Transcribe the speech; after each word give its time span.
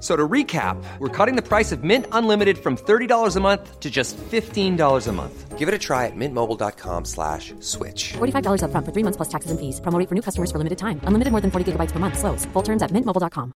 So 0.00 0.14
to 0.14 0.28
recap, 0.28 0.76
we're 1.00 1.08
cutting 1.08 1.34
the 1.34 1.42
price 1.42 1.72
of 1.72 1.82
Mint 1.82 2.06
Unlimited 2.12 2.58
from 2.58 2.76
$30 2.76 3.36
a 3.36 3.40
month 3.40 3.80
to 3.80 3.90
just 3.90 4.16
$15 4.16 5.08
a 5.08 5.12
month. 5.12 5.58
Give 5.58 5.66
it 5.66 5.74
a 5.74 5.78
try 5.78 6.06
at 6.06 6.12
mintmobile.com 6.14 7.04
slash 7.04 7.52
switch. 7.58 8.12
$45 8.18 8.62
upfront 8.62 8.84
for 8.86 8.92
three 8.92 9.02
months 9.02 9.16
plus 9.16 9.28
taxes 9.28 9.50
and 9.50 9.58
fees. 9.58 9.80
Promo 9.80 9.98
rate 9.98 10.08
for 10.08 10.14
new 10.14 10.22
customers 10.22 10.52
for 10.52 10.58
limited 10.58 10.78
time. 10.78 11.00
Unlimited 11.02 11.32
more 11.32 11.40
than 11.40 11.50
40 11.50 11.72
gigabytes 11.72 11.90
per 11.90 11.98
month. 11.98 12.16
Slows. 12.16 12.46
Full 12.52 12.62
terms 12.62 12.80
at 12.80 12.92
mintmobile.com. 12.92 13.52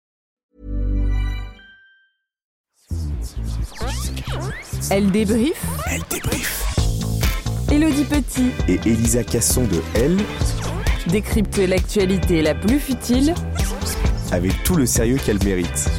Elle 4.89 5.11
débrief. 5.11 5.63
Elle 5.87 6.01
débrief. 6.09 6.65
Elodie 7.71 8.03
Petit 8.03 8.51
Et 8.67 8.79
Elisa 8.85 9.23
Casson 9.23 9.63
de 9.63 9.81
Elle, 9.95 10.17
décrypte 11.07 11.57
l'actualité 11.59 12.41
la 12.41 12.53
plus 12.53 12.79
futile 12.79 13.33
avec 14.31 14.51
tout 14.63 14.75
le 14.75 14.85
sérieux 14.85 15.17
qu'elle 15.23 15.41
mérite. 15.43 15.89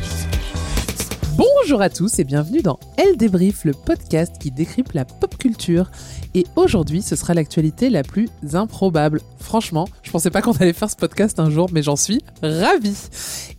Bonjour 1.36 1.80
à 1.80 1.88
tous 1.88 2.18
et 2.18 2.24
bienvenue 2.24 2.61
dans 2.61 2.79
Elle 2.98 3.17
débrief, 3.17 3.64
le 3.64 3.73
podcast 3.73 4.34
qui 4.39 4.51
décrypte 4.51 4.92
la 4.92 5.07
pop 5.07 5.39
culture. 5.39 5.90
Et 6.34 6.45
aujourd'hui, 6.57 7.01
ce 7.01 7.17
sera 7.17 7.33
l'actualité 7.33 7.89
la 7.89 8.02
plus 8.02 8.29
improbable. 8.52 9.23
Franchement, 9.39 9.89
je 10.02 10.11
pensais 10.11 10.30
pas 10.30 10.42
qu'on 10.42 10.52
allait 10.52 10.74
faire 10.74 10.90
ce 10.90 10.96
podcast 10.96 11.40
un 11.40 11.48
jour, 11.48 11.70
mais 11.73 11.83
j'en 11.83 11.96
suis 11.96 12.20
ravie. 12.42 13.08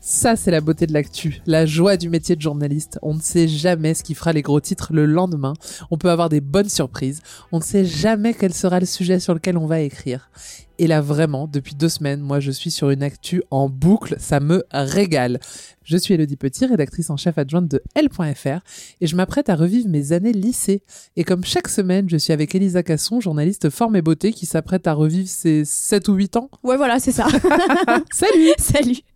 Ça, 0.02 0.36
c'est 0.36 0.52
la 0.52 0.62
beauté 0.62 0.86
de 0.86 0.94
l'actu, 0.94 1.42
la 1.48 1.66
joie 1.66 1.98
du 1.98 2.09
métier 2.09 2.36
de 2.36 2.42
journaliste. 2.42 3.00
On 3.02 3.16
ne 3.16 3.22
sait 3.22 3.48
jamais 3.48 3.96
ce 3.96 4.03
qui 4.03 4.14
fera 4.14 4.34
les 4.34 4.44
gros 4.44 4.59
titres 4.59 4.94
le 4.94 5.08
lendemain. 5.08 5.53
On 5.90 5.98
peut 5.98 6.12
avoir 6.12 6.30
des 6.30 6.42
bonnes 6.42 6.69
surprises. 6.69 7.22
On 7.52 7.58
ne 7.58 7.64
sait 7.64 7.86
jamais 7.86 8.36
quel 8.36 8.53
sera 8.53 8.80
le 8.80 8.86
sujet 8.86 9.19
sur 9.19 9.34
lequel 9.34 9.58
on 9.58 9.66
va 9.66 9.80
écrire. 9.80 10.30
Et 10.80 10.88
là, 10.88 11.02
vraiment, 11.02 11.48
depuis 11.48 11.76
deux 11.76 11.90
semaines, 11.90 12.20
moi, 12.20 12.40
je 12.40 12.52
suis 12.52 12.72
sur 12.72 12.90
une 12.90 13.04
actu 13.04 13.44
en 13.52 13.70
boucle. 13.70 14.16
Ça 14.20 14.40
me 14.40 14.64
régale. 14.72 15.40
Je 15.84 15.98
suis 15.98 16.14
Elodie 16.14 16.38
Petit, 16.38 16.66
rédactrice 16.66 17.10
en 17.10 17.18
chef 17.18 17.38
adjointe 17.38 17.68
de 17.68 17.82
L.fr, 17.96 18.60
et 19.02 19.08
je 19.08 19.16
m'apprête 19.16 19.50
à 19.50 19.56
revivre 19.56 19.90
mes 19.90 20.14
années 20.14 20.34
lycée. 20.34 20.82
Et 21.16 21.24
comme 21.24 21.44
chaque 21.44 21.68
semaine, 21.68 22.10
je 22.10 22.18
suis 22.18 22.34
avec 22.34 22.56
Elisa 22.56 22.84
Casson, 22.84 23.20
journaliste 23.20 23.70
forme 23.70 23.96
et 23.96 24.02
beauté, 24.02 24.32
qui 24.34 24.46
s'apprête 24.46 24.88
à 24.88 24.94
revivre 24.94 25.30
ses 25.30 25.66
7 25.66 26.08
ou 26.08 26.14
8 26.14 26.38
ans. 26.38 26.50
Ouais, 26.64 26.78
voilà, 26.78 27.00
c'est 27.00 27.12
ça. 27.12 27.28
Salut 28.12 28.54
Salut. 28.58 29.12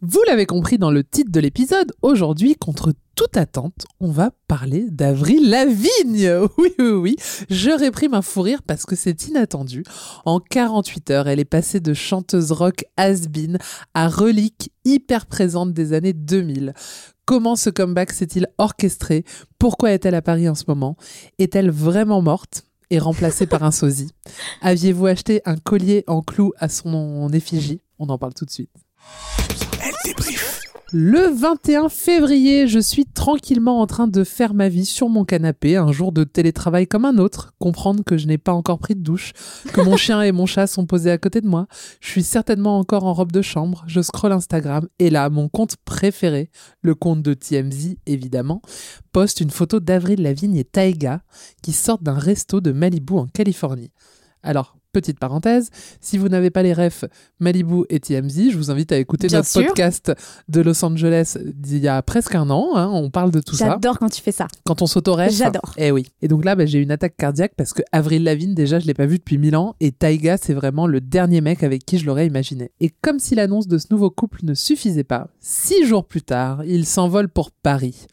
Vous 0.00 0.22
l'avez 0.28 0.46
compris 0.46 0.78
dans 0.78 0.92
le 0.92 1.02
titre 1.02 1.32
de 1.32 1.40
l'épisode, 1.40 1.90
aujourd'hui, 2.02 2.54
contre 2.54 2.92
toute 3.16 3.36
attente, 3.36 3.84
on 3.98 4.12
va 4.12 4.30
parler 4.46 4.86
d'Avril 4.90 5.50
Lavigne. 5.50 6.46
Oui, 6.56 6.72
oui, 6.78 6.90
oui. 6.90 7.16
Je 7.50 7.70
réprime 7.70 8.14
un 8.14 8.22
fou 8.22 8.42
rire 8.42 8.62
parce 8.62 8.86
que 8.86 8.94
c'est 8.94 9.26
inattendu. 9.26 9.82
En 10.24 10.38
48 10.38 11.10
heures, 11.10 11.26
elle 11.26 11.40
est 11.40 11.44
passée 11.44 11.80
de 11.80 11.94
chanteuse 11.94 12.52
rock 12.52 12.84
has-been 12.96 13.58
à 13.92 14.08
relique 14.08 14.70
hyper 14.84 15.26
présente 15.26 15.72
des 15.72 15.92
années 15.92 16.12
2000. 16.12 16.74
Comment 17.24 17.56
ce 17.56 17.68
comeback 17.68 18.12
s'est-il 18.12 18.46
orchestré? 18.56 19.24
Pourquoi 19.58 19.90
est-elle 19.90 20.14
à 20.14 20.22
Paris 20.22 20.48
en 20.48 20.54
ce 20.54 20.64
moment? 20.68 20.96
Est-elle 21.40 21.72
vraiment 21.72 22.22
morte 22.22 22.66
et 22.90 23.00
remplacée 23.00 23.46
par 23.46 23.64
un 23.64 23.72
sosie? 23.72 24.12
Aviez-vous 24.62 25.06
acheté 25.06 25.42
un 25.44 25.56
collier 25.56 26.04
en 26.06 26.22
clou 26.22 26.52
à 26.56 26.68
son 26.68 27.28
effigie? 27.32 27.80
On 27.98 28.08
en 28.10 28.16
parle 28.18 28.34
tout 28.34 28.44
de 28.44 28.50
suite. 28.52 28.70
Le 30.90 31.28
21 31.28 31.90
février, 31.90 32.66
je 32.66 32.78
suis 32.78 33.04
tranquillement 33.04 33.82
en 33.82 33.86
train 33.86 34.08
de 34.08 34.24
faire 34.24 34.54
ma 34.54 34.70
vie 34.70 34.86
sur 34.86 35.10
mon 35.10 35.26
canapé, 35.26 35.76
un 35.76 35.92
jour 35.92 36.12
de 36.12 36.24
télétravail 36.24 36.86
comme 36.86 37.04
un 37.04 37.18
autre, 37.18 37.52
comprendre 37.58 38.02
que 38.02 38.16
je 38.16 38.26
n'ai 38.26 38.38
pas 38.38 38.54
encore 38.54 38.78
pris 38.78 38.94
de 38.94 39.02
douche, 39.02 39.34
que 39.74 39.82
mon 39.82 39.98
chien 39.98 40.22
et 40.22 40.32
mon 40.32 40.46
chat 40.46 40.66
sont 40.66 40.86
posés 40.86 41.10
à 41.10 41.18
côté 41.18 41.42
de 41.42 41.46
moi, 41.46 41.66
je 42.00 42.08
suis 42.08 42.22
certainement 42.22 42.78
encore 42.78 43.04
en 43.04 43.12
robe 43.12 43.32
de 43.32 43.42
chambre, 43.42 43.84
je 43.86 44.00
scrolle 44.00 44.32
Instagram 44.32 44.88
et 44.98 45.10
là, 45.10 45.28
mon 45.28 45.50
compte 45.50 45.76
préféré, 45.76 46.50
le 46.80 46.94
compte 46.94 47.20
de 47.20 47.34
TMZ 47.34 47.96
évidemment, 48.06 48.62
poste 49.12 49.42
une 49.42 49.50
photo 49.50 49.80
d'Avril 49.80 50.22
Lavigne 50.22 50.56
et 50.56 50.64
Taïga 50.64 51.20
qui 51.62 51.74
sortent 51.74 52.02
d'un 52.02 52.18
resto 52.18 52.62
de 52.62 52.72
Malibu 52.72 53.12
en 53.12 53.26
Californie. 53.26 53.92
Alors, 54.42 54.77
Petite 54.98 55.20
parenthèse, 55.20 55.70
si 56.00 56.18
vous 56.18 56.28
n'avez 56.28 56.50
pas 56.50 56.64
les 56.64 56.72
refs 56.72 57.04
Malibu 57.38 57.84
et 57.88 58.00
TMZ, 58.00 58.50
je 58.50 58.56
vous 58.56 58.72
invite 58.72 58.90
à 58.90 58.96
écouter 58.98 59.28
Bien 59.28 59.38
notre 59.38 59.48
sûr. 59.48 59.64
podcast 59.64 60.10
de 60.48 60.60
Los 60.60 60.84
Angeles 60.84 61.36
d'il 61.54 61.78
y 61.78 61.86
a 61.86 62.02
presque 62.02 62.34
un 62.34 62.50
an. 62.50 62.72
hein, 62.74 62.90
on 62.92 63.10
parle 63.10 63.30
de 63.30 63.38
tout 63.38 63.54
ça. 63.54 63.68
J'adore 63.68 64.00
quand 64.00 64.08
tu 64.08 64.20
fais 64.20 64.32
ça. 64.32 64.48
Quand 64.64 64.82
on 64.82 64.86
s'autoref. 64.88 65.32
J'adore. 65.32 65.72
Eh 65.76 65.92
oui. 65.92 66.06
Et 66.20 66.26
donc 66.26 66.44
là, 66.44 66.56
bah, 66.56 66.66
j'ai 66.66 66.80
une 66.80 66.90
attaque 66.90 67.16
cardiaque 67.16 67.52
parce 67.56 67.72
que 67.74 67.82
Avril 67.92 68.24
Lavigne, 68.24 68.54
déjà, 68.54 68.80
je 68.80 68.86
l'ai 68.88 68.94
pas 68.94 69.06
vu 69.06 69.18
depuis 69.18 69.38
mille 69.38 69.54
ans. 69.54 69.76
Et 69.78 69.92
Taiga, 69.92 70.36
c'est 70.36 70.52
vraiment 70.52 70.88
le 70.88 71.00
dernier 71.00 71.40
mec 71.40 71.62
avec 71.62 71.86
qui 71.86 71.98
je 71.98 72.04
l'aurais 72.06 72.26
imaginé. 72.26 72.72
Et 72.80 72.90
comme 73.00 73.20
si 73.20 73.36
l'annonce 73.36 73.68
de 73.68 73.78
ce 73.78 73.86
nouveau 73.92 74.10
couple 74.10 74.40
ne 74.42 74.54
suffisait 74.54 75.04
pas, 75.04 75.28
six 75.38 75.86
jours 75.86 76.04
plus 76.06 76.22
tard, 76.22 76.64
il 76.64 76.86
s'envole 76.86 77.28
pour 77.28 77.52
Paris. 77.52 78.06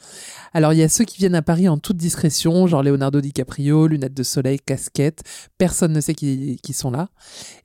Alors, 0.54 0.72
il 0.72 0.80
y 0.80 0.84
a 0.84 0.90
ceux 0.90 1.04
qui 1.04 1.18
viennent 1.18 1.36
à 1.36 1.42
Paris 1.42 1.68
en 1.68 1.78
toute 1.78 1.98
discrétion, 1.98 2.66
genre 2.68 2.84
Leonardo 2.84 3.20
DiCaprio, 3.20 3.88
lunettes 3.88 4.14
de 4.14 4.24
soleil, 4.24 4.60
casquette. 4.66 5.24
Personne 5.58 5.92
ne 5.92 6.00
sait 6.00 6.14
qui, 6.14 6.58
qui 6.64 6.74
sont 6.76 6.92
là. 6.92 7.10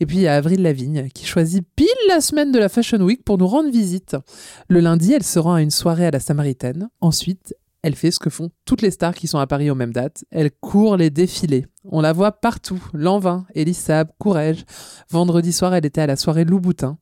Et 0.01 0.07
puis, 0.07 0.19
il 0.19 0.23
y 0.23 0.29
a 0.29 0.37
Avril 0.37 0.63
Lavigne 0.63 1.09
qui 1.15 1.27
choisit 1.27 1.67
pile 1.77 1.89
la 2.09 2.21
semaine 2.21 2.53
de 2.53 2.59
la 2.59 2.69
Fashion 2.69 3.01
Week 3.01 3.25
pour 3.25 3.39
nous 3.39 3.47
rendre 3.47 3.71
visite. 3.71 4.17
Le 4.69 4.81
lundi, 4.81 5.13
elle 5.13 5.25
se 5.25 5.39
rend 5.39 5.55
à 5.55 5.63
une 5.63 5.71
soirée 5.71 6.07
à 6.07 6.11
la 6.11 6.21
Samaritaine. 6.21 6.89
Ensuite, 7.01 7.55
elle 7.83 7.95
fait 7.95 8.11
ce 8.11 8.19
que 8.19 8.29
font 8.29 8.51
toutes 8.67 8.83
les 8.83 8.91
stars 8.91 9.15
qui 9.15 9.27
sont 9.27 9.39
à 9.39 9.47
Paris 9.47 9.71
aux 9.71 9.75
mêmes 9.75 9.93
dates. 9.93 10.25
Elle 10.31 10.51
court 10.51 10.97
les 10.97 11.09
défilés. 11.09 11.67
On 11.85 12.03
la 12.03 12.13
voit 12.13 12.33
partout. 12.33 12.83
Lanvin, 12.93 13.47
Elissab, 13.55 14.11
Courrèges. 14.19 14.65
Vendredi 15.09 15.53
soir, 15.53 15.75
elle 15.75 15.87
était 15.87 16.03
à 16.03 16.07
la 16.07 16.17
soirée 16.17 16.45
Louboutin. 16.45 16.99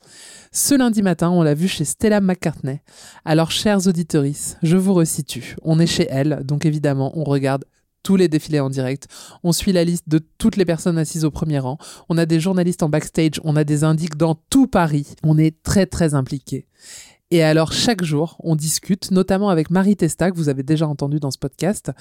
Ce 0.53 0.77
lundi 0.77 1.03
matin, 1.03 1.31
on 1.31 1.43
l'a 1.43 1.55
vue 1.55 1.67
chez 1.67 1.85
Stella 1.85 2.21
McCartney. 2.21 2.81
Alors, 3.25 3.51
chers 3.51 3.89
auditorices, 3.89 4.57
je 4.63 4.77
vous 4.77 4.95
resitue. 4.95 5.57
On 5.63 5.81
est 5.81 5.87
chez 5.87 6.07
elle, 6.11 6.43
donc 6.45 6.65
évidemment, 6.65 7.13
on 7.19 7.25
regarde 7.25 7.65
tous 8.09 8.17
les 8.17 8.29
défilés 8.29 8.61
en 8.61 8.71
direct. 8.71 9.07
On 9.45 9.53
suit 9.53 9.71
la 9.71 9.85
liste 9.85 10.09
de 10.09 10.19
toutes 10.39 10.57
les 10.57 10.65
personnes 10.65 10.97
assises 10.97 11.27
au 11.27 11.31
premier 11.31 11.59
rang. 11.59 11.77
On 12.09 12.17
a 12.17 12.25
des 12.25 12.41
journalistes 12.41 12.83
en 12.83 12.89
backstage. 12.89 13.39
On 13.45 13.55
a 13.55 13.65
des 13.65 13.85
indiques 13.85 14.17
dans 14.17 14.35
tout 14.49 14.67
Paris. 14.67 15.09
On 15.23 15.37
est 15.37 15.63
très, 15.63 15.85
très 15.85 16.15
impliqués. 16.15 16.65
Et 17.31 17.43
alors, 17.43 17.75
chaque 17.75 18.03
jour, 18.03 18.39
on 18.43 18.57
discute, 18.57 19.11
notamment 19.11 19.51
avec 19.51 19.71
Marie 19.71 19.95
Testa, 19.95 20.31
que 20.31 20.37
vous 20.37 20.49
avez 20.49 20.63
déjà 20.63 20.89
entendu 20.89 21.21
dans 21.21 21.31
ce 21.31 21.37
podcast. 21.37 21.93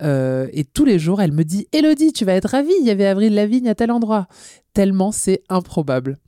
Euh, 0.00 0.46
et 0.52 0.62
tous 0.62 0.84
les 0.84 1.00
jours, 1.00 1.20
elle 1.20 1.32
me 1.32 1.42
dit 1.42 1.66
Elodie, 1.72 2.12
tu 2.12 2.24
vas 2.24 2.34
être 2.34 2.50
ravie, 2.50 2.70
il 2.80 2.86
y 2.86 2.90
avait 2.92 3.06
Avril 3.06 3.34
Lavigne 3.34 3.68
à 3.68 3.74
tel 3.74 3.90
endroit. 3.90 4.28
Tellement 4.74 5.10
c'est 5.10 5.42
improbable. 5.48 6.18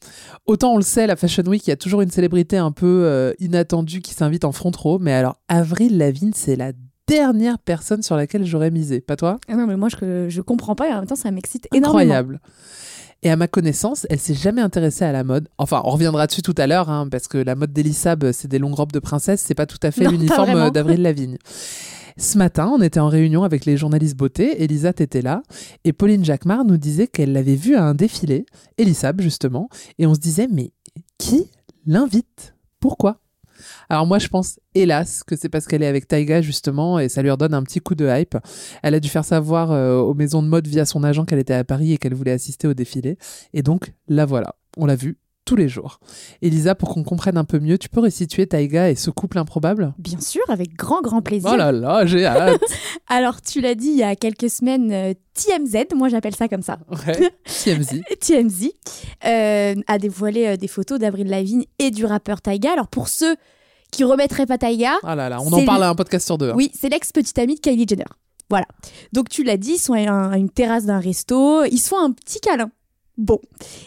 Autant 0.46 0.72
on 0.74 0.76
le 0.76 0.82
sait, 0.82 1.06
la 1.06 1.14
Fashion 1.14 1.44
Week, 1.44 1.64
il 1.68 1.70
y 1.70 1.72
a 1.72 1.76
toujours 1.76 2.00
une 2.00 2.10
célébrité 2.10 2.56
un 2.56 2.72
peu 2.72 3.04
euh, 3.04 3.32
inattendue 3.38 4.00
qui 4.00 4.12
s'invite 4.12 4.44
en 4.44 4.50
front 4.50 4.72
row. 4.76 4.98
Mais 4.98 5.12
alors, 5.12 5.36
Avril 5.46 5.98
Lavigne, 5.98 6.32
c'est 6.34 6.56
la 6.56 6.72
dernière 7.10 7.58
personne 7.58 8.02
sur 8.02 8.16
laquelle 8.16 8.44
j'aurais 8.44 8.70
misé. 8.70 9.00
Pas 9.00 9.16
toi? 9.16 9.38
Ah 9.48 9.56
non, 9.56 9.66
mais 9.66 9.76
moi, 9.76 9.88
je, 9.88 10.28
je 10.28 10.40
comprends 10.40 10.74
pas 10.74 10.88
et 10.88 10.92
en 10.92 10.98
même 10.98 11.06
temps, 11.06 11.16
ça 11.16 11.30
m'excite 11.30 11.68
énormément. 11.74 12.00
Incroyable. 12.00 12.40
Et 13.22 13.30
à 13.30 13.36
ma 13.36 13.48
connaissance, 13.48 14.06
elle 14.08 14.18
s'est 14.18 14.34
jamais 14.34 14.62
intéressée 14.62 15.04
à 15.04 15.12
la 15.12 15.24
mode. 15.24 15.48
Enfin, 15.58 15.82
on 15.84 15.90
reviendra 15.90 16.26
dessus 16.26 16.40
tout 16.40 16.54
à 16.56 16.66
l'heure, 16.66 16.88
hein, 16.88 17.06
parce 17.10 17.28
que 17.28 17.36
la 17.36 17.54
mode 17.54 17.72
d'Elisab, 17.72 18.32
c'est 18.32 18.48
des 18.48 18.58
longues 18.58 18.74
robes 18.74 18.92
de 18.92 18.98
princesse, 18.98 19.42
c'est 19.46 19.54
pas 19.54 19.66
tout 19.66 19.78
à 19.82 19.90
fait 19.90 20.04
l'uniforme 20.10 20.50
vraiment. 20.50 20.70
d'Avril 20.70 21.02
Lavigne. 21.02 21.36
Ce 22.16 22.38
matin, 22.38 22.70
on 22.72 22.80
était 22.82 23.00
en 23.00 23.08
réunion 23.08 23.44
avec 23.44 23.64
les 23.66 23.76
journalistes 23.76 24.16
beauté, 24.16 24.62
Elisa 24.62 24.90
était 24.90 25.22
là, 25.22 25.42
et 25.84 25.92
Pauline 25.92 26.24
Jacquemart 26.24 26.64
nous 26.64 26.76
disait 26.76 27.06
qu'elle 27.06 27.32
l'avait 27.32 27.54
vue 27.54 27.76
à 27.76 27.84
un 27.84 27.94
défilé, 27.94 28.46
Elisab 28.78 29.20
justement, 29.20 29.68
et 29.98 30.06
on 30.06 30.14
se 30.14 30.20
disait, 30.20 30.48
mais 30.50 30.72
qui 31.18 31.50
l'invite? 31.86 32.54
Pourquoi? 32.78 33.20
Alors 33.88 34.06
moi 34.06 34.18
je 34.18 34.28
pense 34.28 34.58
hélas 34.74 35.22
que 35.24 35.36
c'est 35.36 35.48
parce 35.48 35.66
qu'elle 35.66 35.82
est 35.82 35.86
avec 35.86 36.08
Taiga 36.08 36.42
justement 36.42 36.98
et 36.98 37.08
ça 37.08 37.22
lui 37.22 37.30
redonne 37.30 37.54
un 37.54 37.62
petit 37.62 37.80
coup 37.80 37.94
de 37.94 38.08
hype. 38.08 38.36
Elle 38.82 38.94
a 38.94 39.00
dû 39.00 39.08
faire 39.08 39.24
savoir 39.24 39.72
euh, 39.72 39.98
aux 39.98 40.14
maisons 40.14 40.42
de 40.42 40.48
mode 40.48 40.66
via 40.66 40.84
son 40.84 41.04
agent 41.04 41.24
qu'elle 41.24 41.38
était 41.38 41.54
à 41.54 41.64
Paris 41.64 41.92
et 41.92 41.98
qu'elle 41.98 42.14
voulait 42.14 42.32
assister 42.32 42.68
au 42.68 42.74
défilé. 42.74 43.18
Et 43.54 43.62
donc 43.62 43.92
la 44.08 44.26
voilà, 44.26 44.54
on 44.76 44.86
l'a 44.86 44.96
vue 44.96 45.18
tous 45.50 45.56
les 45.56 45.68
jours. 45.68 45.98
Elisa, 46.42 46.76
pour 46.76 46.90
qu'on 46.90 47.02
comprenne 47.02 47.36
un 47.36 47.42
peu 47.42 47.58
mieux, 47.58 47.76
tu 47.76 47.88
peux 47.88 47.98
resituer 47.98 48.46
Taiga 48.46 48.88
et 48.88 48.94
ce 48.94 49.10
couple 49.10 49.36
improbable? 49.36 49.92
Bien 49.98 50.20
sûr, 50.20 50.42
avec 50.48 50.76
grand, 50.76 51.02
grand 51.02 51.22
plaisir. 51.22 51.50
Oh 51.52 51.56
là 51.56 51.72
là, 51.72 52.06
j'ai 52.06 52.24
hâte 52.24 52.60
Alors, 53.08 53.42
tu 53.42 53.60
l'as 53.60 53.74
dit 53.74 53.88
il 53.88 53.96
y 53.96 54.04
a 54.04 54.14
quelques 54.14 54.48
semaines, 54.48 54.92
euh, 54.92 55.12
TMZ, 55.34 55.96
moi 55.96 56.08
j'appelle 56.08 56.36
ça 56.36 56.46
comme 56.46 56.62
ça. 56.62 56.78
Ouais, 56.88 57.32
TMZ. 57.64 58.00
TMZ 58.20 58.68
euh, 59.26 59.74
a 59.88 59.98
dévoilé 59.98 60.46
euh, 60.46 60.56
des 60.56 60.68
photos 60.68 61.00
d'Avril 61.00 61.26
Lavigne 61.26 61.64
et 61.80 61.90
du 61.90 62.04
rappeur 62.04 62.42
Taiga. 62.42 62.70
Alors, 62.74 62.86
pour 62.86 63.08
ceux 63.08 63.34
qui 63.90 64.04
remettraient 64.04 64.46
pas 64.46 64.56
Taiga, 64.58 64.92
Ah 65.02 65.16
là 65.16 65.28
là, 65.28 65.40
on 65.42 65.52
en 65.52 65.64
parle 65.64 65.82
à 65.82 65.88
un 65.88 65.96
podcast 65.96 66.26
sur 66.26 66.38
deux. 66.38 66.50
hein. 66.50 66.54
oui, 66.54 66.70
c'est 66.78 66.90
l'ex-petite 66.90 67.40
amie 67.40 67.56
de 67.56 67.60
Kylie 67.60 67.86
Jenner. 67.88 68.04
Voilà. 68.48 68.66
Donc, 69.12 69.28
tu 69.28 69.42
l'as 69.42 69.56
dit, 69.56 69.72
ils 69.72 69.78
sont 69.78 69.94
à 69.94 70.36
une 70.36 70.50
terrasse 70.50 70.84
d'un 70.84 71.00
resto, 71.00 71.64
ils 71.64 71.78
se 71.78 71.88
font 71.88 71.98
un 71.98 72.12
petit 72.12 72.38
câlin. 72.38 72.70
Bon. 73.20 73.38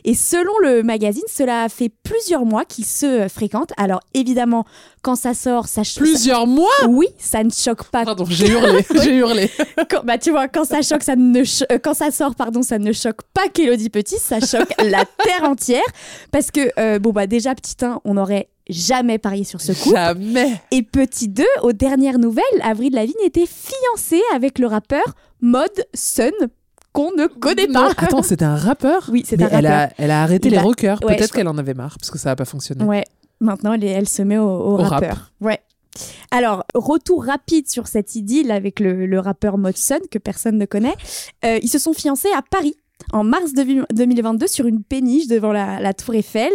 Et 0.05 0.13
selon 0.13 0.53
le 0.61 0.83
magazine, 0.83 1.23
cela 1.27 1.67
fait 1.69 1.89
plusieurs 1.89 2.45
mois 2.45 2.65
qu'ils 2.65 2.85
se 2.85 3.27
fréquentent. 3.27 3.71
Alors, 3.77 3.99
évidemment, 4.13 4.63
quand 5.01 5.15
ça 5.15 5.33
sort, 5.33 5.67
ça 5.67 5.83
choque. 5.83 6.03
Plusieurs 6.03 6.45
mois? 6.45 6.69
Oui, 6.87 7.07
ça 7.17 7.43
ne 7.43 7.49
choque 7.49 7.85
pas 7.85 8.05
Pardon, 8.05 8.25
j'ai 8.29 8.47
hurlé, 8.49 8.85
j'ai 9.03 9.15
hurlé. 9.15 9.49
quand, 9.89 10.03
bah, 10.05 10.19
tu 10.19 10.29
vois, 10.29 10.47
quand 10.47 10.65
ça 10.65 10.83
choque, 10.83 11.01
ça 11.01 11.15
ne 11.15 11.43
cho- 11.43 11.65
euh, 11.71 11.79
quand 11.83 11.95
ça 11.95 12.11
sort, 12.11 12.35
pardon, 12.35 12.61
ça 12.61 12.77
ne 12.77 12.93
choque 12.93 13.21
pas 13.33 13.47
qu'Élodie 13.49 13.89
Petit, 13.89 14.19
ça 14.19 14.39
choque 14.39 14.69
la 14.83 15.03
terre 15.05 15.43
entière. 15.49 15.81
Parce 16.31 16.51
que, 16.51 16.61
euh, 16.79 16.99
bon, 16.99 17.09
bah, 17.11 17.25
déjà, 17.25 17.55
petit 17.55 17.75
1, 17.83 18.01
on 18.05 18.13
n'aurait 18.13 18.49
jamais 18.69 19.17
parié 19.17 19.43
sur 19.45 19.61
ce 19.61 19.71
coup. 19.71 19.91
Jamais. 19.93 20.61
Et 20.69 20.83
petit 20.83 21.27
2, 21.27 21.43
aux 21.63 21.73
dernières 21.73 22.19
nouvelles, 22.19 22.43
Avril 22.61 22.93
Lavigne 22.93 23.15
était 23.25 23.47
fiancée 23.47 24.21
avec 24.35 24.59
le 24.59 24.67
rappeur 24.67 25.03
Mod 25.41 25.71
Sun, 25.95 26.31
qu'on 26.93 27.11
ne 27.11 27.27
connaît 27.27 27.67
Non, 27.67 27.87
pas. 27.93 28.05
attends, 28.05 28.23
c'était 28.23 28.45
un 28.45 28.55
rappeur 28.55 29.09
Oui, 29.11 29.23
c'est 29.27 29.41
un 29.41 29.49
elle 29.49 29.65
a, 29.65 29.79
rappeur. 29.81 29.95
elle 29.97 30.11
a 30.11 30.23
arrêté 30.23 30.47
Il 30.47 30.51
les 30.51 30.57
a- 30.57 30.61
rockers. 30.61 30.99
Ouais, 31.03 31.15
Peut-être 31.17 31.33
qu'elle 31.33 31.47
en 31.49 31.57
avait 31.57 31.73
marre 31.73 31.97
parce 31.99 32.09
que 32.11 32.17
ça 32.17 32.29
n'a 32.29 32.35
pas 32.35 32.45
fonctionné. 32.45 32.83
Ouais, 32.85 33.03
maintenant, 33.41 33.73
elle, 33.73 33.83
est- 33.83 33.87
elle 33.89 34.07
se 34.07 34.21
met 34.21 34.37
au, 34.37 34.47
au 34.47 34.73
Au 34.73 34.77
rap. 34.77 34.89
rappeur. 35.01 35.31
Ouais. 35.41 35.59
Alors, 36.31 36.63
retour 36.73 37.25
rapide 37.25 37.69
sur 37.69 37.87
cette 37.87 38.15
idylle 38.15 38.49
avec 38.51 38.79
le, 38.79 39.05
le 39.05 39.19
rappeur 39.19 39.57
Modson, 39.59 39.99
que 40.09 40.17
personne 40.17 40.57
ne 40.57 40.65
connaît. 40.65 40.95
Euh, 41.45 41.59
ils 41.61 41.67
se 41.69 41.77
sont 41.77 41.93
fiancés 41.93 42.29
à 42.35 42.41
Paris 42.41 42.75
en 43.11 43.23
mars 43.23 43.53
de- 43.53 43.85
2022 43.93 44.47
sur 44.47 44.65
une 44.65 44.83
péniche 44.83 45.27
devant 45.27 45.51
la, 45.51 45.79
la 45.79 45.93
Tour 45.93 46.15
Eiffel. 46.15 46.51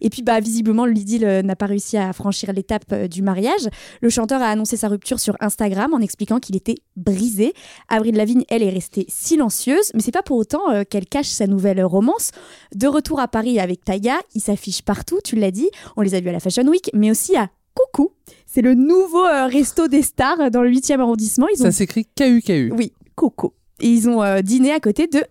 Et 0.00 0.10
puis, 0.10 0.22
bah, 0.22 0.40
visiblement, 0.40 0.84
l'idylle 0.84 1.24
euh, 1.24 1.42
n'a 1.42 1.56
pas 1.56 1.66
réussi 1.66 1.96
à 1.96 2.12
franchir 2.12 2.52
l'étape 2.52 2.84
euh, 2.92 3.08
du 3.08 3.22
mariage. 3.22 3.68
Le 4.00 4.08
chanteur 4.08 4.42
a 4.42 4.46
annoncé 4.46 4.76
sa 4.76 4.88
rupture 4.88 5.20
sur 5.20 5.36
Instagram 5.40 5.94
en 5.94 6.00
expliquant 6.00 6.40
qu'il 6.40 6.56
était 6.56 6.76
brisé. 6.96 7.52
Avril 7.88 8.16
Lavigne, 8.16 8.44
elle, 8.48 8.62
est 8.62 8.70
restée 8.70 9.06
silencieuse, 9.08 9.90
mais 9.94 10.00
c'est 10.00 10.12
pas 10.12 10.22
pour 10.22 10.36
autant 10.36 10.70
euh, 10.70 10.84
qu'elle 10.88 11.06
cache 11.06 11.28
sa 11.28 11.46
nouvelle 11.46 11.82
romance. 11.84 12.30
De 12.74 12.86
retour 12.86 13.20
à 13.20 13.28
Paris 13.28 13.58
avec 13.60 13.84
Taiga, 13.84 14.16
il 14.34 14.40
s'affiche 14.40 14.82
partout, 14.82 15.18
tu 15.24 15.36
l'as 15.36 15.50
dit. 15.50 15.68
On 15.96 16.02
les 16.02 16.14
a 16.14 16.20
vus 16.20 16.28
à 16.28 16.32
la 16.32 16.40
Fashion 16.40 16.66
Week, 16.66 16.90
mais 16.94 17.10
aussi 17.10 17.36
à 17.36 17.48
Coucou. 17.74 18.10
C'est 18.46 18.62
le 18.62 18.74
nouveau 18.74 19.24
euh, 19.24 19.46
resto 19.46 19.88
des 19.88 20.02
stars 20.02 20.50
dans 20.50 20.62
le 20.62 20.70
8e 20.70 21.00
arrondissement. 21.00 21.46
Ils 21.54 21.60
ont... 21.62 21.64
Ça 21.64 21.72
s'écrit 21.72 22.06
KUKU. 22.16 22.72
Oui, 22.76 22.92
Coucou. 23.16 23.52
Et 23.82 23.88
ils 23.88 24.08
ont 24.08 24.22
euh, 24.22 24.40
dîné 24.40 24.72
à 24.72 24.80
côté 24.80 25.06
de 25.08 25.22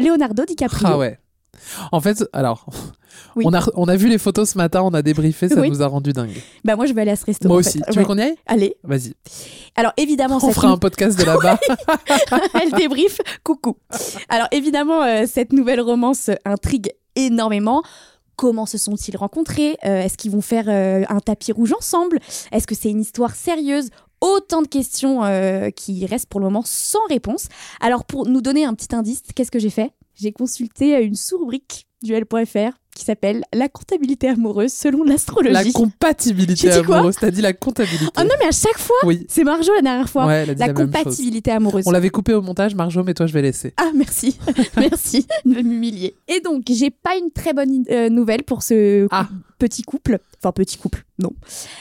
Leonardo 0.00 0.44
DiCaprio. 0.44 0.86
Ah 0.88 0.96
ouais. 0.98 1.18
En 1.90 2.00
fait, 2.00 2.22
alors, 2.34 2.66
Oui. 3.34 3.44
on, 3.46 3.54
a, 3.54 3.64
on 3.74 3.88
a 3.88 3.96
vu 3.96 4.08
les 4.08 4.18
photos 4.18 4.50
ce 4.50 4.58
matin, 4.58 4.82
on 4.82 4.92
a 4.92 5.00
débriefé, 5.02 5.48
ça 5.48 5.60
Oui. 5.60 5.70
nous 5.70 5.82
a 5.82 5.86
rendu 5.86 6.12
dingue. 6.12 6.36
Bah 6.64 6.76
moi 6.76 6.84
je 6.86 6.92
vais 6.92 7.00
aller 7.00 7.10
à 7.12 7.16
ce 7.16 7.24
resto. 7.24 7.48
Moi 7.48 7.56
en 7.56 7.60
aussi. 7.60 7.78
fait. 7.78 7.84
Tu 7.90 7.92
Ouais. 7.98 8.02
veux 8.02 8.06
qu'on 8.06 8.18
y 8.18 8.22
aille? 8.22 8.36
Allez. 8.46 8.76
Vas-y. 8.84 9.14
Alors 9.74 9.92
évidemment, 9.96 10.36
On 10.36 10.40
cette 10.40 10.52
fera 10.54 10.68
un 10.68 10.76
podcast 10.76 11.18
de 11.18 11.24
là-bas. 11.32 11.58
elle 12.62 12.70
débrief. 12.72 13.18
Coucou. 13.42 13.76
Alors 14.28 14.48
évidemment, 14.52 15.02
euh, 15.02 15.24
cette 15.26 15.52
nouvelle 15.54 15.80
romance 15.80 16.30
intrigue 16.44 16.92
énormément. 17.16 17.82
Comment 18.36 18.66
se 18.66 18.76
sont-ils 18.76 19.16
rencontrés? 19.16 19.78
Euh, 19.86 20.02
Est-ce 20.02 20.18
qu'ils 20.18 20.30
vont 20.30 20.42
faire 20.42 20.66
euh, 20.68 21.04
un 21.08 21.20
tapis 21.20 21.52
rouge 21.52 21.72
ensemble? 21.72 22.18
Est-ce 22.52 22.66
que 22.66 22.74
c'est 22.74 22.90
une 22.90 23.00
histoire 23.00 23.34
sérieuse? 23.34 23.88
Autant 24.20 24.62
de 24.62 24.68
questions 24.68 25.24
euh, 25.24 25.70
qui 25.70 26.06
restent 26.06 26.28
pour 26.28 26.40
le 26.40 26.46
moment 26.46 26.62
sans 26.64 27.04
réponse. 27.08 27.48
Alors 27.80 28.04
pour 28.04 28.26
nous 28.26 28.40
donner 28.40 28.64
un 28.64 28.74
petit 28.74 28.94
indice, 28.94 29.22
qu'est-ce 29.34 29.50
que 29.50 29.58
j'ai 29.58 29.70
fait? 29.70 29.92
J'ai 30.14 30.32
consulté 30.32 30.96
euh, 30.96 31.04
une 31.04 31.14
sous-rubrique 31.14 31.86
du 32.02 32.14
L.fr 32.14 32.76
qui 32.96 33.04
s'appelle 33.04 33.44
La 33.52 33.68
comptabilité 33.68 34.28
amoureuse 34.28 34.72
selon 34.72 35.04
l'astrologie. 35.04 35.52
la 35.52 35.64
compatibilité 35.72 36.70
amoureuse. 36.72 37.16
T'as 37.20 37.30
dit 37.30 37.42
la 37.42 37.52
comptabilité. 37.52 38.06
Oh 38.18 38.22
non 38.22 38.34
mais 38.40 38.46
à 38.46 38.50
chaque 38.52 38.78
fois, 38.78 38.96
Oui. 39.04 39.26
c'est 39.28 39.44
Marjo 39.44 39.72
la 39.74 39.82
dernière 39.82 40.08
fois. 40.08 40.26
Ouais, 40.26 40.46
la 40.54 40.72
compatibilité 40.72 41.50
amoureuse. 41.50 41.84
On 41.86 41.90
l'avait 41.90 42.08
coupé 42.10 42.32
au 42.32 42.42
montage, 42.42 42.74
Marjo, 42.74 43.04
mais 43.04 43.14
toi, 43.14 43.26
je 43.26 43.32
vais 43.32 43.42
laisser. 43.42 43.74
Ah, 43.76 43.90
merci. 43.94 44.38
merci 44.76 45.26
de 45.44 45.60
m'humilier. 45.62 46.16
Et 46.28 46.40
donc, 46.40 46.64
j'ai 46.68 46.90
pas 46.90 47.16
une 47.16 47.30
très 47.30 47.52
bonne 47.52 47.84
euh, 47.90 48.08
nouvelle 48.08 48.42
pour 48.42 48.62
ce 48.62 49.06
Ah. 49.10 49.28
petit 49.58 49.82
couple. 49.82 50.18
Enfin, 50.42 50.52
petit 50.52 50.78
couple, 50.78 51.04
non. 51.18 51.30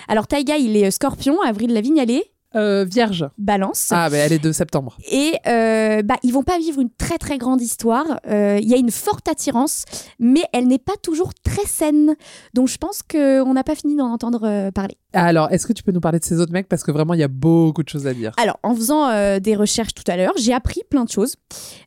Alors, 0.08 0.28
Taiga, 0.28 0.58
il 0.58 0.76
est 0.78 0.88
euh, 0.88 0.92
scorpion. 0.92 1.42
Avril 1.42 1.74
Lavigne, 1.74 1.98
elle 1.98 2.12
est 2.12 2.24
Euh, 2.56 2.86
vierge. 2.86 3.28
balance. 3.38 3.90
Ah, 3.92 4.10
bah, 4.10 4.18
elle 4.18 4.34
est 4.34 4.44
de 4.44 4.52
septembre. 4.52 4.98
Et 5.12 5.34
euh, 5.48 6.02
bah, 6.02 6.16
ils 6.24 6.32
vont 6.32 6.44
pas 6.44 6.58
vivre 6.60 6.80
une 6.80 6.90
très 6.90 7.18
très 7.18 7.38
grande 7.38 7.62
histoire. 7.62 8.20
Euh, 8.28 8.60
Il 8.62 8.68
y 8.70 8.74
a 8.74 8.78
une 8.78 8.92
forte 8.92 9.28
attirance, 9.28 9.84
mais 10.20 10.44
elle 10.54 10.68
n'est 10.68 10.80
pas 10.80 10.96
toujours 11.02 11.34
très 11.34 11.66
saine. 11.66 12.16
Donc 12.54 12.68
je 12.68 12.78
pense 12.78 13.02
qu'on 13.04 13.54
n'a 13.54 13.64
pas 13.64 13.76
fini 13.76 13.96
d'en 13.96 14.12
entendre 14.12 14.70
parler. 14.72 14.98
Alors, 15.16 15.50
est-ce 15.52 15.66
que 15.66 15.72
tu 15.72 15.82
peux 15.82 15.94
nous 15.94 16.02
parler 16.02 16.20
de 16.20 16.26
ces 16.26 16.42
autres 16.42 16.52
mecs? 16.52 16.68
Parce 16.68 16.84
que 16.84 16.92
vraiment, 16.92 17.14
il 17.14 17.22
y 17.22 17.24
a 17.24 17.30
beaucoup 17.30 17.84
de 17.84 17.90
choses 17.90 18.06
à 18.06 18.14
dire. 18.14 18.34
Alors, 18.38 18.60
en 18.64 18.76
faisant 18.76 19.08
euh, 19.10 19.40
des 19.40 19.56
recherches 19.56 19.94
tout 19.94 20.04
à 20.08 20.18
l'heure, 20.18 20.34
j'ai 20.38 20.54
appris 20.54 20.82
plein 20.90 21.06
de 21.06 21.10
choses. 21.10 21.36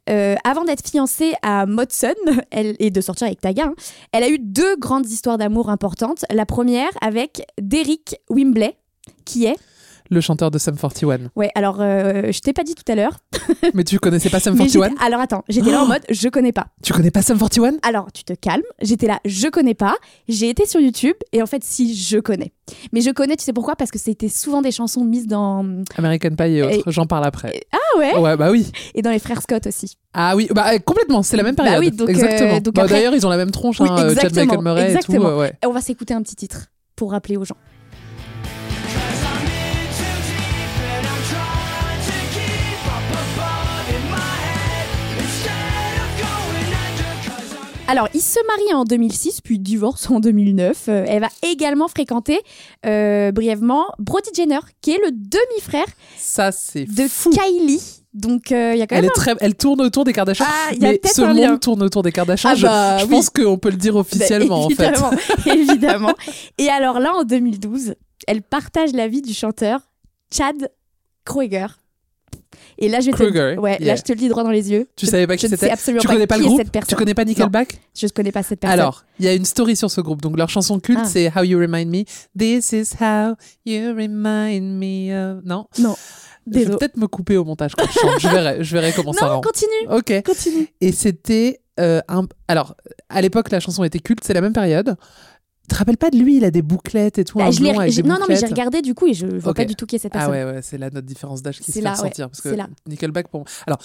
Euh, 0.09 0.35
avant 0.45 0.65
d'être 0.65 0.87
fiancée 0.89 1.35
à 1.43 1.67
Modson 1.67 2.15
elle, 2.51 2.75
et 2.79 2.91
de 2.91 3.01
sortir 3.03 3.27
avec 3.27 3.41
Taga, 3.41 3.67
hein, 3.67 3.75
elle 4.13 4.25
a 4.25 4.31
eu 4.31 4.39
deux 4.39 4.77
grandes 4.77 5.07
histoires 5.07 5.37
d'amour 5.37 5.69
importantes. 5.69 6.25
La 6.31 6.47
première 6.47 6.89
avec 7.03 7.47
Derrick 7.61 8.17
Wimbley, 8.31 8.77
qui 9.27 9.45
est... 9.45 9.57
Le 10.11 10.21
chanteur 10.21 10.51
de 10.51 10.59
Sum 10.59 10.77
41. 10.77 11.31
Ouais, 11.37 11.51
alors, 11.55 11.79
euh, 11.81 12.33
je 12.33 12.41
t'ai 12.41 12.53
pas 12.53 12.63
dit 12.65 12.75
tout 12.75 12.91
à 12.91 12.95
l'heure. 12.95 13.19
mais 13.75 13.85
tu 13.85 13.99
connaissais 13.99 14.31
pas 14.31 14.41
Sum 14.41 14.55
mais 14.59 14.67
41 14.67 14.89
j'étais- 14.91 15.03
alors, 15.05 15.21
attends, 15.21 15.45
j'étais 15.49 15.71
là 15.71 15.83
en 15.83 15.87
mode, 15.87 16.03
je 16.09 16.29
connais 16.29 16.53
pas. 16.53 16.69
Tu 16.83 16.93
connais 16.93 17.11
pas 17.11 17.23
Sum 17.23 17.39
41 17.39 17.75
Alors, 17.83 18.11
tu 18.13 18.25
te 18.25 18.33
calmes. 18.33 18.63
J'étais 18.81 19.07
là, 19.07 19.21
je 19.25 19.49
connais 19.49 19.75
pas. 19.75 19.95
J'ai 20.29 20.49
été 20.49 20.67
sur 20.67 20.81
YouTube 20.81 21.15
et 21.33 21.43
en 21.43 21.47
fait, 21.47 21.63
si, 21.65 21.95
je 21.97 22.19
connais. 22.19 22.53
Mais 22.93 23.01
je 23.01 23.11
connais, 23.11 23.37
tu 23.37 23.45
sais 23.45 23.53
pourquoi? 23.53 23.77
Parce 23.77 23.91
que 23.91 23.99
c'était 23.99 24.29
souvent 24.29 24.63
des 24.63 24.73
chansons 24.73 25.05
mises 25.05 25.27
dans. 25.27 25.65
American 25.97 26.31
Pie 26.37 26.45
et 26.57 26.63
autres. 26.63 26.89
Et- 26.89 26.93
J'en 26.93 27.07
parle 27.07 27.25
après. 27.25 27.61
Ah 27.73 27.99
ouais? 27.99 28.17
Ouais, 28.19 28.37
bah 28.37 28.51
oui. 28.51 28.71
Et 28.95 29.03
dans 29.03 29.11
les 29.11 29.19
frères 29.19 29.43
Scott 29.43 29.67
aussi. 29.67 29.97
Ah 30.15 30.35
oui, 30.37 30.49
bah 30.55 30.73
euh, 30.75 30.79
complètement, 30.79 31.23
c'est 31.23 31.37
la 31.37 31.43
même 31.43 31.55
période. 31.55 31.75
Bah 31.75 31.81
oui, 31.81 31.91
donc, 31.91 32.09
euh, 32.09 32.13
exactement. 32.13 32.61
donc 32.61 32.75
Bah, 32.75 32.83
après- 32.83 32.95
D'ailleurs, 32.97 33.15
ils 33.15 33.27
ont 33.27 33.31
la 33.31 33.37
même 33.37 33.51
tronche, 33.51 33.81
Oui, 33.81 33.89
hein, 33.91 33.95
euh, 33.99 34.15
Chad 34.15 34.25
exactement, 34.27 34.45
Michael 34.47 34.65
Murray 34.65 34.81
et 34.83 34.85
tout. 34.87 34.91
exactement. 34.97 35.29
euh, 35.29 35.39
ouais. 35.39 35.53
Et 35.63 35.67
on 35.67 35.73
va 35.73 35.81
s'écouter 35.81 36.15
un 36.15 36.23
petit 36.23 36.35
titre 36.37 36.67
pour 36.97 37.13
rappeler 37.13 37.37
aux 37.37 37.45
gens. 37.45 37.57
Alors, 47.89 48.09
il 48.15 48.21
se 48.21 48.39
marie 48.47 48.75
en 48.75 48.85
2006, 48.85 49.41
puis 49.41 49.59
divorce 49.59 50.09
en 50.11 50.21
2009. 50.21 50.85
Euh, 50.89 51.05
elle 51.09 51.21
va 51.23 51.29
également 51.43 51.89
fréquenter 51.89 52.39
euh, 52.87 53.33
brièvement 53.33 53.87
Brody 53.99 54.31
Jenner, 54.37 54.59
qui 54.83 54.93
est 54.93 55.01
le 55.03 55.11
demi-frère 55.11 55.87
Ça, 56.19 56.53
c'est 56.53 56.85
de 56.85 57.09
fou. 57.09 57.31
Kylie 57.31 57.81
Donc 58.13 58.53
euh, 58.53 58.73
il 58.75 58.79
y 58.79 58.83
a 58.83 58.87
quand 58.87 58.97
Elle 58.97 59.03
même 59.05 59.11
très, 59.15 59.35
elle 59.41 59.55
tourne 59.55 59.81
autour 59.81 60.05
des 60.05 60.13
Kardashians. 60.13 60.45
Ah, 60.49 60.75
y 60.75 60.85
a 60.85 60.91
mais 60.93 61.01
ce 61.05 61.23
un 61.23 61.29
monde 61.29 61.37
lien. 61.39 61.57
tourne 61.59 61.83
autour 61.83 62.03
des 62.03 62.13
Kardashians. 62.13 62.51
Ah 62.51 62.55
Je- 62.55 62.63
bah 62.67 62.99
je, 62.99 63.05
oui. 63.05 63.11
pense 63.11 63.31
qu'on 63.31 63.57
peut 63.59 63.71
le 63.71 63.77
dire 63.77 63.97
officiellement 63.97 64.65
en 64.67 64.69
fait. 64.69 64.85
évidemment, 64.93 65.11
évidemment. 65.47 66.15
Et 66.59 66.69
alors 66.69 67.01
là, 67.01 67.15
en 67.17 67.25
2012, 67.25 67.95
elle 68.27 68.43
partage 68.43 68.93
la 68.93 69.09
vie 69.09 69.23
du 69.23 69.33
chanteur 69.33 69.81
Chad 70.31 70.71
Kroeger. 71.25 71.67
Et 72.79 72.89
là, 72.89 73.01
je 73.01 73.07
vais 73.11 73.13
te, 73.13 73.59
ouais, 73.59 73.77
yeah. 73.81 73.87
là, 73.89 73.97
je 73.97 74.03
te 74.03 74.13
le 74.13 74.19
dis 74.19 74.29
droit 74.29 74.45
dans 74.45 74.51
les 74.51 74.71
yeux. 74.71 74.87
Tu 74.97 75.07
Je- 75.07 75.11
savais 75.11 75.27
pas 75.27 75.37
qui 75.37 75.47
je 75.47 75.57
c'était 75.57 75.75
Tu 76.01 76.07
connais 76.07 76.27
pas 76.27 76.39
le 76.39 76.45
groupe. 76.45 76.63
Tu 76.89 76.95
connais 76.95 77.15
pas 77.15 77.25
Nickelback? 77.25 77.81
Je 77.97 78.07
ne 78.07 78.11
connais 78.11 78.33
pas 78.33 78.43
cette 78.43 78.61
personne. 78.61 78.79
Alors, 78.79 79.05
il 79.19 79.25
y 79.25 79.29
a 79.29 79.35
une 79.35 79.45
story 79.45 79.75
sur 79.77 79.91
ce 79.91 80.01
groupe. 80.01 80.23
Donc, 80.23 80.37
leur 80.37 80.49
chanson 80.49 80.79
culte, 80.79 81.01
Ah. 81.03 81.07
c'est 81.07 81.33
How 81.37 81.43
You 81.43 81.59
Remind 81.59 81.91
Me. 81.91 82.05
This 82.39 82.73
is 82.73 82.91
how 83.01 83.35
you 83.67 83.89
remind 83.95 84.79
me 84.79 85.13
of... 85.39 85.45
Non 85.45 85.67
Non. 85.79 85.97
Je 86.47 86.53
vais 86.53 86.59
Désolé. 86.61 86.79
peut-être 86.79 86.97
me 86.97 87.07
couper 87.09 87.37
au 87.37 87.45
montage 87.45 87.75
quand 87.77 87.85
je 87.87 87.99
chante. 87.99 88.21
Je 88.21 88.29
verrai, 88.29 88.65
je 88.65 88.73
verrai 88.73 88.93
comment 88.97 89.13
ça 89.13 89.27
Non, 89.27 89.33
rend. 89.35 89.41
continue, 89.43 89.89
Ok. 89.91 90.23
continue. 90.25 90.67
Et 90.81 90.93
c'était 90.93 91.61
euh, 91.79 92.01
un... 92.09 92.25
Alors, 92.49 92.75
à 93.11 93.21
l'époque, 93.21 93.51
la 93.51 93.61
chanson 93.61 93.85
était 93.85 93.99
culte. 93.99 94.21
C'est 94.25 94.33
la 94.33 94.41
même 94.41 94.55
période. 94.55 94.97
Tu 95.69 95.75
te 95.75 95.79
rappelles 95.79 95.99
pas 95.99 96.09
de 96.11 96.17
lui? 96.17 96.39
Il 96.39 96.45
a 96.45 96.51
des 96.51 96.63
bouclettes 96.63 97.19
et 97.19 97.25
tout. 97.25 97.39
Bah, 97.39 97.47
un 97.47 97.51
je 97.51 97.61
blond 97.61 97.79
avec 97.79 97.95
des 97.95 98.03
non, 98.03 98.15
non, 98.19 98.25
mais 98.29 98.37
j'ai 98.37 98.47
regardé 98.47 98.81
du 98.81 98.95
coup 98.95 99.07
et 99.07 99.13
je 99.15 99.27
vois 99.27 99.53
pas 99.53 99.65
du 99.67 99.75
tout 99.77 99.85
qui 99.87 99.97
est 99.97 99.99
cette 99.99 100.13
Ah 100.15 100.27
personne. 100.27 100.35
ouais, 100.35 100.45
ouais, 100.55 100.61
c'est 100.63 100.79
là 100.79 100.89
notre 100.93 101.07
différence 101.07 101.43
d'âge 101.43 101.61
qui 101.61 101.71
se 101.71 101.79
fait 101.81 101.89
ressentir. 101.89 102.25
ouais, 102.27 102.31
Parce 102.31 102.41
que 102.41 102.51
c'est 102.51 102.57
là. 102.57 102.69
Nickelback, 102.89 103.29
pour 103.29 103.41
moi. 103.41 103.47
Alors, 103.67 103.79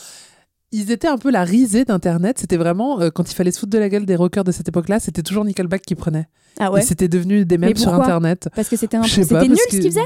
ils 0.71 0.91
étaient 0.91 1.07
un 1.09 1.17
peu 1.17 1.29
la 1.29 1.43
risée 1.43 1.83
d'Internet. 1.85 2.39
C'était 2.39 2.55
vraiment, 2.57 2.99
euh, 3.01 3.09
quand 3.09 3.29
il 3.29 3.35
fallait 3.35 3.51
se 3.51 3.59
foutre 3.59 3.71
de 3.73 3.77
la 3.77 3.89
gueule 3.89 4.05
des 4.05 4.15
rockers 4.15 4.43
de 4.45 4.51
cette 4.53 4.69
époque-là, 4.69 4.99
c'était 5.01 5.21
toujours 5.23 5.43
Nickelback 5.45 5.81
qui 5.83 5.95
prenait. 5.95 6.25
Ah 6.59 6.71
ouais. 6.71 6.79
Et 6.81 6.83
c'était 6.85 7.07
devenu 7.09 7.45
des 7.45 7.57
mèmes 7.57 7.75
sur 7.75 7.93
Internet. 7.93 8.47
Parce 8.55 8.69
que 8.69 8.77
c'était 8.77 8.97
un 8.97 9.01
pas, 9.01 9.07
nul 9.07 9.27
parce 9.27 9.61
ce 9.61 9.65
que- 9.65 9.69
qu'ils 9.71 9.83
faisaient. 9.83 10.01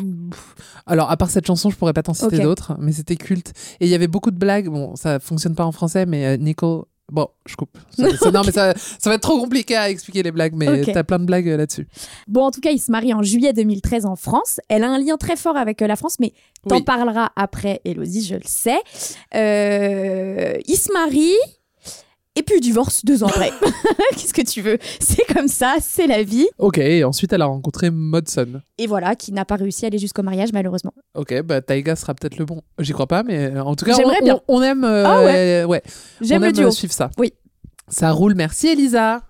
Alors, 0.88 1.12
à 1.12 1.18
part 1.18 1.30
cette 1.30 1.46
chanson, 1.46 1.70
je 1.70 1.76
pourrais 1.76 1.94
pas 1.94 2.04
t'en 2.04 2.14
citer 2.14 2.40
d'autres, 2.40 2.76
mais 2.80 2.92
c'était 2.92 3.18
culte. 3.18 3.54
Et 3.80 3.86
il 3.86 3.90
y 3.90 3.96
avait 3.96 4.08
beaucoup 4.08 4.32
de 4.32 4.38
blagues. 4.40 4.68
Bon, 4.68 4.96
ça 4.96 5.20
fonctionne 5.20 5.56
pas 5.56 5.66
en 5.66 5.72
français, 5.72 6.06
mais 6.06 6.26
euh, 6.26 6.38
Nicole. 6.38 6.84
Bon, 7.10 7.28
je 7.46 7.56
coupe. 7.56 7.78
Ça- 7.98 8.18
ça- 8.18 8.32
non, 8.32 8.42
mais 8.46 8.52
ça, 8.52 8.74
ça 8.76 9.10
va 9.10 9.16
être 9.16 9.22
trop 9.22 9.40
compliqué 9.40 9.78
à 9.78 9.90
expliquer 9.90 10.24
les 10.24 10.32
blagues, 10.32 10.54
mais 10.56 10.82
t'as 10.84 11.04
plein 11.06 11.20
de 11.20 11.26
blagues 11.26 11.48
euh, 11.48 11.56
là-dessus. 11.58 11.88
Bon, 12.28 12.42
en 12.44 12.52
tout 12.52 12.60
cas, 12.60 12.72
il 12.72 12.80
se 12.80 12.92
marie 12.92 13.14
en 13.14 13.24
juillet 13.24 13.54
2013 13.54 14.06
en 14.06 14.18
France. 14.18 14.60
Elle 14.68 14.84
a 14.84 14.90
un 14.90 15.00
lien 15.00 15.16
très 15.16 15.38
fort 15.38 15.56
avec 15.56 15.82
euh, 15.82 15.88
la 15.88 15.96
France, 15.96 16.18
mais 16.20 16.34
t'en 16.68 16.76
Oui. 16.78 16.84
parleras 16.84 17.30
après, 17.38 17.80
Elodie, 17.86 18.26
je 18.26 18.36
le 18.36 18.42
sais. 18.44 18.80
Euh, 19.36 20.58
il 20.68 20.76
se 20.76 20.92
marie. 20.92 21.34
Et 22.38 22.44
puis 22.44 22.60
divorce 22.62 23.04
deux 23.04 23.24
ans 23.24 23.28
après. 23.28 23.52
Qu'est-ce 24.12 24.34
que 24.34 24.44
tu 24.44 24.62
veux? 24.62 24.78
C'est 25.00 25.26
comme 25.34 25.48
ça, 25.48 25.78
c'est 25.82 26.06
la 26.06 26.22
vie. 26.22 26.48
Ok, 26.60 26.78
et 26.78 27.04
ensuite 27.04 27.34
elle 27.34 27.42
a 27.42 27.46
rencontré 27.48 27.90
Modson. 27.90 28.62
Et 28.78 28.86
voilà, 28.86 29.16
qui 29.16 29.32
n'a 29.32 29.44
pas 29.44 29.56
réussi 29.56 29.86
à 29.86 29.88
aller 29.88 29.98
jusqu'au 29.98 30.22
mariage, 30.22 30.50
malheureusement. 30.54 30.94
Ok, 31.16 31.42
bah 31.42 31.62
Taiga 31.62 31.96
sera 31.96 32.14
peut-être 32.14 32.38
le 32.38 32.46
bon. 32.46 32.62
J'y 32.78 32.94
crois 32.94 33.08
pas, 33.08 33.24
mais 33.24 33.54
euh, 33.56 33.64
en 33.64 33.76
tout 33.76 33.86
cas, 33.86 33.94
on, 33.94 33.98
J'aimerais 33.98 34.22
bien. 34.22 34.40
on- 34.48 34.60
on 34.60 34.62
aime, 34.62 34.84
euh, 34.84 35.04
Ah 35.08 35.24
ouais. 35.24 35.64
ouais. 35.64 35.82
J'aime 36.22 36.44
le 36.44 36.52
duo. 36.52 36.68
euh, 36.68 36.72
suivre 36.72 36.94
ça. 36.94 37.10
Oui. 37.18 37.34
Ça 37.88 38.12
roule, 38.12 38.36
merci 38.36 38.68
Elisa. 38.68 39.22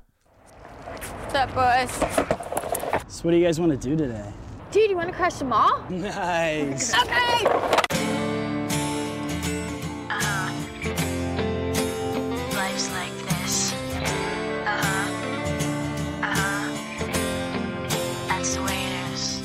So 3.08 3.24
what 3.24 3.32
do 3.32 3.38
you 3.38 3.46
guys 3.46 3.58
want 3.60 3.70
to 3.70 3.78
do 3.78 3.96
today? 3.96 4.22
Dude, 4.74 4.90
you 4.92 4.98
want 4.98 5.08
to 5.08 5.14
crush 5.14 5.36
them 5.40 5.54
all? 5.54 5.80
Nice. 5.90 6.94
Okay. 6.94 7.87
Life's 12.78 12.92
like 12.92 13.18
this. 13.26 13.74
Uh 13.74 14.68
huh. 14.68 15.10
Uh 16.22 16.36
huh. 16.36 16.70
That's 18.28 18.54
the 18.56 18.62
way 18.62 18.78
it 18.86 18.94
is. 19.14 19.42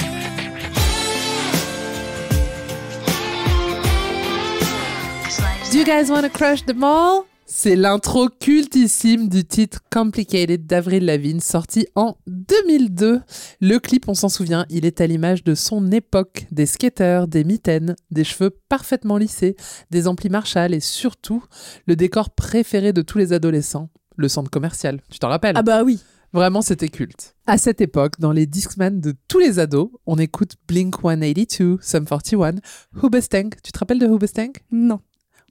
Cause 5.24 5.40
life's 5.40 5.70
Do 5.70 5.78
you 5.78 5.86
guys 5.86 6.10
wanna 6.10 6.28
crush 6.28 6.60
the 6.60 6.74
mall? 6.74 7.26
C'est 7.54 7.76
l'intro 7.76 8.30
cultissime 8.30 9.28
du 9.28 9.44
titre 9.44 9.80
Complicated 9.92 10.66
d'Avril 10.66 11.04
Lavigne, 11.04 11.40
sorti 11.40 11.86
en 11.94 12.16
2002. 12.26 13.20
Le 13.60 13.78
clip, 13.78 14.08
on 14.08 14.14
s'en 14.14 14.30
souvient, 14.30 14.64
il 14.70 14.86
est 14.86 15.02
à 15.02 15.06
l'image 15.06 15.44
de 15.44 15.54
son 15.54 15.92
époque, 15.92 16.46
des 16.50 16.64
skaters, 16.64 17.28
des 17.28 17.44
mitaines, 17.44 17.94
des 18.10 18.24
cheveux 18.24 18.58
parfaitement 18.70 19.18
lissés, 19.18 19.54
des 19.90 20.08
amplis 20.08 20.30
Marshall 20.30 20.72
et 20.72 20.80
surtout 20.80 21.44
le 21.86 21.94
décor 21.94 22.30
préféré 22.30 22.94
de 22.94 23.02
tous 23.02 23.18
les 23.18 23.34
adolescents, 23.34 23.90
le 24.16 24.28
centre 24.28 24.50
commercial. 24.50 25.02
Tu 25.10 25.18
t'en 25.18 25.28
rappelles? 25.28 25.56
Ah 25.58 25.62
bah 25.62 25.84
oui. 25.84 26.00
Vraiment, 26.32 26.62
c'était 26.62 26.88
culte. 26.88 27.36
À 27.46 27.58
cette 27.58 27.82
époque, 27.82 28.18
dans 28.18 28.32
les 28.32 28.46
Discman 28.46 28.98
de 28.98 29.12
tous 29.28 29.38
les 29.38 29.58
ados, 29.58 29.90
on 30.06 30.16
écoute 30.16 30.54
Blink 30.66 30.94
182, 31.02 31.78
Sum 31.82 32.06
41, 32.06 32.54
Hoobastank. 33.02 33.60
Tu 33.62 33.72
te 33.72 33.78
rappelles 33.78 33.98
de 33.98 34.06
Hoobastank 34.06 34.62
Non. 34.70 35.00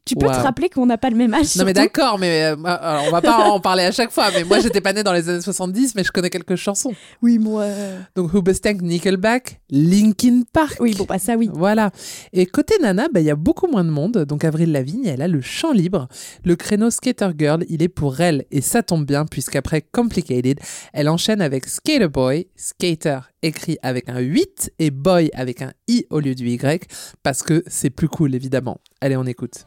Tu 0.04 0.16
peux 0.16 0.26
te 0.26 0.32
rappeler 0.44 0.68
qu'on 0.68 0.88
n'a 0.88 0.98
pas 0.98 1.12
le 1.12 1.16
même 1.16 1.32
âge 1.34 1.56
Non 1.58 1.64
mais 1.64 1.74
d'accord, 1.74 2.18
mais 2.18 2.44
euh, 2.46 2.56
alors, 2.66 3.04
on 3.08 3.12
va 3.12 3.22
pas 3.22 3.50
en 3.50 3.60
parler 3.60 3.84
à 3.84 3.92
chaque 3.92 4.12
fois. 4.12 4.30
Mais 4.34 4.44
moi, 4.44 4.60
j'étais 4.60 4.82
pas 4.82 4.94
née 4.94 5.04
dans 5.04 5.14
les 5.14 5.30
années 5.30 5.42
70, 5.42 5.94
mais 5.96 6.04
je 6.04 6.12
connais 6.12 6.32
quelques 6.32 6.56
chansons. 6.56 6.94
Oui, 7.22 7.38
moi. 7.38 7.62
euh, 7.64 8.00
Donc 8.16 8.34
Hoobastank, 8.34 8.82
Nickelback, 8.82 9.62
Linkin 9.70 10.42
Park. 10.52 10.78
Oui, 10.80 10.96
bon, 10.98 11.06
bah 11.08 11.20
ça, 11.20 11.36
oui. 11.38 11.50
Voilà. 11.54 11.92
Et 12.34 12.48
côté 12.48 12.76
Nana, 12.82 13.10
bah, 13.14 13.20
il 13.20 13.28
y 13.28 13.30
a 13.30 13.36
beaucoup 13.36 13.68
moins 13.68 13.84
de 13.84 13.92
monde. 13.92 14.26
Donc 14.28 14.44
Avril 14.44 14.72
Lavigne, 14.72 15.06
elle 15.06 15.22
a 15.22 15.28
le 15.28 15.40
champ 15.42 15.72
libre. 15.72 16.08
Le 16.44 16.56
créneau 16.56 16.90
Skater 16.90 17.30
Girl, 17.38 17.64
il 17.70 17.84
est 17.84 17.88
pour 17.88 18.20
elle. 18.22 18.46
Et 18.50 18.62
ça 18.62 18.82
tombe 18.82 19.06
bien, 19.06 19.26
puisqu'après 19.26 19.82
Complicated, 19.82 20.60
elle 20.94 21.10
enchaîne 21.10 21.42
avec 21.42 21.68
Skater 21.68 22.08
Boy, 22.08 22.48
Skater 22.56 23.20
écrit 23.42 23.78
avec 23.82 24.10
un 24.10 24.20
8 24.20 24.74
et 24.80 24.92
Boy 24.92 25.30
avec 25.34 25.62
un 25.62 25.74
I 25.88 26.06
au 26.10 26.20
lieu 26.20 26.36
du 26.36 26.48
Y, 26.48 26.88
parce 27.24 27.44
que 27.44 27.64
c'est 27.68 27.90
plus 27.90 28.10
cool, 28.10 28.36
évidemment. 28.36 28.80
Allez, 29.02 29.18
on 29.18 29.26
écoute. 29.26 29.66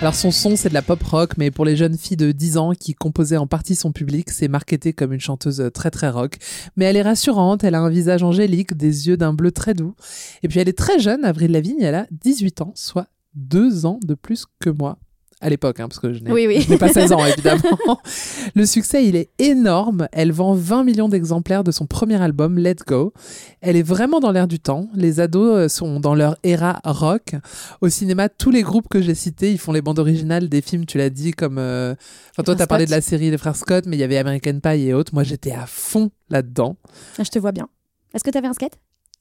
Alors 0.00 0.14
son 0.14 0.30
son, 0.30 0.54
c'est 0.54 0.68
de 0.68 0.74
la 0.74 0.82
pop 0.82 1.02
rock, 1.02 1.32
mais 1.38 1.50
pour 1.50 1.64
les 1.64 1.76
jeunes 1.76 1.98
filles 1.98 2.16
de 2.16 2.30
10 2.30 2.56
ans 2.56 2.72
qui 2.72 2.94
composaient 2.94 3.36
en 3.36 3.48
partie 3.48 3.74
son 3.74 3.90
public, 3.90 4.30
c'est 4.30 4.46
marketé 4.46 4.92
comme 4.92 5.12
une 5.12 5.18
chanteuse 5.18 5.70
très 5.74 5.90
très 5.90 6.08
rock. 6.08 6.36
Mais 6.76 6.84
elle 6.84 6.96
est 6.96 7.02
rassurante, 7.02 7.64
elle 7.64 7.74
a 7.74 7.80
un 7.80 7.90
visage 7.90 8.22
angélique, 8.22 8.76
des 8.76 9.08
yeux 9.08 9.16
d'un 9.16 9.32
bleu 9.32 9.50
très 9.50 9.74
doux. 9.74 9.96
Et 10.44 10.48
puis 10.48 10.60
elle 10.60 10.68
est 10.68 10.78
très 10.78 11.00
jeune, 11.00 11.24
Avril 11.24 11.50
Lavigne, 11.50 11.80
elle 11.80 11.96
a 11.96 12.06
18 12.12 12.60
ans, 12.60 12.72
soit 12.76 13.08
deux 13.34 13.86
ans 13.86 13.98
de 14.04 14.14
plus 14.14 14.46
que 14.60 14.70
moi. 14.70 14.98
À 15.40 15.48
l'époque, 15.50 15.78
hein, 15.78 15.86
parce 15.86 16.00
que 16.00 16.12
je 16.12 16.18
n'ai 16.18 16.32
Oui, 16.32 16.46
oui. 16.48 16.76
pas 16.78 16.88
16 16.88 17.12
ans, 17.12 17.24
évidemment. 17.26 18.00
Le 18.56 18.66
succès, 18.66 19.06
il 19.06 19.14
est 19.14 19.30
énorme. 19.38 20.08
Elle 20.10 20.32
vend 20.32 20.52
20 20.54 20.82
millions 20.82 21.08
d'exemplaires 21.08 21.62
de 21.62 21.70
son 21.70 21.86
premier 21.86 22.20
album, 22.20 22.58
Let 22.58 22.76
Go. 22.88 23.12
Elle 23.60 23.76
est 23.76 23.82
vraiment 23.84 24.18
dans 24.18 24.32
l'air 24.32 24.48
du 24.48 24.58
temps. 24.58 24.88
Les 24.94 25.20
ados 25.20 25.54
euh, 25.56 25.68
sont 25.68 26.00
dans 26.00 26.16
leur 26.16 26.36
era 26.42 26.80
rock. 26.84 27.36
Au 27.80 27.88
cinéma, 27.88 28.28
tous 28.28 28.50
les 28.50 28.62
groupes 28.62 28.88
que 28.88 29.00
j'ai 29.00 29.14
cités, 29.14 29.52
ils 29.52 29.58
font 29.58 29.70
les 29.70 29.80
bandes 29.80 30.00
originales 30.00 30.48
des 30.48 30.60
films, 30.60 30.86
tu 30.86 30.98
l'as 30.98 31.10
dit, 31.10 31.30
comme... 31.30 31.58
euh, 31.58 31.94
Enfin, 32.32 32.42
toi, 32.42 32.56
tu 32.56 32.62
as 32.62 32.66
parlé 32.66 32.86
de 32.86 32.90
la 32.90 33.00
série 33.00 33.30
Les 33.30 33.38
Frères 33.38 33.54
Scott, 33.56 33.84
mais 33.86 33.96
il 33.96 34.00
y 34.00 34.04
avait 34.04 34.18
American 34.18 34.58
Pie 34.60 34.88
et 34.88 34.92
autres. 34.94 35.14
Moi, 35.14 35.22
j'étais 35.22 35.52
à 35.52 35.66
fond 35.66 36.10
là-dedans. 36.30 36.76
Ah, 37.16 37.22
Je 37.22 37.30
te 37.30 37.38
vois 37.38 37.52
bien. 37.52 37.68
Est-ce 38.12 38.24
que 38.24 38.30
t'avais 38.30 38.48
un 38.48 38.54
skate? 38.54 38.78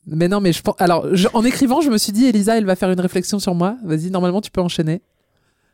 Mais 0.07 0.27
non, 0.27 0.39
mais 0.41 0.51
je 0.53 0.63
pense... 0.63 0.75
Alors, 0.79 1.13
je- 1.15 1.27
en 1.33 1.43
écrivant, 1.43 1.81
je 1.81 1.89
me 1.91 1.97
suis 1.99 2.11
dit, 2.13 2.25
Elisa, 2.25 2.57
elle 2.57 2.65
va 2.65 2.75
faire 2.75 2.89
une 2.89 2.99
réflexion 3.01 3.37
sur 3.37 3.53
moi. 3.53 3.77
Vas-y, 3.83 4.09
normalement, 4.09 4.41
tu 4.41 4.49
peux 4.49 4.61
enchaîner. 4.61 5.01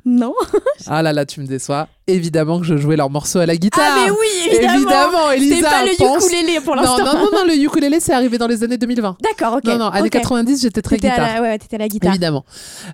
Non. 0.05 0.33
Ah 0.87 1.01
là 1.01 1.13
là, 1.13 1.25
tu 1.25 1.39
me 1.39 1.45
déçois. 1.47 1.87
Évidemment 2.07 2.59
que 2.59 2.65
je 2.65 2.75
jouais 2.75 2.97
leur 2.97 3.09
morceau 3.09 3.39
à 3.39 3.45
la 3.45 3.55
guitare. 3.55 3.83
Ah, 3.87 4.03
mais 4.05 4.11
oui, 4.11 4.51
évidemment. 4.51 4.73
Évidemment, 4.75 5.31
Elisa. 5.31 5.69
Pas 5.69 5.85
le 5.85 5.95
pense- 5.97 6.25
ukulélé 6.25 6.59
pour 6.59 6.75
Non, 6.75 6.81
l'instant. 6.81 7.05
non, 7.05 7.13
non, 7.13 7.29
non, 7.31 7.45
le 7.47 7.55
ukulélé, 7.55 7.99
c'est 8.01 8.11
arrivé 8.11 8.37
dans 8.37 8.47
les 8.47 8.63
années 8.65 8.77
2020. 8.77 9.15
D'accord, 9.23 9.55
ok. 9.57 9.63
Non, 9.63 9.77
non, 9.77 9.87
années 9.87 10.07
ok. 10.07 10.11
90, 10.11 10.61
j'étais 10.61 10.81
très 10.81 10.95
à 10.95 10.99
guitare. 10.99 11.35
la- 11.35 11.41
ouais, 11.41 11.57
t'étais 11.57 11.75
à 11.77 11.79
la 11.79 11.87
guitare. 11.87 12.11
Évidemment. 12.11 12.43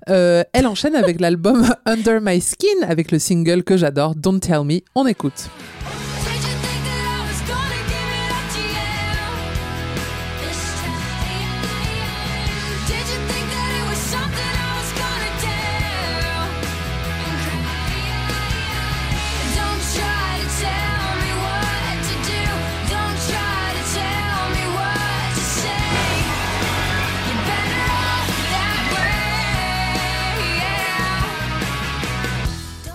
Euh, 0.09 0.43
elle 0.53 0.67
enchaîne 0.67 0.95
avec 0.95 1.19
l'album 1.19 1.67
Under 1.87 2.19
My 2.21 2.39
Skin, 2.39 2.67
avec 2.87 3.11
le 3.11 3.17
single 3.17 3.63
que 3.63 3.75
j'adore, 3.75 4.13
Don't 4.15 4.39
Tell 4.39 4.63
Me. 4.63 4.81
On 4.93 5.07
écoute. 5.07 5.49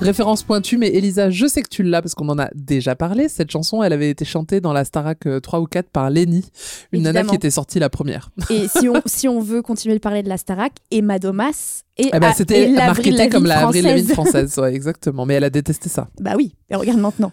Référence 0.05 0.43
pointue, 0.43 0.77
mais 0.79 0.89
Elisa, 0.89 1.31
je 1.31 1.47
sais 1.47 1.63
que 1.63 1.69
tu 1.69 1.83
l'as 1.83 2.03
parce 2.03 2.15
qu'on 2.15 2.29
en 2.29 2.39
a 2.39 2.49
déjà 2.55 2.95
parlé. 2.95 3.29
Cette 3.29 3.51
chanson, 3.51 3.83
elle 3.83 3.93
avait 3.93 4.11
été 4.11 4.25
chantée 4.25 4.61
dans 4.61 4.73
la 4.73 4.85
Starac 4.85 5.27
euh, 5.27 5.41
3 5.41 5.61
ou 5.61 5.67
4 5.67 5.89
par 5.91 6.11
Lenny, 6.11 6.45
une 6.93 7.03
nana 7.03 7.21
Évidemment. 7.21 7.31
qui 7.31 7.37
était 7.37 7.51
sortie 7.51 7.79
la 7.79 7.89
première. 7.89 8.31
Et 8.51 8.69
si 8.77 8.89
on, 8.89 9.01
si 9.07 9.29
on 9.29 9.41
veut 9.41 9.63
continuer 9.63 9.95
de 9.95 10.01
parler 10.01 10.23
de 10.23 10.29
la 10.29 10.37
Starac, 10.37 10.73
Emma 10.91 11.19
Domas 11.19 11.83
et, 11.97 12.11
Eh 12.13 12.19
ben, 12.19 12.29
ah, 12.31 12.35
c'était 12.37 12.69
marketé 12.71 13.29
comme 13.29 13.47
la 13.47 13.67
Avril 13.67 13.83
Lavigne 13.85 14.07
française. 14.09 14.59
ouais, 14.59 14.75
exactement. 14.75 15.25
Mais 15.27 15.35
elle 15.35 15.45
a 15.45 15.51
détesté 15.51 15.89
ça. 15.89 16.09
Bah 16.21 16.35
oui, 16.37 16.55
et 16.71 16.77
regarde 16.77 17.01
maintenant. 17.01 17.33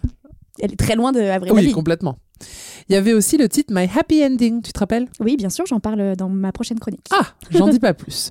Elle 0.58 0.72
est 0.72 0.76
très 0.76 0.96
loin 0.96 1.12
de 1.12 1.20
Avril 1.20 1.52
Oui, 1.52 1.56
Lavigne. 1.60 1.74
complètement. 1.74 2.18
Il 2.88 2.94
y 2.94 2.96
avait 2.96 3.12
aussi 3.12 3.36
le 3.36 3.48
titre 3.48 3.72
My 3.72 3.88
Happy 3.96 4.24
Ending, 4.24 4.62
tu 4.62 4.72
te 4.72 4.78
rappelles? 4.80 5.08
Oui, 5.20 5.36
bien 5.36 5.48
sûr, 5.50 5.64
j'en 5.66 5.78
parle 5.78 6.16
dans 6.16 6.28
ma 6.28 6.50
prochaine 6.52 6.78
chronique. 6.80 7.06
Ah, 7.12 7.26
j'en 7.50 7.68
dis 7.68 7.78
pas 7.78 7.94
plus. 7.94 8.30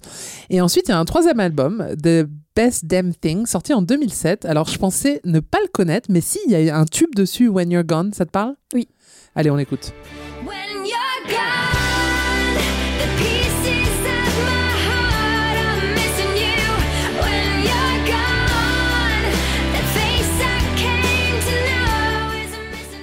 Et 0.49 0.59
ensuite, 0.61 0.87
il 0.87 0.91
y 0.91 0.93
a 0.93 0.99
un 0.99 1.05
troisième 1.05 1.39
album, 1.39 1.85
The 2.03 2.27
Best 2.55 2.85
Damn 2.85 3.13
Thing, 3.13 3.45
sorti 3.45 3.73
en 3.73 3.81
2007. 3.81 4.45
Alors, 4.45 4.67
je 4.67 4.77
pensais 4.77 5.21
ne 5.23 5.39
pas 5.39 5.59
le 5.61 5.69
connaître, 5.69 6.09
mais 6.11 6.21
si, 6.21 6.39
il 6.45 6.51
y 6.51 6.69
a 6.69 6.77
un 6.77 6.85
tube 6.85 7.15
dessus, 7.15 7.47
When 7.47 7.71
You're 7.71 7.85
Gone, 7.85 8.13
ça 8.13 8.25
te 8.25 8.31
parle? 8.31 8.55
Oui. 8.73 8.87
Allez, 9.35 9.49
on 9.49 9.57
écoute. 9.57 9.93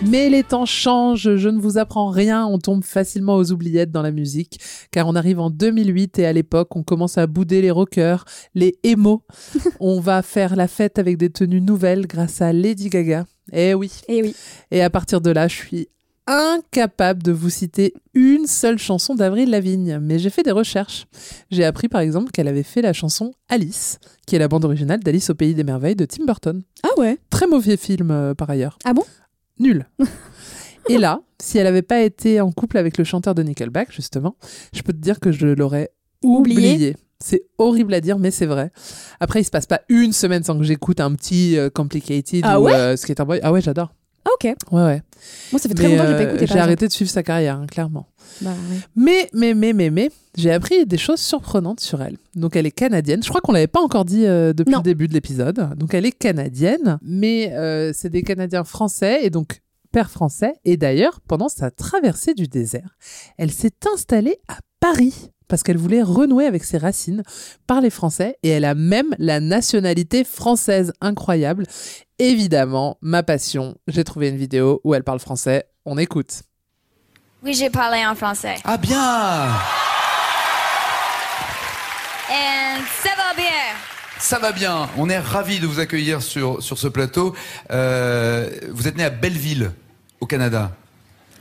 Mais 0.09 0.31
les 0.31 0.43
temps 0.43 0.65
changent, 0.65 1.37
je 1.37 1.49
ne 1.50 1.61
vous 1.61 1.77
apprends 1.77 2.09
rien, 2.09 2.47
on 2.47 2.59
tombe 2.59 2.83
facilement 2.83 3.37
aux 3.37 3.53
oubliettes 3.53 3.91
dans 3.91 4.00
la 4.00 4.11
musique, 4.11 4.59
car 4.91 5.07
on 5.07 5.15
arrive 5.15 5.38
en 5.38 5.50
2008 5.50 6.19
et 6.19 6.27
à 6.27 6.33
l'époque, 6.33 6.75
on 6.77 6.83
commence 6.83 7.19
à 7.19 7.27
bouder 7.27 7.61
les 7.61 7.71
rockers, 7.71 8.25
les 8.55 8.79
émos. 8.85 9.21
on 9.81 10.00
va 10.00 10.23
faire 10.23 10.57
la 10.57 10.67
fête 10.67 10.99
avec 10.99 11.19
des 11.19 11.29
tenues 11.29 11.61
nouvelles 11.61 12.07
grâce 12.07 12.41
à 12.41 12.55
Lady 12.55 12.88
Gaga. 12.88 13.27
Eh 13.53 13.75
oui. 13.75 13.93
Et 14.09 14.23
oui. 14.23 14.35
Et 14.71 14.81
à 14.83 14.88
partir 14.88 15.21
de 15.21 15.31
là, 15.31 15.47
je 15.47 15.57
suis 15.57 15.88
incapable 16.27 17.23
de 17.23 17.33
vous 17.33 17.50
citer 17.50 17.93
une 18.15 18.47
seule 18.47 18.79
chanson 18.79 19.15
d'Avril 19.15 19.50
Lavigne, 19.50 19.99
mais 20.00 20.19
j'ai 20.19 20.31
fait 20.31 20.43
des 20.43 20.53
recherches. 20.53 21.07
J'ai 21.50 21.65
appris 21.65 21.88
par 21.88 22.00
exemple 22.00 22.31
qu'elle 22.31 22.49
avait 22.49 22.62
fait 22.62 22.81
la 22.81 22.95
chanson 22.95 23.33
Alice, 23.50 23.99
qui 24.27 24.37
est 24.37 24.38
la 24.38 24.49
bande 24.49 24.65
originale 24.65 25.00
d'Alice 25.00 25.29
au 25.29 25.35
pays 25.35 25.55
des 25.55 25.65
merveilles 25.65 25.97
de 25.97 26.07
Tim 26.07 26.25
Burton. 26.25 26.62
Ah 26.83 26.99
ouais 26.99 27.19
Très 27.29 27.47
mauvais 27.47 27.77
film 27.77 28.11
euh, 28.11 28.35
par 28.35 28.49
ailleurs. 28.49 28.79
Ah 28.85 28.95
bon? 28.95 29.05
Nul. 29.59 29.87
Et 30.88 30.99
là, 30.99 31.21
si 31.41 31.59
elle 31.59 31.65
n'avait 31.65 31.83
pas 31.83 32.00
été 32.00 32.41
en 32.41 32.50
couple 32.50 32.79
avec 32.79 32.97
le 32.99 33.05
chanteur 33.05 33.35
de 33.35 33.43
Nickelback, 33.43 33.93
justement, 33.93 34.37
je 34.73 34.83
peux 34.83 34.93
te 34.93 34.99
dire 34.99 35.21
que 35.21 35.33
je 35.33 35.47
l'aurais 35.49 35.91
Oublié. 36.23 36.73
oublié. 36.75 36.97
C'est 37.21 37.43
horrible 37.59 37.95
à 37.95 38.00
dire, 38.00 38.19
mais 38.19 38.31
c'est 38.31 38.47
vrai. 38.47 38.71
Après, 39.21 39.41
il 39.41 39.45
se 39.45 39.50
passe 39.50 39.67
pas 39.67 39.81
une 39.88 40.12
semaine 40.12 40.45
sans 40.45 40.57
que 40.57 40.65
j'écoute 40.65 41.00
un 41.00 41.12
petit 41.15 41.59
euh, 41.59 41.69
Complicated 41.69 42.43
Ah 42.45 42.61
ou 42.61 42.65
ouais? 42.65 42.73
euh, 42.75 42.97
Skater 42.97 43.25
Boy. 43.25 43.41
Ah 43.43 43.53
ouais, 43.53 43.61
j'adore. 43.61 43.93
Ah 44.28 44.35
ok. 44.35 44.54
Ouais, 44.73 44.82
ouais. 44.82 45.02
Moi, 45.52 45.58
ça 45.58 45.68
fait 45.68 45.75
très 45.75 45.88
Mais, 45.88 45.97
longtemps 45.97 46.04
que 46.04 46.08
j'ai 46.08 46.14
euh, 46.14 46.16
pas 46.18 46.23
écouté. 46.25 46.38
J'ai 46.38 46.44
exemple. 46.44 46.61
arrêté 46.61 46.87
de 46.87 46.92
suivre 46.92 47.11
sa 47.11 47.23
carrière, 47.23 47.56
hein, 47.56 47.66
clairement. 47.66 48.08
Bah, 48.40 48.50
ouais. 48.50 48.78
Mais, 48.94 49.28
mais, 49.32 49.54
mais, 49.54 49.73
mais, 49.73 49.90
mais, 49.90 50.11
j'ai 50.37 50.52
appris 50.52 50.87
des 50.87 50.99
choses 50.99 51.20
surprenantes 51.20 51.80
sur 51.80 52.02
elle. 52.02 52.16
Donc, 52.35 52.54
elle 52.56 52.66
est 52.66 52.70
canadienne. 52.70 53.23
Je 53.23 53.28
crois 53.28 53.40
qu'on 53.40 53.52
l'avait 53.52 53.66
pas 53.66 53.80
encore 53.80 54.04
dit 54.04 54.26
euh, 54.26 54.52
depuis 54.52 54.73
Non. 54.73 54.78
le 54.78 54.85
début 54.85 55.08
de 55.08 55.14
l'épisode. 55.14 55.75
Donc, 55.76 55.94
elle 55.94 56.06
est 56.06 56.12
canadienne, 56.12 56.99
mais 57.02 57.52
euh, 57.54 57.92
c'est 57.94 58.11
des 58.11 58.23
Canadiens 58.23 58.64
français 58.64 59.20
et 59.23 59.30
donc 59.30 59.61
père 59.92 60.11
français. 60.11 60.54
Et 60.64 60.76
d'ailleurs, 60.76 61.21
pendant 61.21 61.49
sa 61.49 61.71
traversée 61.71 62.35
du 62.35 62.47
désert, 62.47 62.97
elle 63.37 63.50
s'est 63.50 63.75
installée 63.92 64.38
à 64.49 64.59
Paris 64.80 65.30
parce 65.49 65.62
qu'elle 65.62 65.78
voulait 65.78 66.02
renouer 66.02 66.47
avec 66.47 66.62
ses 66.62 66.78
racines 66.78 67.23
par 67.66 67.80
les 67.80 67.90
Français 67.90 68.38
et 68.42 68.50
elle 68.50 68.64
a 68.64 68.75
même 68.75 69.14
la 69.18 69.40
nationalité 69.40 70.23
française 70.25 70.92
incroyable. 71.00 71.64
Évidemment, 72.18 72.99
ma 73.00 73.23
passion, 73.23 73.76
j'ai 73.88 74.04
trouvé 74.04 74.28
une 74.28 74.37
vidéo 74.37 74.80
où 74.85 74.95
elle 74.95 75.04
parle 75.04 75.21
français. 75.21 75.64
On 75.85 75.99
écoute. 75.99 76.42
Oui, 77.42 77.54
j'ai 77.54 77.71
parlé 77.71 78.04
en 78.04 78.14
français. 78.14 78.57
Ah 78.64 78.76
bien 78.76 79.49
Et 82.30 82.83
ça 83.02 83.11
va 83.16 83.35
bien. 83.35 83.98
Ça 84.18 84.38
va 84.38 84.52
bien. 84.52 84.88
On 84.96 85.08
est 85.08 85.18
ravis 85.18 85.60
de 85.60 85.66
vous 85.66 85.80
accueillir 85.80 86.22
sur, 86.22 86.62
sur 86.62 86.78
ce 86.78 86.88
plateau. 86.88 87.34
Euh, 87.70 88.50
vous 88.70 88.88
êtes 88.88 88.96
né 88.96 89.04
à 89.04 89.10
Belleville, 89.10 89.70
au 90.20 90.26
Canada. 90.26 90.72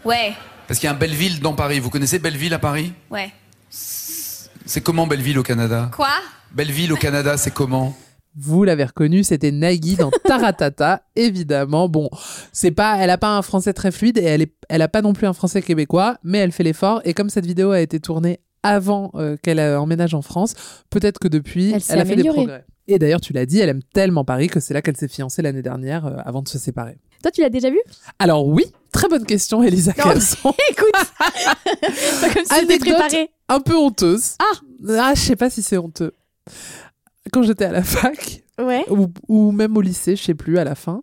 Ouais, 0.05 0.33
Parce 0.67 0.79
qu'il 0.79 0.87
y 0.87 0.89
a 0.89 0.93
un 0.95 0.97
Belleville 0.97 1.39
dans 1.41 1.53
Paris. 1.53 1.79
Vous 1.79 1.89
connaissez 1.89 2.19
Belleville 2.19 2.53
à 2.53 2.59
Paris? 2.59 2.93
Ouais. 3.09 3.31
C'est 3.69 4.81
comment 4.81 5.07
Belleville 5.07 5.39
au 5.39 5.43
Canada? 5.43 5.89
Quoi? 5.95 6.09
Belleville 6.51 6.93
au 6.93 6.97
Canada, 6.97 7.37
c'est 7.37 7.51
comment? 7.51 7.95
Vous 8.39 8.63
l'avez 8.63 8.85
reconnu, 8.85 9.23
c'était 9.23 9.51
Nagui 9.51 9.95
dans 9.95 10.11
Taratata, 10.23 11.01
évidemment. 11.15 11.89
Bon, 11.89 12.09
c'est 12.53 12.71
pas, 12.71 12.97
elle 12.99 13.09
a 13.09 13.17
pas 13.17 13.35
un 13.35 13.41
français 13.41 13.73
très 13.73 13.91
fluide 13.91 14.19
et 14.19 14.23
elle 14.23 14.43
est, 14.43 14.53
elle 14.69 14.83
a 14.83 14.87
pas 14.87 15.01
non 15.01 15.13
plus 15.13 15.25
un 15.25 15.33
français 15.33 15.63
québécois, 15.63 16.17
mais 16.23 16.37
elle 16.37 16.51
fait 16.51 16.63
l'effort. 16.63 17.01
Et 17.03 17.13
comme 17.15 17.29
cette 17.29 17.47
vidéo 17.47 17.71
a 17.71 17.81
été 17.81 17.99
tournée 17.99 18.39
avant 18.67 19.11
euh, 19.15 19.35
qu'elle 19.41 19.59
euh, 19.59 19.79
emménage 19.79 20.13
en 20.13 20.21
France, 20.21 20.53
peut-être 20.89 21.19
que 21.19 21.27
depuis, 21.27 21.71
Elle 21.73 21.81
elle, 21.89 21.99
a 21.99 22.05
fait 22.05 22.15
des 22.15 22.21
améliorée. 22.21 22.35
progrès. 22.37 22.65
Et 22.89 22.99
d'ailleurs, 22.99 23.19
tu 23.21 23.33
l'as 23.33 23.45
dit, 23.45 23.59
elle 23.59 23.67
aime 23.69 23.83
tellement 23.93 24.23
Paris 24.23 24.47
que 24.47 24.59
c'est 24.61 24.73
là 24.73 24.81
qu'elle 24.81 24.95
s'est 24.95 25.07
fiancée 25.09 25.41
l'année 25.41 25.61
dernière 25.61 26.05
euh, 26.05 26.15
avant 26.23 26.41
de 26.41 26.47
se 26.47 26.57
séparer. 26.57 26.97
Toi, 27.21 27.31
tu 27.31 27.41
l'as 27.41 27.49
déjà 27.49 27.69
vu? 27.69 27.79
Alors 28.19 28.47
oui, 28.47 28.63
très 28.93 29.09
bonne 29.09 29.25
question, 29.25 29.61
Elisa 29.63 29.91
Casson. 29.93 30.53
Écoute, 30.71 30.91
pas 31.19 32.29
comme 32.33 32.43
si 32.45 32.49
c'était 32.49 32.55
Anecdote 32.55 32.93
préparé. 32.97 33.29
un 33.49 33.59
peu 33.59 33.75
honteuse. 33.75 34.35
Ah 34.39 34.59
Ah, 34.99 35.13
je 35.15 35.21
sais 35.21 35.35
pas 35.35 35.49
si 35.49 35.61
c'est 35.63 35.77
honteux. 35.77 36.13
Quand 37.33 37.43
j'étais 37.43 37.65
à 37.65 37.71
la 37.71 37.83
fac, 37.83 38.43
Ouais. 38.59 38.85
ou, 38.89 39.07
ou 39.27 39.51
même 39.51 39.75
au 39.77 39.81
lycée, 39.81 40.15
je 40.15 40.23
sais 40.23 40.33
plus, 40.33 40.57
à 40.57 40.63
la 40.63 40.73
fin. 40.75 41.01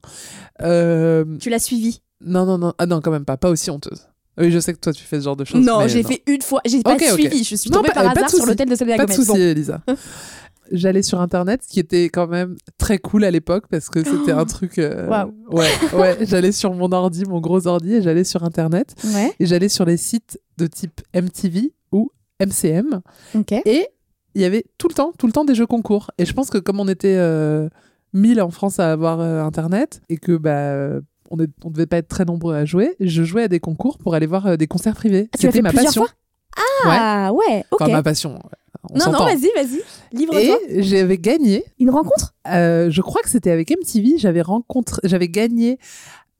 euh, 0.63 1.25
Tu 1.39 1.51
l'as 1.51 1.59
suivi 1.61 2.01
Non, 2.21 2.47
non, 2.47 2.59
non, 2.59 2.73
ah 2.79 2.87
non, 2.87 3.01
quand 3.01 3.11
même 3.13 3.25
pas, 3.27 3.37
pas 3.37 3.51
aussi 3.51 3.71
honteuse. 3.71 4.09
Oui, 4.39 4.51
je 4.51 4.59
sais 4.59 4.73
que 4.73 4.79
toi 4.79 4.93
tu 4.93 5.03
fais 5.05 5.19
ce 5.21 5.25
genre 5.25 5.37
de 5.37 5.45
choses. 5.45 5.65
Non, 5.65 5.87
j'ai 5.87 6.03
fait 6.03 6.23
une 6.27 6.43
fois. 6.43 6.61
J'ai 6.65 6.83
pas 6.83 6.95
Ok, 6.95 7.05
ok. 7.13 7.19
suivi. 7.21 7.45
Je 7.45 7.55
suis 7.57 7.71
Non, 7.71 7.79
tombée 7.79 7.89
pas- 7.89 7.95
par 8.03 8.05
pas 8.05 8.15
de 8.15 8.19
hasard 8.25 8.31
sur 8.31 8.47
l'hôtel 8.47 8.69
de 8.69 8.75
Selena 8.75 8.97
Pas 8.97 9.07
de 9.07 9.11
Gomez. 9.13 9.25
souci, 9.25 9.39
Bon. 9.39 9.45
Elisa. 9.45 9.81
J'allais 10.73 11.03
sur 11.03 11.21
internet, 11.21 11.61
ce 11.63 11.69
qui 11.69 11.79
était 11.79 12.05
quand 12.05 12.27
même 12.27 12.57
très 12.79 12.97
cool 12.99 13.25
à 13.25 13.31
l'époque 13.31 13.65
parce 13.71 13.91
que 13.91 14.03
c'était 14.03 14.33
un 14.33 14.45
truc. 14.47 14.79
euh, 14.79 15.07
Waouh. 15.09 15.33
Ouais, 15.51 15.69
ouais. 15.95 16.17
J'allais 16.23 16.53
sur 16.53 16.73
mon 16.73 16.91
ordi, 16.91 17.25
mon 17.27 17.41
gros 17.41 17.67
ordi, 17.67 17.97
et 17.97 18.03
j'allais 18.03 18.25
sur 18.25 18.45
internet 18.45 18.95
Ouais. 19.15 19.31
et 19.39 19.45
j'allais 19.47 19.69
sur 19.69 19.85
les 19.85 19.99
sites 19.99 20.41
de 20.57 20.67
type 20.67 21.03
MTV 21.15 21.75
ou 21.93 22.11
MCM 22.41 23.03
Ok. 23.35 23.53
et 23.53 23.89
il 24.35 24.41
y 24.41 24.45
avait 24.47 24.65
tout 24.79 24.89
le 24.89 24.95
temps, 24.95 25.13
tout 25.19 25.27
le 25.27 25.33
temps 25.33 25.45
des 25.45 25.55
jeux 25.55 25.67
concours. 25.67 26.11
Et 26.17 26.25
je 26.25 26.33
pense 26.33 26.49
que 26.49 26.57
comme 26.59 26.81
on 26.81 26.89
était 26.89 27.15
euh, 27.19 27.69
1000 28.15 28.41
en 28.41 28.51
France 28.51 28.81
à 28.81 28.91
avoir 28.91 29.21
euh, 29.21 29.43
internet 29.43 30.01
et 30.09 30.17
que 30.17 30.33
bah 30.37 30.51
euh, 30.51 31.01
on, 31.35 31.43
est, 31.43 31.51
on 31.65 31.71
devait 31.71 31.87
pas 31.87 31.99
être 31.99 32.09
très 32.09 32.25
nombreux 32.25 32.55
à 32.55 32.65
jouer, 32.65 32.95
je 33.01 33.23
jouais 33.25 33.45
à 33.45 33.49
des 33.49 33.61
concours 33.61 33.99
pour 33.99 34.15
aller 34.15 34.27
voir 34.27 34.47
euh, 34.47 34.57
des 34.57 34.67
concerts 34.67 34.95
privés. 34.95 35.29
Ah, 35.33 35.39
C'était 35.41 35.63
ma 35.63 35.73
passion. 35.73 36.07
Ah 36.87 37.33
ouais, 37.33 37.65
ok. 37.71 37.81
Enfin, 37.81 37.93
ma 37.93 38.03
passion. 38.03 38.39
on 38.91 38.99
non, 38.99 39.13
non, 39.13 39.25
vas-y, 39.25 39.51
vas-y. 39.55 39.83
Livre-toi. 40.13 40.59
Et 40.69 40.83
j'avais 40.83 41.19
gagné. 41.19 41.65
Une 41.79 41.91
rencontre? 41.91 42.35
Euh, 42.49 42.91
Je 42.91 43.01
crois 43.01 43.23
que 43.23 43.31
c'était 43.31 43.51
avec 43.51 43.71
MTV. 43.71 44.19
J'avais 44.19 44.43
rencontré, 44.43 45.01
j'avais 45.05 45.29
gagné 45.29 45.79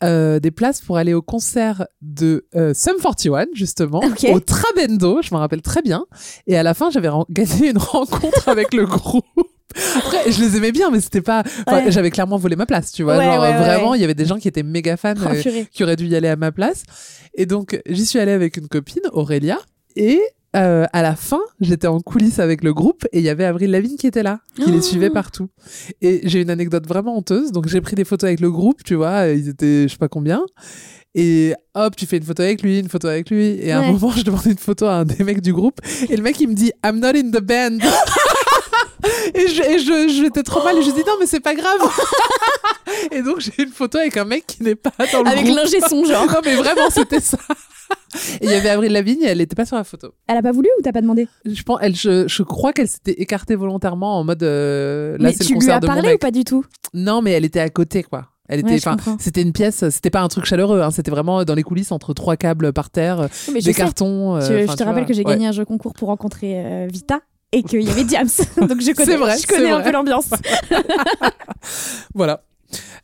euh, 0.03 0.41
des 0.41 0.51
places 0.51 0.81
pour 0.81 0.99
aller 0.99 1.15
au 1.15 1.23
concert 1.23 1.87
de 2.03 2.47
euh, 2.55 2.75
Sum 2.75 2.97
41 3.01 3.47
justement 3.55 4.01
au 4.33 4.41
Trabendo. 4.41 5.23
Je 5.23 5.35
me 5.35 5.39
rappelle 5.39 5.63
très 5.63 5.83
bien. 5.83 6.05
Et 6.47 6.57
à 6.57 6.63
la 6.63 6.75
fin, 6.75 6.91
j'avais 6.91 7.09
gagné 7.31 7.71
une 7.71 7.79
rencontre 7.79 8.49
avec 8.49 8.75
le 8.75 8.87
groupe. 8.87 9.25
Après, 9.97 10.31
je 10.31 10.41
les 10.43 10.57
aimais 10.57 10.73
bien, 10.73 10.91
mais 10.91 11.01
c'était 11.01 11.21
pas. 11.23 11.43
enfin, 11.67 11.85
Ouais. 11.85 11.91
J'avais 11.93 12.11
clairement 12.11 12.37
volé 12.39 12.57
ma 12.57 12.67
place, 12.67 12.93
tu 12.93 13.03
vois. 13.03 13.17
Ouais, 13.17 13.25
genre 13.25 13.41
ouais, 13.43 13.53
vraiment, 13.59 13.95
il 13.95 14.01
y 14.01 14.05
avait 14.05 14.15
des 14.15 14.27
gens 14.27 14.39
qui 14.39 14.49
étaient 14.49 14.63
méga 14.63 14.97
fans 14.97 15.15
Oh, 15.19 15.29
euh, 15.33 15.65
qui 15.73 15.83
auraient 15.85 15.97
dû 15.97 16.07
y 16.07 16.17
aller 16.17 16.29
à 16.29 16.37
ma 16.37 16.53
place. 16.53 16.83
Et 17.35 17.47
donc, 17.47 17.81
j'y 17.87 18.07
suis 18.07 18.19
allée 18.19 18.33
avec 18.33 18.57
une 18.57 18.69
copine, 18.69 19.03
Aurélia, 19.13 19.59
et 19.97 20.21
euh, 20.57 20.87
à 20.93 21.03
la 21.03 21.17
fin, 21.17 21.41
j'étais 21.61 21.89
en 21.89 21.99
coulisses 21.99 22.39
avec 22.39 22.63
le 22.63 22.73
groupe 22.73 23.05
et 23.13 23.19
il 23.19 23.25
y 23.25 23.29
avait 23.29 23.45
Avril 23.45 23.73
Lavigne 23.73 23.97
qui 23.97 24.07
était 24.07 24.23
là, 24.23 24.39
qui 24.55 24.71
les 24.71 24.79
Oh. 24.79 24.83
suivait 24.83 25.11
partout. 25.11 25.49
Et 26.01 26.21
j'ai 26.29 26.41
une 26.43 26.51
anecdote 26.51 26.87
vraiment 26.87 27.17
honteuse. 27.19 27.51
Donc, 27.51 27.67
j'ai 27.69 27.81
pris 27.81 27.97
des 27.97 28.05
photos 28.05 28.29
avec 28.29 28.39
le 28.41 28.53
groupe, 28.53 28.85
tu 28.85 28.95
vois, 28.95 29.27
ils 29.29 29.49
étaient 29.49 29.85
je 29.85 29.89
sais 29.89 29.99
pas 29.99 30.07
combien. 30.09 30.43
Et 31.17 31.55
hop, 31.75 31.95
tu 31.97 32.07
fais 32.07 32.17
une 32.19 32.25
photo 32.25 32.43
avec 32.43 32.63
lui, 32.63 32.81
une 32.81 32.89
photo 32.89 33.07
avec 33.09 33.31
lui. 33.31 33.47
Et 33.63 33.71
à 33.73 33.79
un 33.81 33.93
moment, 33.93 34.11
je 34.11 34.23
demande 34.23 34.47
une 34.47 34.59
photo 34.59 34.87
à 34.87 34.95
un 34.95 35.05
des 35.05 35.23
mecs 35.23 35.41
du 35.41 35.53
groupe. 35.53 35.81
Et 36.09 36.17
le 36.17 36.23
mec, 36.23 36.41
il 36.41 36.49
me 36.49 36.55
dit 36.55 36.73
I'm 36.85 36.99
not 36.99 37.09
in 37.17 37.31
the 37.31 37.41
band. 37.41 37.79
et 39.35 39.49
je, 39.49 39.63
et 39.63 39.79
je, 39.79 40.09
j'étais 40.23 40.43
trop 40.43 40.63
mal. 40.65 40.79
Et 40.79 40.83
je 40.83 40.91
dis 40.91 41.03
Non, 41.07 41.15
mais 41.21 41.27
c'est 41.27 41.41
pas 41.41 41.55
grave. 41.55 41.81
et 43.13 43.23
donc, 43.23 43.41
j'ai 43.41 43.63
une 43.63 43.71
photo 43.71 43.99
avec 43.99 44.17
un 44.17 44.25
mec 44.25 44.47
qui 44.47 44.63
n'est 44.63 44.75
pas 44.75 44.93
dans 45.13 45.23
le 45.23 45.29
Avec 45.29 45.47
l'ingé 45.49 45.81
son, 45.81 46.05
genre. 46.07 46.27
non, 46.27 46.41
mais 46.45 46.55
vraiment, 46.55 46.91
c'était 46.91 47.21
ça. 47.21 47.39
Et 48.41 48.45
il 48.47 48.51
y 48.51 48.55
avait 48.55 48.69
Avril 48.71 48.93
Lavigne, 48.93 49.23
elle 49.25 49.39
n'était 49.39 49.57
pas 49.57 49.67
sur 49.67 49.77
la 49.77 49.85
photo. 49.85 50.13
Elle 50.29 50.37
a 50.37 50.43
pas 50.43 50.53
voulu 50.53 50.69
ou 50.79 50.83
t'as 50.83 50.93
pas 50.93 51.01
demandé 51.01 51.27
Je, 51.45 51.63
pense, 51.65 51.79
elle, 51.83 51.97
je, 51.97 52.27
je 52.29 52.43
crois 52.43 52.73
qu'elle 52.73 52.89
s'était 52.89 53.21
écartée 53.21 53.57
volontairement 53.57 54.19
en 54.19 54.25
mode 54.25 54.43
euh, 54.45 55.17
là 55.19 55.33
c'est 55.33 55.39
tu 55.39 55.45
le 55.45 55.49
lui 55.49 55.55
concert 55.57 55.77
as 55.77 55.81
de 55.81 55.87
mon 55.89 55.93
parlé 55.95 56.15
ou 56.15 56.19
pas 56.19 56.31
du 56.31 56.45
tout 56.45 56.65
Non, 56.95 57.23
mais 57.23 57.33
elle 57.33 57.45
était 57.45 57.61
à 57.61 57.69
côté 57.71 58.03
quoi. 58.05 58.29
Elle 58.49 58.61
était, 58.61 58.73
Ouais, 58.73 58.79
je 58.79 58.89
enfin, 58.89 59.17
c'était 59.19 59.43
une 59.43 59.53
pièce, 59.53 59.89
c'était 59.89 60.11
pas 60.11 60.21
un 60.21 60.29
truc 60.29 60.45
chaleureux, 60.45 60.81
hein, 60.83 60.91
c'était 60.91 61.11
vraiment 61.11 61.45
dans 61.45 61.55
les 61.55 61.63
coulisses 61.63 61.91
entre 61.93 62.13
trois 62.15 62.37
câbles 62.37 62.73
par 62.73 62.91
terre, 62.91 63.29
mais 63.53 63.61
je 63.61 63.65
des 63.65 63.75
cartons. 63.75 64.37
euh, 64.37 64.41
Je, 64.67 64.71
je 64.71 64.77
te 64.77 64.83
rappelle 64.85 65.03
vois. 65.03 65.05
que 65.09 65.15
j'ai 65.15 65.25
Ouais. 65.25 65.33
gagné 65.33 65.47
un 65.49 65.53
jeu 65.53 65.65
concours 65.65 65.95
pour 65.95 66.09
rencontrer 66.09 66.55
euh, 66.65 66.87
Vita. 66.91 67.21
Et 67.55 67.63
qu'il 67.63 67.83
y 67.83 67.91
avait 67.91 68.05
Diams. 68.05 68.29
Donc 68.57 68.81
je 68.81 68.93
connais, 68.93 69.17
vrai, 69.17 69.37
je 69.39 69.47
connais 69.47 69.71
un 69.71 69.77
vrai. 69.77 69.85
peu 69.85 69.93
l'ambiance. 69.93 70.29
Voilà. 72.15 72.45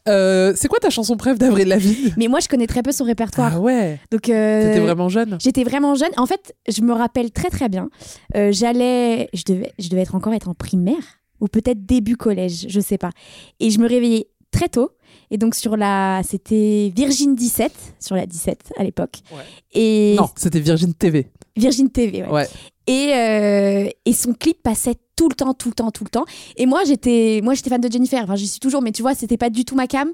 Euh, 0.08 0.52
c'est 0.56 0.68
quoi 0.68 0.78
ta 0.80 0.90
chanson 0.90 1.16
préf 1.16 1.38
d'Avril 1.38 1.68
Lavigne? 1.68 2.14
Mais 2.16 2.26
moi, 2.28 2.40
je 2.40 2.48
connais 2.48 2.66
très 2.66 2.82
peu 2.82 2.92
son 2.92 3.04
répertoire. 3.04 3.52
Ah 3.56 3.60
ouais. 3.60 4.00
Donc 4.10 4.28
euh, 4.28 4.62
T'étais 4.68 4.80
vraiment 4.80 5.08
jeune? 5.08 5.38
J'étais 5.40 5.62
vraiment 5.64 5.94
jeune. 5.94 6.10
En 6.16 6.26
fait, 6.26 6.54
je 6.68 6.80
me 6.82 6.92
rappelle 6.92 7.30
très 7.30 7.48
très 7.50 7.68
bien. 7.68 7.88
Euh, 8.34 8.50
J'allais, 8.52 9.28
je 9.34 9.42
devais, 9.46 9.72
je 9.78 9.88
devais 9.88 10.02
être 10.02 10.14
encore 10.14 10.32
être 10.34 10.48
en 10.48 10.54
primaire 10.54 11.20
ou 11.40 11.46
peut-être 11.48 11.86
début 11.86 12.16
collège, 12.16 12.66
je 12.68 12.80
sais 12.80 12.98
pas. 12.98 13.10
Et 13.60 13.70
je 13.70 13.78
me 13.78 13.88
réveillais 13.88 14.28
très 14.50 14.68
tôt. 14.68 14.90
Et 15.30 15.38
donc 15.38 15.54
sur 15.54 15.76
la, 15.76 16.22
c'était 16.28 16.92
Virgin 16.94 17.34
17 17.36 17.72
sur 18.00 18.16
la 18.16 18.26
17 18.26 18.72
à 18.78 18.84
l'époque. 18.84 19.18
Et 19.72 20.16
Non, 20.18 20.28
c'était 20.36 20.60
Virgin 20.60 20.92
TV. 20.92 21.28
Virgin 21.56 21.88
TV. 21.90 22.22
Ouais. 22.24 22.30
Ouais. 22.30 22.48
Et, 22.90 23.14
euh, 23.14 23.88
et 24.04 24.12
son 24.12 24.32
clip 24.34 24.62
passait 24.62 24.94
tout 25.14 25.28
le 25.28 25.34
temps, 25.34 25.54
tout 25.54 25.68
le 25.68 25.74
temps, 25.74 25.90
tout 25.90 26.02
le 26.02 26.10
temps. 26.10 26.24
Et 26.56 26.66
moi, 26.66 26.82
j'étais, 26.84 27.40
moi, 27.44 27.54
j'étais 27.54 27.70
fan 27.70 27.80
de 27.80 27.90
Jennifer. 27.92 28.22
Enfin, 28.24 28.36
j'y 28.36 28.48
suis 28.48 28.58
toujours, 28.58 28.82
mais 28.82 28.90
tu 28.90 29.02
vois, 29.02 29.14
c'était 29.14 29.36
pas 29.36 29.48
du 29.50 29.64
tout 29.64 29.76
ma 29.76 29.86
cam. 29.86 30.08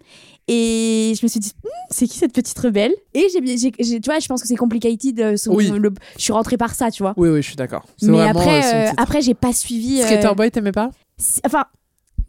Et 0.48 1.14
je 1.18 1.24
me 1.24 1.28
suis 1.28 1.40
dit, 1.40 1.52
Hmm, 1.64 1.68
c'est 1.90 2.06
qui 2.06 2.18
cette 2.18 2.32
petite 2.34 2.58
rebelle? 2.58 2.92
Et 3.14 3.26
j'ai, 3.32 3.70
tu 3.70 4.00
vois, 4.04 4.18
je 4.18 4.26
pense 4.26 4.42
que 4.42 4.48
c'est 4.48 4.56
complicated. 4.56 5.18
euh, 5.20 5.36
son- 5.36 5.54
Oui. 5.54 5.70
le- 5.70 5.92
je 6.18 6.22
suis 6.22 6.32
rentrée 6.32 6.56
par 6.56 6.74
ça, 6.74 6.90
tu 6.90 7.02
vois. 7.02 7.14
Oui, 7.16 7.28
oui, 7.30 7.40
je 7.42 7.46
suis 7.48 7.56
d'accord. 7.56 7.84
Mais 8.02 8.08
vraiment, 8.08 8.40
après, 8.40 8.64
euh, 8.66 8.88
euh, 8.90 8.92
après, 8.96 9.22
j'ai 9.22 9.34
pas 9.34 9.52
suivi. 9.52 10.02
Skater 10.02 10.34
Boy, 10.36 10.50
t'aimais 10.50 10.72
pas? 10.72 10.90
Enfin, 11.46 11.64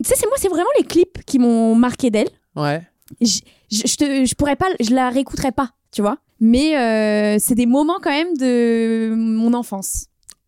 tu 0.04 0.08
sais, 0.10 0.16
c'est 0.16 0.28
moi, 0.28 0.38
c'est 0.40 0.48
vraiment 0.50 0.70
les 0.80 0.86
clips 0.86 1.24
qui 1.26 1.40
m'ont 1.40 1.76
marqué 1.76 2.10
d'elle. 2.10 2.30
Ouais. 2.56 2.82
Je, 3.22 3.40
je, 3.72 3.82
je 3.86 3.96
te, 3.96 4.26
je 4.26 4.36
pourrais 4.36 4.56
pas, 4.56 4.68
je 4.80 4.92
la 4.94 5.10
réécouterais 5.10 5.52
pas, 5.52 5.72
tu 5.92 6.02
vois. 6.02 6.18
Mais 6.40 6.78
euh, 6.78 7.38
c'est 7.40 7.56
des 7.56 7.66
moments 7.66 7.98
quand 8.02 8.12
même 8.12 8.38
de 8.38 9.14
mon 9.16 9.54
enfance. 9.54 10.06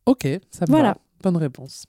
Ok, 0.09 0.27
ça 0.51 0.65
me 0.67 0.71
Voilà. 0.71 0.89
va. 0.89 0.97
Bonne 1.23 1.37
réponse. 1.37 1.85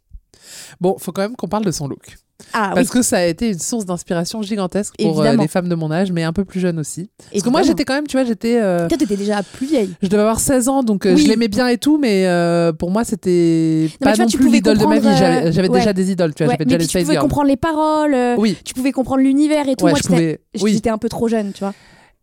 Bon, 0.81 0.97
faut 0.99 1.13
quand 1.13 1.23
même 1.23 1.37
qu'on 1.37 1.49
parle 1.49 1.65
de 1.65 1.71
son 1.71 1.89
look. 1.89 2.17
Ah 2.55 2.73
Parce 2.75 2.89
oui. 2.89 2.93
que 2.95 3.03
ça 3.03 3.19
a 3.19 3.25
été 3.25 3.51
une 3.51 3.59
source 3.59 3.85
d'inspiration 3.85 4.41
gigantesque 4.41 4.95
pour 4.99 5.21
euh, 5.21 5.37
les 5.37 5.47
femmes 5.47 5.69
de 5.69 5.75
mon 5.75 5.91
âge, 5.91 6.11
mais 6.11 6.23
un 6.23 6.33
peu 6.33 6.45
plus 6.47 6.59
jeunes 6.59 6.79
aussi. 6.79 7.11
Parce 7.31 7.43
que 7.43 7.51
moi, 7.51 7.63
j'étais 7.63 7.85
quand 7.85 7.93
même, 7.95 8.07
tu 8.07 8.17
vois, 8.17 8.25
j'étais. 8.25 8.59
euh, 8.61 8.89
Toi, 8.89 8.97
t'étais 8.97 9.17
déjà 9.17 9.43
plus 9.43 9.67
vieille. 9.67 9.95
je 10.03 10.09
devais 10.09 10.23
avoir 10.23 10.41
16 10.41 10.69
ans, 10.69 10.83
donc 10.83 11.05
euh, 11.07 11.15
Oui. 11.15 11.23
je 11.23 11.29
l'aimais 11.29 11.49
bien 11.49 11.69
et 11.69 11.77
tout, 11.77 11.99
mais 11.99 12.27
euh, 12.27 12.73
pour 12.73 12.91
moi, 12.91 13.05
c'était 13.05 13.91
pas 14.01 14.15
vois, 14.15 14.25
non 14.25 14.31
plus 14.31 14.51
l'idole 14.51 14.79
de 14.79 14.87
ma 14.87 14.99
vie. 14.99 15.09
J'avais 15.53 15.69
ouais. 15.69 15.79
déjà 15.79 15.93
des 15.93 16.11
idoles, 16.13 16.35
tu 16.35 16.45
vois, 16.45 16.53
Ouais, 16.53 16.57
j'avais 16.59 16.65
déjà 16.65 16.79
les 16.79 16.87
tu 16.87 16.99
pouvais 17.05 17.17
comprendre 17.19 17.49
les 17.49 17.57
paroles, 17.59 18.17
Oui. 18.39 18.57
tu 18.65 18.73
pouvais 18.75 18.93
comprendre 18.93 19.21
l'univers 19.23 19.69
et 19.69 19.77
tout. 19.77 19.85
Ouais, 19.85 19.91
Moi, 19.93 19.99
je 19.99 20.09
j'étais 20.09 20.39
pouvais- 20.55 20.65
oui. 20.65 20.73
j'étais 20.73 20.91
un 20.91 20.99
peu 20.99 21.09
trop 21.11 21.29
jeune, 21.29 21.53
tu 21.53 21.61
vois. 21.61 21.75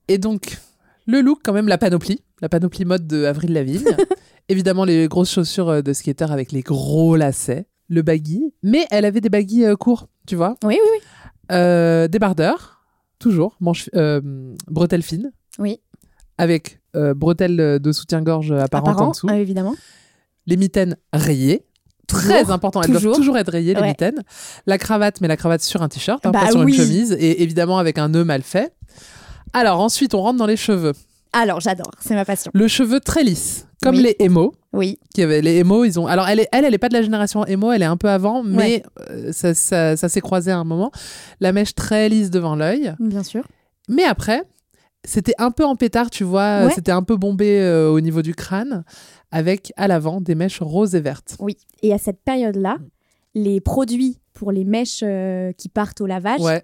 Et 0.08 0.18
donc, 0.18 0.58
le 1.06 1.22
look, 1.22 1.40
quand 1.44 1.54
même, 1.54 1.68
la 1.68 1.78
panoplie, 1.78 2.22
la 2.42 2.50
panoplie 2.50 2.86
mode 2.86 3.06
de 3.06 3.26
Avril 3.26 3.54
Lavigne. 3.54 3.84
Évidemment, 4.50 4.86
les 4.86 5.08
grosses 5.08 5.32
chaussures 5.32 5.70
euh, 5.70 5.82
de 5.82 5.94
skater 5.94 6.32
avec 6.32 6.52
les 6.52 6.62
gros 6.62 7.16
lacets, 7.16 7.66
le 7.90 8.02
baggy, 8.02 8.54
mais 8.64 8.86
elle 8.92 9.06
avait 9.06 9.22
des 9.22 9.30
baggy 9.30 9.66
euh, 9.66 9.76
courts, 9.76 10.08
tu 10.26 10.36
vois. 10.36 10.56
Oui, 10.64 10.78
oui, 10.82 10.90
oui. 10.94 11.08
Euh, 11.52 12.08
des 12.08 12.20
bardeurs, 12.20 12.82
toujours, 13.20 13.56
manche, 13.60 13.90
euh, 13.96 14.22
bretelles 14.68 15.04
fines, 15.04 15.32
Oui. 15.60 15.80
avec 16.38 16.80
euh, 16.96 17.14
bretelles 17.14 17.80
de 17.80 17.92
soutien-gorge 17.92 18.52
apparentes 18.52 18.88
en 18.90 18.92
Apparent, 18.92 19.12
dessous. 19.12 19.28
euh, 19.30 19.34
évidemment. 19.36 19.76
Les 20.46 20.58
mitaines 20.58 20.96
rayées. 21.14 21.66
Très 22.08 22.40
Toujours, 22.40 22.52
important, 22.54 22.82
elles 22.82 22.90
doivent 22.92 23.02
toujours. 23.02 23.16
toujours 23.18 23.38
être 23.38 23.52
rayées, 23.52 23.74
les 23.74 23.82
mitaines. 23.82 24.24
La 24.66 24.78
cravate, 24.78 25.20
mais 25.20 25.28
la 25.28 25.36
cravate 25.36 25.62
sur 25.62 25.82
un 25.82 25.90
t-shirt, 25.90 26.26
hein, 26.26 26.32
Bah 26.32 26.40
pas 26.46 26.52
sur 26.52 26.62
oui. 26.62 26.72
une 26.74 26.82
chemise, 26.82 27.12
et 27.20 27.44
évidemment 27.44 27.80
avec 27.80 27.98
un 27.98 28.08
nœud 28.08 28.24
mal 28.24 28.44
fait. 28.44 28.74
Alors 29.52 29.82
ensuite, 29.82 30.14
on 30.14 30.22
rentre 30.22 30.38
dans 30.40 30.46
les 30.46 30.56
cheveux. 30.56 30.94
Alors, 31.34 31.60
j'adore, 31.60 31.92
c'est 32.00 32.16
ma 32.16 32.26
passion. 32.26 32.52
Le 32.54 32.68
cheveu 32.68 33.00
très 33.00 33.24
lisse, 33.24 33.68
comme 33.84 33.96
Oui. 33.96 34.04
les 34.04 34.16
emo. 34.26 34.54
Oui. 34.74 35.00
Qui 35.14 35.24
avaient 35.24 35.42
les 35.42 35.58
emo, 35.58 35.84
ils 35.84 36.00
ont. 36.00 36.08
Alors 36.08 36.28
elle, 36.28 36.40
est, 36.40 36.48
elle, 36.52 36.66
elle 36.66 36.74
est 36.74 36.78
pas 36.80 36.90
de 36.90 36.94
la 36.94 37.02
génération 37.02 37.46
emo, 37.46 37.72
elle 37.72 37.82
est 37.82 37.86
un 37.86 37.98
peu 37.98 38.10
avant, 38.10 38.44
mais 38.44 38.84
euh, 39.10 39.32
ça, 39.32 39.54
ça, 39.54 39.96
ça 39.98 40.10
s'est 40.10 40.22
croisé 40.22 40.52
à 40.52 40.58
un 40.58 40.64
moment. 40.64 40.92
La 41.40 41.52
mèche 41.52 41.74
très 41.76 42.10
lisse 42.10 42.30
devant 42.30 42.56
l'œil. 42.56 42.94
Bien 43.00 43.24
sûr. 43.24 43.44
Mais 43.90 44.04
après, 44.04 44.44
c'était 45.04 45.34
un 45.38 45.52
peu 45.52 45.64
en 45.66 45.76
pétard, 45.76 46.10
tu 46.10 46.24
vois. 46.24 46.66
Ouais. 46.66 46.72
C'était 46.74 46.92
un 46.92 47.04
peu 47.04 47.16
bombé 47.18 47.60
euh, 47.62 47.90
au 47.90 48.02
niveau 48.02 48.22
du 48.22 48.36
crâne, 48.36 48.84
avec 49.32 49.72
à 49.78 49.88
l'avant 49.88 50.22
des 50.22 50.36
mèches 50.36 50.62
roses 50.62 50.96
et 50.96 51.02
vertes. 51.02 51.36
Oui. 51.40 51.58
Et 51.82 51.94
à 51.94 51.98
cette 51.98 52.22
période-là, 52.24 52.78
les 53.36 53.62
produits 53.62 54.20
pour 54.34 54.52
les 54.52 54.64
mèches 54.66 55.00
euh, 55.04 55.52
qui 55.54 55.70
partent 55.70 56.02
au 56.02 56.06
lavage 56.06 56.42
Ouais. 56.42 56.64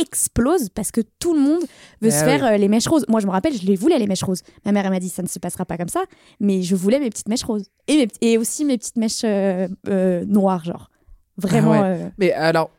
Explosent 0.00 0.68
parce 0.70 0.90
que 0.90 1.00
tout 1.18 1.34
le 1.34 1.40
monde 1.40 1.60
veut 2.00 2.08
Eh 2.08 2.10
se 2.10 2.24
faire 2.24 2.44
euh, 2.44 2.56
les 2.56 2.68
mèches 2.68 2.86
roses. 2.88 3.04
Moi, 3.08 3.20
je 3.20 3.26
me 3.26 3.32
rappelle, 3.32 3.54
je 3.54 3.66
les 3.66 3.76
voulais, 3.76 3.98
les 3.98 4.06
mèches 4.06 4.22
roses. 4.22 4.42
Ma 4.64 4.72
mère, 4.72 4.84
elle 4.84 4.90
m'a 4.92 5.00
dit, 5.00 5.08
ça 5.08 5.22
ne 5.22 5.28
se 5.28 5.38
passera 5.38 5.64
pas 5.64 5.76
comme 5.76 5.88
ça, 5.88 6.02
mais 6.40 6.62
je 6.62 6.74
voulais 6.76 6.98
mes 7.00 7.10
petites 7.10 7.28
mèches 7.28 7.44
roses. 7.44 7.64
Et, 7.88 7.96
mes- 7.96 8.08
et 8.20 8.38
aussi 8.38 8.64
mes 8.64 8.78
petites 8.78 8.96
mèches 8.96 9.22
euh, 9.24 9.68
euh, 9.88 10.24
noires, 10.24 10.64
genre. 10.64 10.90
Vraiment. 11.36 11.72
Ah 11.72 11.82
ouais. 11.82 12.12
Mais 12.18 12.32
alors, 12.32 12.70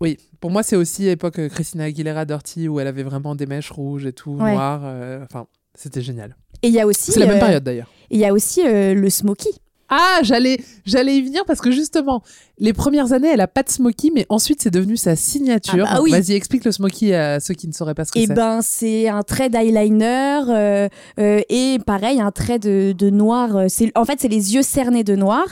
oui, 0.00 0.18
pour 0.40 0.50
moi, 0.50 0.62
c'est 0.62 0.76
aussi 0.76 1.08
époque 1.08 1.48
Christina 1.48 1.84
Aguilera 1.84 2.24
Dirty 2.24 2.68
où 2.68 2.78
elle 2.80 2.86
avait 2.86 3.02
vraiment 3.02 3.34
des 3.34 3.46
mèches 3.46 3.70
rouges 3.70 4.06
et 4.06 4.12
tout, 4.12 4.32
Ouais. 4.32 4.52
noires. 4.52 4.82
Enfin, 5.24 5.46
c'était 5.74 6.02
génial. 6.02 6.36
Et 6.62 6.68
il 6.68 6.74
y 6.74 6.80
a 6.80 6.86
aussi. 6.86 7.12
C'est 7.12 7.20
la 7.20 7.26
même 7.26 7.38
période 7.40 7.64
d'ailleurs. 7.64 7.88
Il 8.10 8.18
y 8.20 8.24
a 8.26 8.32
aussi 8.32 8.62
le 8.64 9.08
smoky. 9.10 9.48
Ah, 9.96 10.18
j'allais, 10.22 10.58
j'allais 10.84 11.16
y 11.18 11.22
venir 11.22 11.44
parce 11.46 11.60
que 11.60 11.70
justement, 11.70 12.22
les 12.58 12.72
premières 12.72 13.12
années, 13.12 13.28
elle 13.32 13.40
a 13.40 13.46
pas 13.48 13.62
de 13.62 13.68
smoky, 13.70 14.10
mais 14.14 14.26
ensuite 14.28 14.60
c'est 14.62 14.70
devenu 14.72 14.96
sa 14.96 15.14
signature. 15.14 15.86
Ah 15.88 15.94
bah 15.96 16.00
oui. 16.02 16.10
Vas-y, 16.10 16.32
explique 16.32 16.64
le 16.64 16.72
smoky 16.72 17.12
à 17.14 17.38
ceux 17.40 17.54
qui 17.54 17.68
ne 17.68 17.72
sauraient 17.72 17.94
pas 17.94 18.04
ce 18.04 18.12
que 18.12 18.18
Et 18.18 18.26
c'est. 18.26 18.34
ben, 18.34 18.60
c'est 18.62 19.08
un 19.08 19.22
trait 19.22 19.48
d'eyeliner 19.50 20.40
euh, 20.48 20.88
euh, 21.20 21.40
et 21.48 21.78
pareil, 21.86 22.20
un 22.20 22.30
trait 22.32 22.58
de, 22.58 22.92
de 22.96 23.10
noir. 23.10 23.56
euh, 23.56 23.66
C'est, 23.68 23.92
en 23.96 24.04
fait, 24.04 24.20
c'est 24.20 24.28
les 24.28 24.54
yeux 24.54 24.62
cernés 24.62 25.04
de 25.04 25.14
noir. 25.16 25.44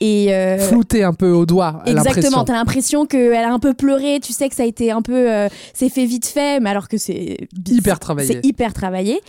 Et, 0.00 0.34
euh, 0.34 0.58
Flouté 0.58 1.04
un 1.04 1.14
peu 1.14 1.30
au 1.30 1.46
doigt. 1.46 1.82
Exactement, 1.86 2.44
t'as 2.44 2.54
l'impression 2.54 3.06
qu'elle 3.06 3.34
a 3.34 3.52
un 3.52 3.58
peu 3.58 3.74
pleuré, 3.74 4.18
tu 4.20 4.32
sais 4.32 4.48
que 4.48 4.54
ça 4.54 4.62
a 4.64 4.66
été 4.66 4.90
un 4.90 5.02
peu. 5.02 5.28
c'est 5.74 5.88
fait 5.88 6.06
vite 6.06 6.26
fait, 6.26 6.60
mais 6.60 6.70
alors 6.70 6.88
que 6.88 6.98
c'est. 6.98 7.36
Hyper 7.68 7.98
travaillé. 7.98 8.32
C'est 8.32 8.46
hyper 8.46 8.72
travaillé. 8.72 9.20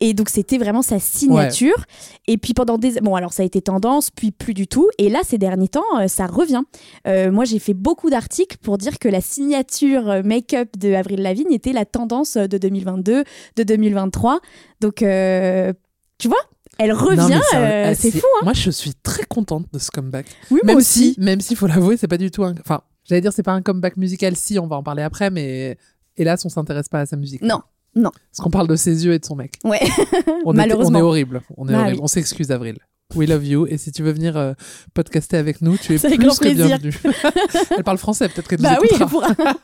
Et 0.00 0.14
donc, 0.14 0.30
c'était 0.30 0.56
vraiment 0.58 0.82
sa 0.82 0.98
signature. 0.98 1.84
Et 2.26 2.38
puis, 2.38 2.54
pendant 2.54 2.78
des. 2.78 3.00
Bon, 3.02 3.14
alors, 3.16 3.32
ça 3.32 3.42
a 3.42 3.46
été 3.46 3.60
tendance, 3.60 3.99
puis 4.08 4.30
plus 4.30 4.54
du 4.54 4.66
tout. 4.66 4.88
Et 4.96 5.10
là, 5.10 5.20
ces 5.24 5.36
derniers 5.36 5.68
temps, 5.68 5.84
euh, 6.00 6.08
ça 6.08 6.26
revient. 6.26 6.62
Euh, 7.06 7.30
moi, 7.30 7.44
j'ai 7.44 7.58
fait 7.58 7.74
beaucoup 7.74 8.08
d'articles 8.08 8.56
pour 8.62 8.78
dire 8.78 8.98
que 8.98 9.08
la 9.08 9.20
signature 9.20 10.08
euh, 10.08 10.22
make-up 10.22 10.70
de 10.78 10.94
Avril 10.94 11.20
Lavigne 11.20 11.52
était 11.52 11.72
la 11.74 11.84
tendance 11.84 12.38
de 12.38 12.56
2022, 12.56 13.24
de 13.56 13.62
2023. 13.62 14.40
Donc, 14.80 15.02
euh, 15.02 15.72
tu 16.16 16.28
vois, 16.28 16.38
elle 16.78 16.92
revient, 16.92 17.40
euh, 17.54 17.88
ah, 17.90 17.94
c'est 17.94 18.10
fou, 18.10 18.26
hein. 18.36 18.44
Moi, 18.44 18.52
je 18.54 18.70
suis 18.70 18.94
très 18.94 19.24
contente 19.24 19.66
de 19.72 19.78
ce 19.78 19.90
comeback. 19.90 20.24
Oui, 20.50 20.60
moi 20.62 20.72
même 20.72 20.76
aussi. 20.78 21.12
Si, 21.14 21.20
même 21.20 21.40
s'il 21.42 21.56
faut 21.58 21.66
l'avouer, 21.66 21.96
c'est 21.98 22.08
pas 22.08 22.16
du 22.16 22.30
tout 22.30 22.42
un. 22.44 22.54
Enfin, 22.60 22.80
j'allais 23.04 23.20
dire, 23.20 23.32
c'est 23.34 23.42
pas 23.42 23.52
un 23.52 23.60
comeback 23.60 23.98
musical. 23.98 24.34
Si, 24.36 24.58
on 24.58 24.66
va 24.66 24.76
en 24.76 24.82
parler 24.82 25.02
après, 25.02 25.28
mais 25.30 25.76
hélas, 26.16 26.42
on 26.46 26.48
s'intéresse 26.48 26.88
pas 26.88 27.00
à 27.00 27.06
sa 27.06 27.16
musique. 27.16 27.42
Non, 27.42 27.60
non. 27.94 28.10
Parce 28.30 28.42
qu'on 28.42 28.50
parle 28.50 28.68
de 28.68 28.76
ses 28.76 29.04
yeux 29.04 29.12
et 29.12 29.18
de 29.18 29.24
son 29.24 29.36
mec. 29.36 29.54
Ouais, 29.64 29.80
On, 30.44 30.52
est- 30.54 30.56
malheureusement. 30.56 30.98
on 30.98 31.00
est 31.00 31.04
horrible. 31.04 31.42
On 31.56 31.68
est 31.68 31.74
horrible. 31.74 31.96
oui. 31.96 32.00
On 32.02 32.06
s'excuse, 32.06 32.50
Avril. 32.50 32.78
We 33.14 33.28
love 33.28 33.44
you. 33.46 33.66
Et 33.66 33.78
si 33.78 33.92
tu 33.92 34.02
veux 34.02 34.12
venir 34.12 34.36
euh, 34.36 34.52
podcaster 34.94 35.36
avec 35.36 35.62
nous, 35.62 35.76
tu 35.76 35.94
es 35.94 35.98
plus 35.98 36.18
grand 36.18 36.34
que 36.34 36.40
plaisir. 36.40 36.66
bienvenue. 36.66 36.94
Elle 37.76 37.84
parle 37.84 37.98
français, 37.98 38.28
peut-être 38.28 38.48
qu'elle 38.48 38.60
Bah 38.60 38.76
nous 38.76 38.82
oui, 38.82 38.88
écoutera. 38.92 39.28
elle 39.38 39.42
pourra. 39.42 39.54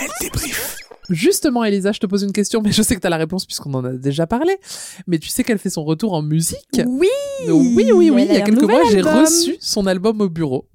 Elle 0.00 0.10
débrief. 0.20 0.76
Justement, 1.10 1.64
Elisa, 1.64 1.92
je 1.92 1.98
te 2.00 2.06
pose 2.06 2.22
une 2.22 2.32
question, 2.32 2.62
mais 2.62 2.72
je 2.72 2.80
sais 2.82 2.94
que 2.94 3.00
tu 3.00 3.06
as 3.06 3.10
la 3.10 3.16
réponse 3.18 3.44
puisqu'on 3.44 3.74
en 3.74 3.84
a 3.84 3.92
déjà 3.92 4.26
parlé. 4.26 4.56
Mais 5.06 5.18
tu 5.18 5.28
sais 5.28 5.44
qu'elle 5.44 5.58
fait 5.58 5.68
son 5.70 5.84
retour 5.84 6.12
en 6.14 6.22
musique? 6.22 6.80
Oui 6.86 7.08
Oui, 7.48 7.90
oui, 7.94 8.10
oui. 8.10 8.26
Il 8.28 8.34
y 8.34 8.36
a 8.36 8.40
quelques 8.42 8.62
mois, 8.62 8.80
j'ai 8.90 8.98
album. 8.98 9.20
reçu 9.24 9.56
son 9.60 9.86
album 9.86 10.20
au 10.20 10.28
bureau. 10.28 10.68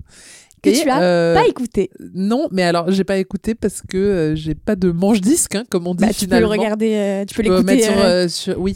Que 0.61 0.69
Et, 0.69 0.73
tu 0.81 0.89
as 0.89 1.01
euh, 1.01 1.33
pas 1.35 1.47
écouté. 1.47 1.89
Non, 2.15 2.47
mais 2.51 2.63
alors, 2.63 2.91
j'ai 2.91 3.03
pas 3.03 3.17
écouté 3.17 3.53
parce 3.55 3.81
que 3.87 3.97
euh, 3.97 4.35
j'ai 4.35 4.55
pas 4.55 4.75
de 4.75 4.91
manche-disque, 4.91 5.55
hein, 5.55 5.63
comme 5.69 5.87
on 5.87 5.93
dit 5.95 6.03
Bah, 6.03 6.13
tu 6.13 6.27
peux 6.27 6.39
le 6.39 6.45
regarder, 6.47 6.93
euh, 6.95 7.25
tu 7.25 7.35
peux 7.35 7.43
Je 7.43 7.49
peux 7.49 7.55
l'écouter 7.55 7.87
euh, 7.89 8.25
euh, 8.25 8.27
sur- 8.27 8.59
oui, 8.59 8.75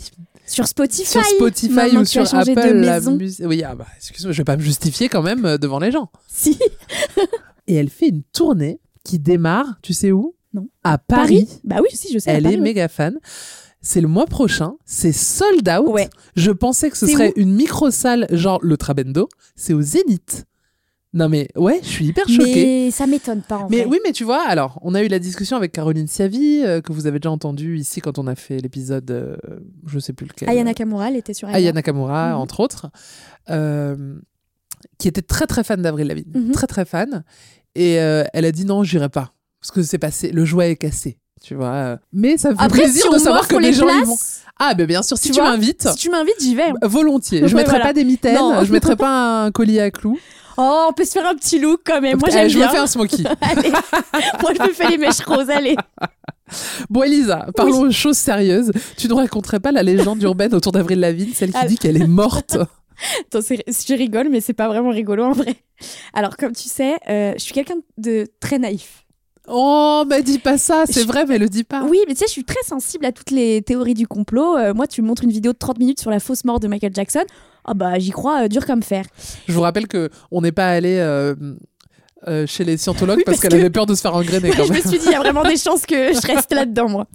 sur 0.52 0.68
Spotify. 0.68 1.06
sur 1.06 1.26
Spotify 1.26 1.98
ou 1.98 2.06
sur 2.06 2.36
Apple. 2.36 2.74
la 2.74 3.00
Oui, 3.00 3.64
ah 3.64 3.76
bah, 3.76 3.88
excuse-moi, 3.98 4.34
je 4.34 4.38
vais 4.38 4.44
pas 4.44 4.58
me 4.58 4.62
justifier 4.62 5.10
quand 5.10 5.22
même 5.22 5.46
euh, 5.46 5.58
devant 5.58 5.80
les 5.80 5.92
gens. 5.92 6.12
Si. 6.28 6.60
Et 7.68 7.76
elle 7.76 7.90
fait 7.90 8.10
une 8.10 8.24
tournée 8.24 8.80
qui 9.04 9.20
démarre, 9.20 9.78
tu 9.82 9.94
sais 9.94 10.12
où? 10.12 10.36
Non. 10.54 10.68
À 10.84 10.98
Paris. 10.98 11.48
Bah 11.64 11.78
oui, 11.82 11.88
si, 11.94 12.14
je 12.14 12.20
sais. 12.20 12.32
Elle 12.32 12.44
Paris, 12.44 12.56
est 12.56 12.58
oui. 12.58 12.64
méga 12.64 12.88
fan. 12.88 13.18
C'est 13.82 14.02
le 14.02 14.08
mois 14.08 14.28
prochain, 14.28 14.74
c'est 14.86 15.14
sold 15.14 15.68
out. 15.68 15.88
Ouais. 15.88 16.10
Je 16.36 16.52
pensais 16.52 16.92
que 16.92 16.98
ce 16.98 17.08
serait 17.08 17.34
une 17.36 17.54
micro-salle, 17.54 18.28
genre 18.30 18.60
le 18.62 18.78
Trabendo. 18.78 19.28
C'est 19.56 19.74
au 19.74 19.82
Zénith. 19.82 20.46
Non 21.14 21.28
mais 21.28 21.50
ouais, 21.58 21.80
je 21.84 21.88
suis 21.90 22.06
hyper 22.06 22.26
choquée. 22.30 22.86
Mais 22.86 22.92
ça 22.92 23.06
m'étonne 23.06 23.42
pas 23.42 23.58
en 23.58 23.70
Mais 23.70 23.80
vrai. 23.82 23.86
oui, 23.88 24.00
mais 24.06 24.14
tu 24.14 24.24
vois, 24.24 24.44
alors, 24.48 24.80
on 24.82 24.96
a 24.96 25.04
eu 25.04 25.10
la 25.10 25.20
discussion 25.20 25.58
avec 25.58 25.74
Caroline 25.74 26.08
Siavi, 26.08 26.62
euh, 26.64 26.80
que 26.80 26.94
vous 26.94 27.06
avez 27.06 27.20
déjà 27.20 27.32
entendu 27.32 27.78
ici 27.78 28.00
quand 28.00 28.18
on 28.18 28.28
a 28.28 28.36
fait 28.36 28.60
l'épisode, 28.60 29.12
euh, 29.12 29.36
je 29.88 30.00
sais 30.00 30.14
plus 30.14 30.26
lequel. 30.28 30.50
Aya 30.50 30.64
Nakamura, 30.64 31.10
elle 31.10 31.18
était 31.18 31.34
sur 31.34 31.50
Aya. 31.50 31.58
Aya 31.58 31.74
Nakamura, 31.74 32.30
Mhm. 32.30 32.36
entre 32.38 32.62
autres, 32.62 32.88
euh, 33.50 34.16
qui 35.00 35.10
était 35.10 35.22
très 35.22 35.48
très 35.48 35.64
fan 35.66 35.82
d'Avril 35.82 36.08
Lavigne, 36.08 36.32
Mhm. 36.34 36.52
très 36.52 36.68
très 36.68 36.86
fan. 36.86 37.24
Et 37.76 37.94
elle 37.96 38.46
a 38.46 38.52
dit 38.52 38.66
non, 38.66 38.84
j'irai 38.84 39.10
pas, 39.10 39.34
parce 39.60 39.72
que 39.72 39.82
c'est 39.84 39.98
passé, 39.98 40.32
le 40.32 40.44
jouet 40.46 40.72
est 40.72 40.76
cassé, 40.78 41.20
tu 41.42 41.56
vois. 41.56 42.00
Mais 42.14 42.38
ça 42.38 42.52
me 42.52 42.56
fait 42.56 42.64
Après, 42.64 42.80
plaisir 42.84 43.04
si 43.08 43.14
de 43.14 43.18
savoir 43.20 43.48
que 43.50 43.56
les 43.58 43.68
les 43.68 43.74
gens 43.74 43.88
y 43.90 44.04
vont. 44.06 44.16
Ah, 44.60 44.74
ben 44.76 44.86
bien 44.86 45.02
sûr, 45.02 45.18
si 45.18 45.32
tu 45.32 45.42
m'invites, 45.42 45.88
Si 45.90 45.96
tu 45.98 46.10
m'invites, 46.10 46.40
j'y 46.42 46.54
vais. 46.56 46.72
volontiers. 46.84 47.48
Je 47.48 47.56
mettrai 47.56 47.72
voilà. 47.78 47.86
pas 47.88 47.94
des 47.94 48.04
mitaines, 48.04 48.36
Non. 48.36 48.64
je 48.64 48.72
mettrai 48.72 48.96
pas 48.96 49.44
un 49.46 49.52
collier 49.52 49.80
à 49.82 49.92
clous. 49.92 50.18
Oh, 50.58 50.88
on 50.90 50.94
peut 50.94 51.06
se 51.06 51.12
faire 51.12 51.26
un 51.28 51.36
petit 51.36 51.60
look 51.60 51.82
quand 51.86 52.02
même. 52.02 52.20
Moi, 52.20 52.30
j'aime 52.30 52.50
je 52.50 52.58
bien. 52.58 52.68
me 52.68 52.72
fais 52.72 52.78
un 52.80 52.88
smoky. 52.88 53.24
Allez. 53.42 53.70
Moi, 53.70 54.52
je 54.58 54.62
me 54.64 54.74
fais 54.74 54.90
les 54.90 54.98
mèches 54.98 55.22
roses. 55.26 55.50
Allez. 55.50 55.76
Bon, 56.90 57.04
Elisa, 57.04 57.48
parlons 57.56 57.86
de 57.86 57.92
choses 57.92 58.18
sérieuses. 58.18 58.74
Tu 58.98 59.08
ne 59.08 59.14
raconterais 59.14 59.62
pas 59.62 59.72
la 59.72 59.84
légende 59.84 60.22
urbaine 60.22 60.54
autour 60.54 60.74
d'Avril 60.74 61.00
Lavigne, 61.00 61.32
celle 61.34 61.52
qui 61.52 61.56
Alors- 61.58 61.70
dit 61.70 61.78
qu'elle 61.78 61.96
est 62.02 62.08
morte 62.08 62.58
Attends, 63.34 63.40
je 63.42 63.94
rigole, 63.96 64.28
mais 64.30 64.42
c'est 64.42 64.52
pas 64.54 64.68
vraiment 64.68 64.90
rigolo 64.90 65.24
en 65.24 65.32
vrai. 65.32 65.56
Alors, 66.14 66.36
comme 66.36 66.52
tu 66.52 66.68
sais, 66.68 66.98
euh, 67.10 67.32
je 67.36 67.40
suis 67.42 67.54
quelqu'un 67.54 67.78
de 67.98 68.28
très 68.42 68.60
naïf. 68.60 69.06
Oh, 69.54 70.04
mais 70.10 70.24
dis 70.24 70.40
pas 70.40 70.58
ça, 70.58 70.84
c'est 70.86 71.02
Je- 71.02 71.08
vrai, 71.08 71.26
mais 71.26 71.38
le 71.38 71.50
dis 71.50 71.64
pas. 71.64 71.84
Oui, 71.84 72.00
mais 72.08 72.14
tu 72.14 72.20
sais, 72.20 72.26
je 72.28 72.32
suis 72.32 72.44
très 72.46 72.64
sensible 72.64 73.06
à 73.06 73.12
toutes 73.12 73.32
les 73.32 73.62
théories 73.62 73.94
du 73.94 74.08
complot. 74.08 74.58
Euh, 74.58 74.74
moi, 74.74 74.88
tu 74.88 75.02
me 75.02 75.08
montres 75.08 75.24
une 75.24 75.32
vidéo 75.32 75.52
de 75.54 75.58
30 75.58 75.78
minutes 75.78 76.00
sur 76.00 76.10
la 76.10 76.20
fausse 76.20 76.46
mort 76.46 76.60
de 76.60 76.68
Michael 76.68 76.94
Jackson. 76.96 77.24
Ah 77.66 77.74
bah, 77.74 78.00
j'y 78.00 78.12
crois, 78.12 78.44
euh, 78.44 78.48
dur 78.48 78.66
comme 78.66 78.82
fer. 78.82 79.06
Je 79.48 79.54
vous 79.54 79.62
rappelle 79.62 79.88
que 79.88 80.10
on 80.32 80.42
n'est 80.42 80.52
pas 80.54 80.70
allé 80.70 80.98
euh, 81.00 81.36
euh, 82.28 82.46
chez 82.48 82.64
les 82.64 82.78
scientologues 82.78 83.18
Oui, 83.18 83.24
parce, 83.26 83.38
parce 83.38 83.42
qu'elle 83.50 83.58
que- 83.60 83.64
avait 83.66 83.70
peur 83.72 83.86
de 83.86 83.96
se 83.96 84.02
faire 84.02 84.16
engrainer 84.16 84.50
Ouais, 84.50 84.56
quand 84.56 84.66
je 84.66 84.74
me 84.74 84.80
suis 84.80 85.00
dit, 85.00 85.06
il 85.06 85.12
y 85.12 85.16
a 85.16 85.20
vraiment 85.20 85.44
des 85.44 85.58
chances 85.58 85.86
que 85.86 86.14
je 86.14 86.28
reste 86.28 86.54
là-dedans, 86.54 86.90
moi. 86.90 87.08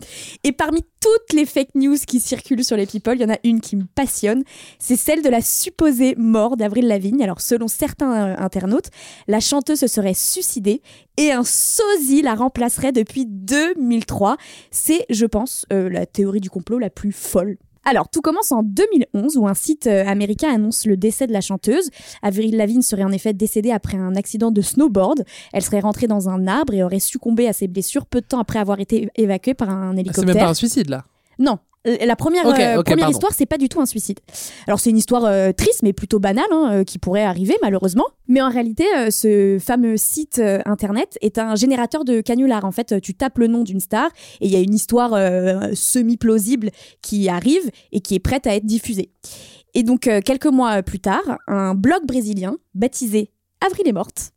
Et 0.45 0.53
parmi 0.53 0.81
toutes 1.01 1.33
les 1.33 1.47
fake 1.47 1.75
news 1.75 1.97
qui 2.07 2.19
circulent 2.21 2.65
sur 2.65 2.77
les 2.77 2.87
people, 2.87 3.15
il 3.17 3.23
y 3.23 3.25
en 3.25 3.33
a 3.33 3.39
une 3.45 3.61
qui 3.61 3.77
me 3.77 3.85
passionne. 3.95 4.43
C'est 4.79 4.97
celle 4.97 5.23
de 5.23 5.29
la 5.29 5.41
supposée 5.41 6.15
mort 6.17 6.57
d'Avril 6.57 6.87
Lavigne. 6.89 7.23
Alors, 7.23 7.41
selon 7.41 7.69
certains 7.69 8.31
euh, 8.31 8.35
internautes, 8.39 8.87
la 9.29 9.41
chanteuse 9.41 9.79
se 9.81 9.87
serait 9.87 10.15
suicidée 10.15 10.83
et 11.17 11.33
un 11.33 11.45
sosie 11.45 12.23
la 12.23 12.35
remplacerait 12.35 12.93
depuis 12.93 13.27
2003. 13.27 14.37
C'est, 14.71 15.07
je 15.11 15.27
pense, 15.27 15.67
euh, 15.73 15.89
la 15.89 16.07
théorie 16.07 16.41
du 16.41 16.51
complot 16.51 16.79
la 16.79 16.91
plus 16.91 17.13
folle. 17.13 17.57
Alors, 17.89 18.09
tout 18.09 18.21
commence 18.21 18.51
en 18.51 18.63
2011 18.65 19.37
où 19.37 19.47
un 19.47 19.55
site 19.55 19.87
euh, 19.87 20.05
américain 20.07 20.53
annonce 20.53 20.87
le 20.87 20.97
décès 20.97 21.29
de 21.29 21.33
la 21.33 21.41
chanteuse. 21.41 21.89
Avril 22.21 22.57
Lavigne 22.57 22.83
serait 22.83 23.05
en 23.05 23.13
effet 23.13 23.33
décédée 23.33 23.71
après 23.71 23.97
un 23.97 24.17
accident 24.17 24.51
de 24.51 24.61
snowboard. 24.61 25.25
Elle 25.53 25.63
serait 25.63 25.79
rentrée 25.81 26.09
dans 26.09 26.29
un 26.29 26.49
arbre 26.49 26.75
et 26.75 26.83
aurait 26.83 26.99
succombé 26.99 27.47
à 27.47 27.53
ses 27.53 27.69
blessures 27.69 28.05
peu 28.07 28.21
de 28.21 28.27
temps 28.27 28.41
après 28.41 28.59
avoir 28.59 28.81
été 28.81 29.09
évacuée 29.15 29.55
par 29.55 29.71
un 29.71 29.91
Ah, 29.91 29.93
C'est 29.95 30.01
hélicoptère. 30.01 30.35
même 30.35 30.45
pas 30.45 30.51
un 30.51 30.55
suicide 30.55 30.91
là? 30.91 31.05
Non. 31.39 31.59
La 31.87 32.17
première, 32.17 32.47
Ok, 32.47 32.59
euh, 32.59 32.79
ok, 32.79 32.87
première 32.87 33.11
histoire, 33.11 33.33
c'est 33.33 33.47
pas 33.47 33.59
du 33.59 33.69
tout 33.69 33.81
un 33.81 33.87
suicide. 33.87 34.19
Alors 34.67 34.81
c'est 34.81 34.91
une 34.91 34.97
histoire 34.97 35.25
euh, 35.25 35.53
triste 35.53 35.83
mais 35.85 35.93
plutôt 35.93 36.19
banale 36.19 36.45
hein, 36.51 36.71
euh, 36.73 36.85
qui 36.85 36.99
pourrait 36.99 37.23
arriver 37.23 37.57
malheureusement. 37.63 38.07
Mais 38.27 38.43
en 38.43 38.51
réalité, 38.51 38.85
euh, 38.97 39.11
ce 39.11 39.59
fameux 39.61 39.97
site 39.97 40.43
internet 40.65 41.17
est 41.21 41.39
un 41.39 41.55
générateur 41.55 42.05
de 42.05 42.21
canulars. 42.21 42.65
En 42.65 42.73
fait, 42.73 43.01
tu 43.01 43.15
tapes 43.15 43.39
le 43.39 43.47
nom 43.47 43.63
d'une 43.63 43.79
star 43.79 44.09
et 44.41 44.47
il 44.47 44.53
y 44.53 44.57
a 44.57 44.61
une 44.61 44.75
histoire 44.75 45.13
semi-plausible 45.75 46.71
qui 47.03 47.29
arrive 47.29 47.71
et 47.93 48.01
qui 48.01 48.17
est 48.17 48.21
prête 48.21 48.47
à 48.47 48.57
être 48.57 48.67
diffusée. 48.67 49.11
Et 49.75 49.83
donc 49.83 50.03
quelques 50.25 50.47
mois 50.47 50.83
plus 50.83 51.01
tard, 51.01 51.39
un 51.47 51.75
blog 51.75 52.05
brésilien 52.05 52.57
baptisé 52.75 53.31
Avril 53.65 53.87
est 53.89 53.93
morte 53.93 54.33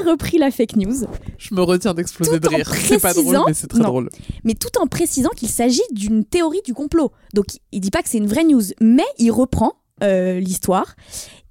a 0.00 0.10
repris 0.10 0.38
la 0.38 0.50
fake 0.50 0.76
news 0.76 1.06
Je 1.38 1.54
me 1.54 1.62
retiens 1.62 1.94
d'exploser 1.94 2.40
de 2.40 2.48
rire. 2.48 2.70
C'est 2.74 3.00
pas 3.00 3.12
drôle, 3.14 3.38
mais 3.46 3.54
c'est 3.54 3.66
très 3.66 3.80
Non. 3.80 3.88
drôle. 3.88 4.10
mais 4.44 4.54
tout 4.54 4.78
en 4.80 4.86
précisant 4.86 5.30
qu'il 5.36 5.48
s'agit 5.48 5.82
d'une 5.90 6.24
théorie 6.24 6.62
du 6.64 6.74
complot. 6.74 7.10
Donc 7.34 7.46
il 7.72 7.80
dit 7.80 7.90
pas 7.90 8.02
que 8.02 8.08
c'est 8.08 8.18
une 8.18 8.26
vraie 8.28 8.44
news, 8.44 8.62
mais 8.80 9.04
il 9.18 9.30
reprend 9.30 9.72
euh, 10.02 10.38
l'histoire. 10.40 10.94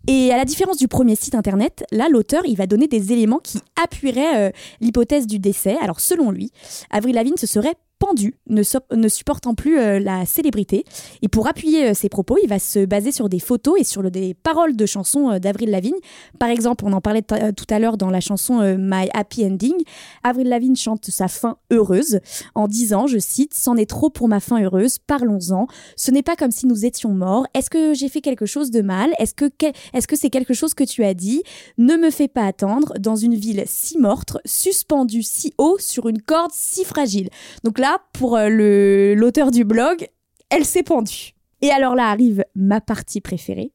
Et 0.07 0.31
à 0.33 0.37
la 0.37 0.45
différence 0.45 0.77
du 0.77 0.87
premier 0.87 1.15
site 1.15 1.35
internet, 1.35 1.83
là, 1.91 2.07
l'auteur, 2.09 2.41
il 2.45 2.57
va 2.57 2.65
donner 2.65 2.87
des 2.87 3.13
éléments 3.13 3.37
qui 3.37 3.59
appuieraient 3.81 4.49
euh, 4.49 4.51
l'hypothèse 4.81 5.27
du 5.27 5.37
décès. 5.37 5.77
Alors, 5.79 5.99
selon 5.99 6.31
lui, 6.31 6.51
Avril 6.89 7.13
Lavigne 7.15 7.37
se 7.37 7.45
serait 7.45 7.75
pendue, 8.01 8.33
ne, 8.49 8.63
supportant 9.07 9.53
plus 9.53 9.77
euh, 9.79 9.99
la 9.99 10.25
célébrité. 10.25 10.83
Et 11.21 11.27
pour 11.27 11.47
appuyer 11.47 11.89
euh, 11.89 11.93
ses 11.93 12.09
propos, 12.09 12.35
il 12.43 12.49
va 12.49 12.57
se 12.57 12.83
baser 12.83 13.11
sur 13.11 13.29
des 13.29 13.39
photos 13.39 13.79
et 13.79 13.83
sur 13.83 14.09
des 14.09 14.33
paroles 14.33 14.75
de 14.75 14.85
chansons 14.87 15.29
euh, 15.29 15.39
d'Avril 15.39 15.69
Lavigne. 15.69 15.99
Par 16.39 16.49
exemple, 16.49 16.83
on 16.87 16.93
en 16.93 17.01
parlait 17.01 17.21
tout 17.21 17.65
à 17.69 17.77
l'heure 17.79 17.97
dans 17.97 18.09
la 18.09 18.19
chanson 18.19 18.75
My 18.77 19.07
Happy 19.13 19.45
Ending. 19.45 19.75
Avril 20.23 20.49
Lavigne 20.49 20.75
chante 20.75 21.05
sa 21.05 21.27
fin 21.27 21.57
heureuse 21.71 22.19
en 22.55 22.67
disant, 22.67 23.05
je 23.05 23.19
cite, 23.19 23.53
C'en 23.53 23.77
est 23.77 23.89
trop 23.89 24.09
pour 24.09 24.27
ma 24.27 24.39
fin 24.39 24.61
heureuse, 24.61 24.97
parlons-en. 25.05 25.67
Ce 25.95 26.09
n'est 26.09 26.23
pas 26.23 26.35
comme 26.35 26.51
si 26.51 26.65
nous 26.65 26.85
étions 26.85 27.11
morts. 27.13 27.45
Est-ce 27.53 27.69
que 27.69 27.93
j'ai 27.93 28.09
fait 28.09 28.21
quelque 28.21 28.47
chose 28.47 28.71
de 28.71 28.81
mal? 28.81 29.11
Est-ce 29.19 29.35
que 29.35 29.45
que- 29.45 29.71
est-ce 29.93 30.07
que 30.07 30.15
c'est 30.15 30.31
quelque 30.31 30.53
chose 30.55 30.73
que 30.73 30.83
tu 30.83 31.03
as 31.03 31.13
dit? 31.13 31.43
Ne 31.77 31.95
me 31.97 32.09
fais 32.09 32.27
pas 32.27 32.45
attendre 32.45 32.93
dans 32.99 33.15
une 33.15 33.35
ville 33.35 33.63
si 33.67 33.99
morte, 33.99 34.37
suspendue 34.45 35.21
si 35.23 35.53
haut 35.59 35.77
sur 35.79 36.07
une 36.07 36.21
corde 36.21 36.51
si 36.53 36.83
fragile. 36.83 37.29
Donc 37.63 37.77
là, 37.77 37.90
pour 38.13 38.37
euh, 38.37 39.15
l'auteur 39.15 39.51
du 39.51 39.63
blog, 39.63 40.07
elle 40.49 40.65
s'est 40.65 40.83
pendue. 40.83 41.33
Et 41.61 41.69
alors 41.69 41.95
là 41.95 42.07
arrive 42.09 42.43
ma 42.55 42.81
partie 42.81 43.21
préférée. 43.21 43.71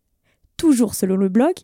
Toujours 0.56 0.94
selon 0.94 1.16
le 1.16 1.28
blog, 1.28 1.54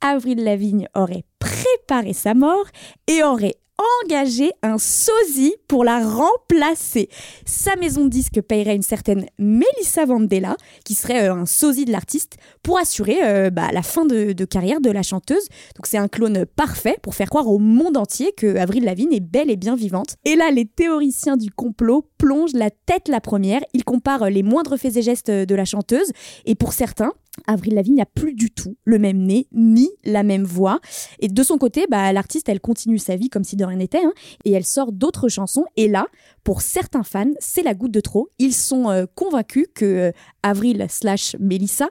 Avril 0.00 0.42
Lavigne 0.42 0.88
aurait 0.94 1.24
préparé 1.38 2.12
sa 2.12 2.34
mort 2.34 2.66
et 3.06 3.22
aurait 3.22 3.56
engagé 4.02 4.52
un 4.62 4.78
sosie 4.78 5.54
pour 5.68 5.84
la 5.84 6.06
remplacer. 6.06 7.08
Sa 7.44 7.76
maison 7.76 8.04
de 8.04 8.08
disques 8.10 8.40
paierait 8.40 8.76
une 8.76 8.82
certaine 8.82 9.26
Melissa 9.38 10.04
Vandella, 10.04 10.56
qui 10.84 10.94
serait 10.94 11.28
euh, 11.28 11.34
un 11.34 11.46
sosie 11.46 11.84
de 11.84 11.92
l'artiste, 11.92 12.36
pour 12.62 12.78
assurer 12.78 13.18
euh, 13.22 13.50
bah, 13.50 13.70
la 13.72 13.82
fin 13.82 14.04
de, 14.04 14.32
de 14.32 14.44
carrière 14.44 14.80
de 14.80 14.90
la 14.90 15.02
chanteuse. 15.02 15.48
Donc 15.76 15.86
c'est 15.86 15.98
un 15.98 16.08
clone 16.08 16.46
parfait 16.46 16.96
pour 17.02 17.14
faire 17.14 17.28
croire 17.28 17.48
au 17.48 17.58
monde 17.58 17.96
entier 17.96 18.32
que 18.32 18.56
Avril 18.56 18.84
Lavigne 18.84 19.12
est 19.12 19.20
belle 19.20 19.50
et 19.50 19.56
bien 19.56 19.76
vivante. 19.76 20.16
Et 20.24 20.36
là, 20.36 20.50
les 20.50 20.66
théoriciens 20.66 21.36
du 21.36 21.50
complot 21.50 22.08
plongent 22.18 22.54
la 22.54 22.70
tête 22.70 23.08
la 23.08 23.20
première. 23.20 23.60
Ils 23.72 23.84
comparent 23.84 24.30
les 24.30 24.42
moindres 24.42 24.78
faits 24.78 24.96
et 24.96 25.02
gestes 25.02 25.30
de 25.30 25.54
la 25.54 25.64
chanteuse. 25.64 26.10
Et 26.46 26.54
pour 26.54 26.72
certains, 26.72 27.12
Avril 27.46 27.74
Lavigne 27.74 27.96
n'a 27.96 28.06
plus 28.06 28.34
du 28.34 28.50
tout 28.50 28.76
le 28.84 28.98
même 28.98 29.18
nez 29.18 29.48
ni 29.52 29.90
la 30.04 30.22
même 30.22 30.44
voix. 30.44 30.80
Et 31.18 31.28
de 31.28 31.42
son 31.42 31.58
côté, 31.58 31.86
bah, 31.90 32.12
l'artiste, 32.12 32.48
elle 32.48 32.60
continue 32.60 32.98
sa 32.98 33.16
vie 33.16 33.28
comme 33.28 33.44
si 33.44 33.56
de 33.56 33.64
rien 33.64 33.76
n'était, 33.76 34.04
hein, 34.04 34.12
et 34.44 34.52
elle 34.52 34.64
sort 34.64 34.92
d'autres 34.92 35.28
chansons. 35.28 35.64
Et 35.76 35.88
là, 35.88 36.06
pour 36.44 36.62
certains 36.62 37.02
fans, 37.02 37.32
c'est 37.40 37.62
la 37.62 37.74
goutte 37.74 37.92
de 37.92 38.00
trop. 38.00 38.28
Ils 38.38 38.54
sont 38.54 38.90
euh, 38.90 39.06
convaincus 39.14 39.66
que 39.74 39.84
euh, 39.84 40.12
Avril 40.42 40.86
slash 40.88 41.36
Melissa 41.40 41.88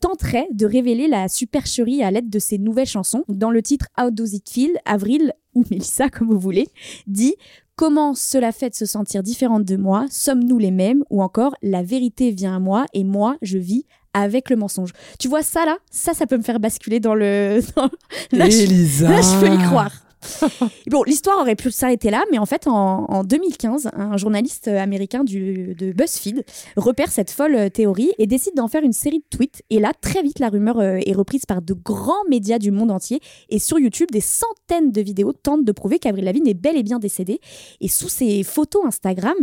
tenterait 0.00 0.48
de 0.52 0.66
révéler 0.66 1.08
la 1.08 1.28
supercherie 1.28 2.02
à 2.02 2.10
l'aide 2.10 2.30
de 2.30 2.38
ses 2.38 2.58
nouvelles 2.58 2.86
chansons. 2.86 3.24
Dans 3.28 3.50
le 3.50 3.62
titre 3.62 3.86
How 3.98 4.10
Does 4.10 4.34
It 4.34 4.48
Feel, 4.48 4.78
Avril 4.84 5.32
ou 5.54 5.64
Melissa, 5.70 6.08
comme 6.08 6.30
vous 6.30 6.38
voulez, 6.38 6.68
dit 7.06 7.34
Comment 7.76 8.14
cela 8.14 8.52
fait 8.52 8.70
de 8.70 8.74
se 8.74 8.86
sentir 8.86 9.22
différente 9.22 9.66
de 9.66 9.76
moi? 9.76 10.06
Sommes-nous 10.08 10.56
les 10.56 10.70
mêmes? 10.70 11.04
Ou 11.10 11.22
encore 11.22 11.54
La 11.60 11.82
vérité 11.82 12.30
vient 12.30 12.56
à 12.56 12.58
moi 12.58 12.86
et 12.94 13.04
moi, 13.04 13.36
je 13.42 13.58
vis 13.58 13.84
avec 14.22 14.50
le 14.50 14.56
mensonge. 14.56 14.90
Tu 15.18 15.28
vois 15.28 15.42
ça 15.42 15.64
là 15.66 15.76
Ça, 15.90 16.14
ça 16.14 16.26
peut 16.26 16.36
me 16.36 16.42
faire 16.42 16.60
basculer 16.60 17.00
dans 17.00 17.14
le. 17.14 17.60
dans- 17.76 17.90
Là, 18.32 18.48
je- 18.50 18.56
Elisa. 18.62 19.08
là, 19.08 19.20
je 19.20 19.40
peux 19.40 19.52
y 19.54 19.58
croire. 19.66 19.90
Bon, 20.90 21.02
l'histoire 21.02 21.40
aurait 21.40 21.56
pu 21.56 21.70
s'arrêter 21.70 22.10
là, 22.10 22.22
mais 22.30 22.38
en 22.38 22.46
fait, 22.46 22.66
en, 22.68 23.04
en 23.08 23.24
2015, 23.24 23.90
un 23.92 24.16
journaliste 24.16 24.68
américain 24.68 25.24
du, 25.24 25.74
de 25.74 25.92
BuzzFeed 25.92 26.44
repère 26.76 27.10
cette 27.10 27.30
folle 27.30 27.70
théorie 27.70 28.12
et 28.18 28.26
décide 28.26 28.54
d'en 28.54 28.68
faire 28.68 28.82
une 28.82 28.92
série 28.92 29.18
de 29.18 29.36
tweets. 29.36 29.62
Et 29.70 29.78
là, 29.80 29.92
très 30.00 30.22
vite, 30.22 30.38
la 30.38 30.48
rumeur 30.48 30.78
euh, 30.78 30.98
est 31.04 31.12
reprise 31.12 31.46
par 31.46 31.62
de 31.62 31.74
grands 31.74 32.24
médias 32.28 32.58
du 32.58 32.70
monde 32.70 32.90
entier. 32.90 33.20
Et 33.48 33.58
sur 33.58 33.78
YouTube, 33.78 34.10
des 34.10 34.20
centaines 34.20 34.92
de 34.92 35.00
vidéos 35.00 35.32
tentent 35.32 35.64
de 35.64 35.72
prouver 35.72 35.98
qu'Avril 35.98 36.24
Lavigne 36.24 36.48
est 36.48 36.54
bel 36.54 36.76
et 36.76 36.82
bien 36.82 36.98
décédée. 36.98 37.40
Et 37.80 37.88
sous 37.88 38.08
ses 38.08 38.42
photos 38.42 38.84
Instagram, 38.86 39.34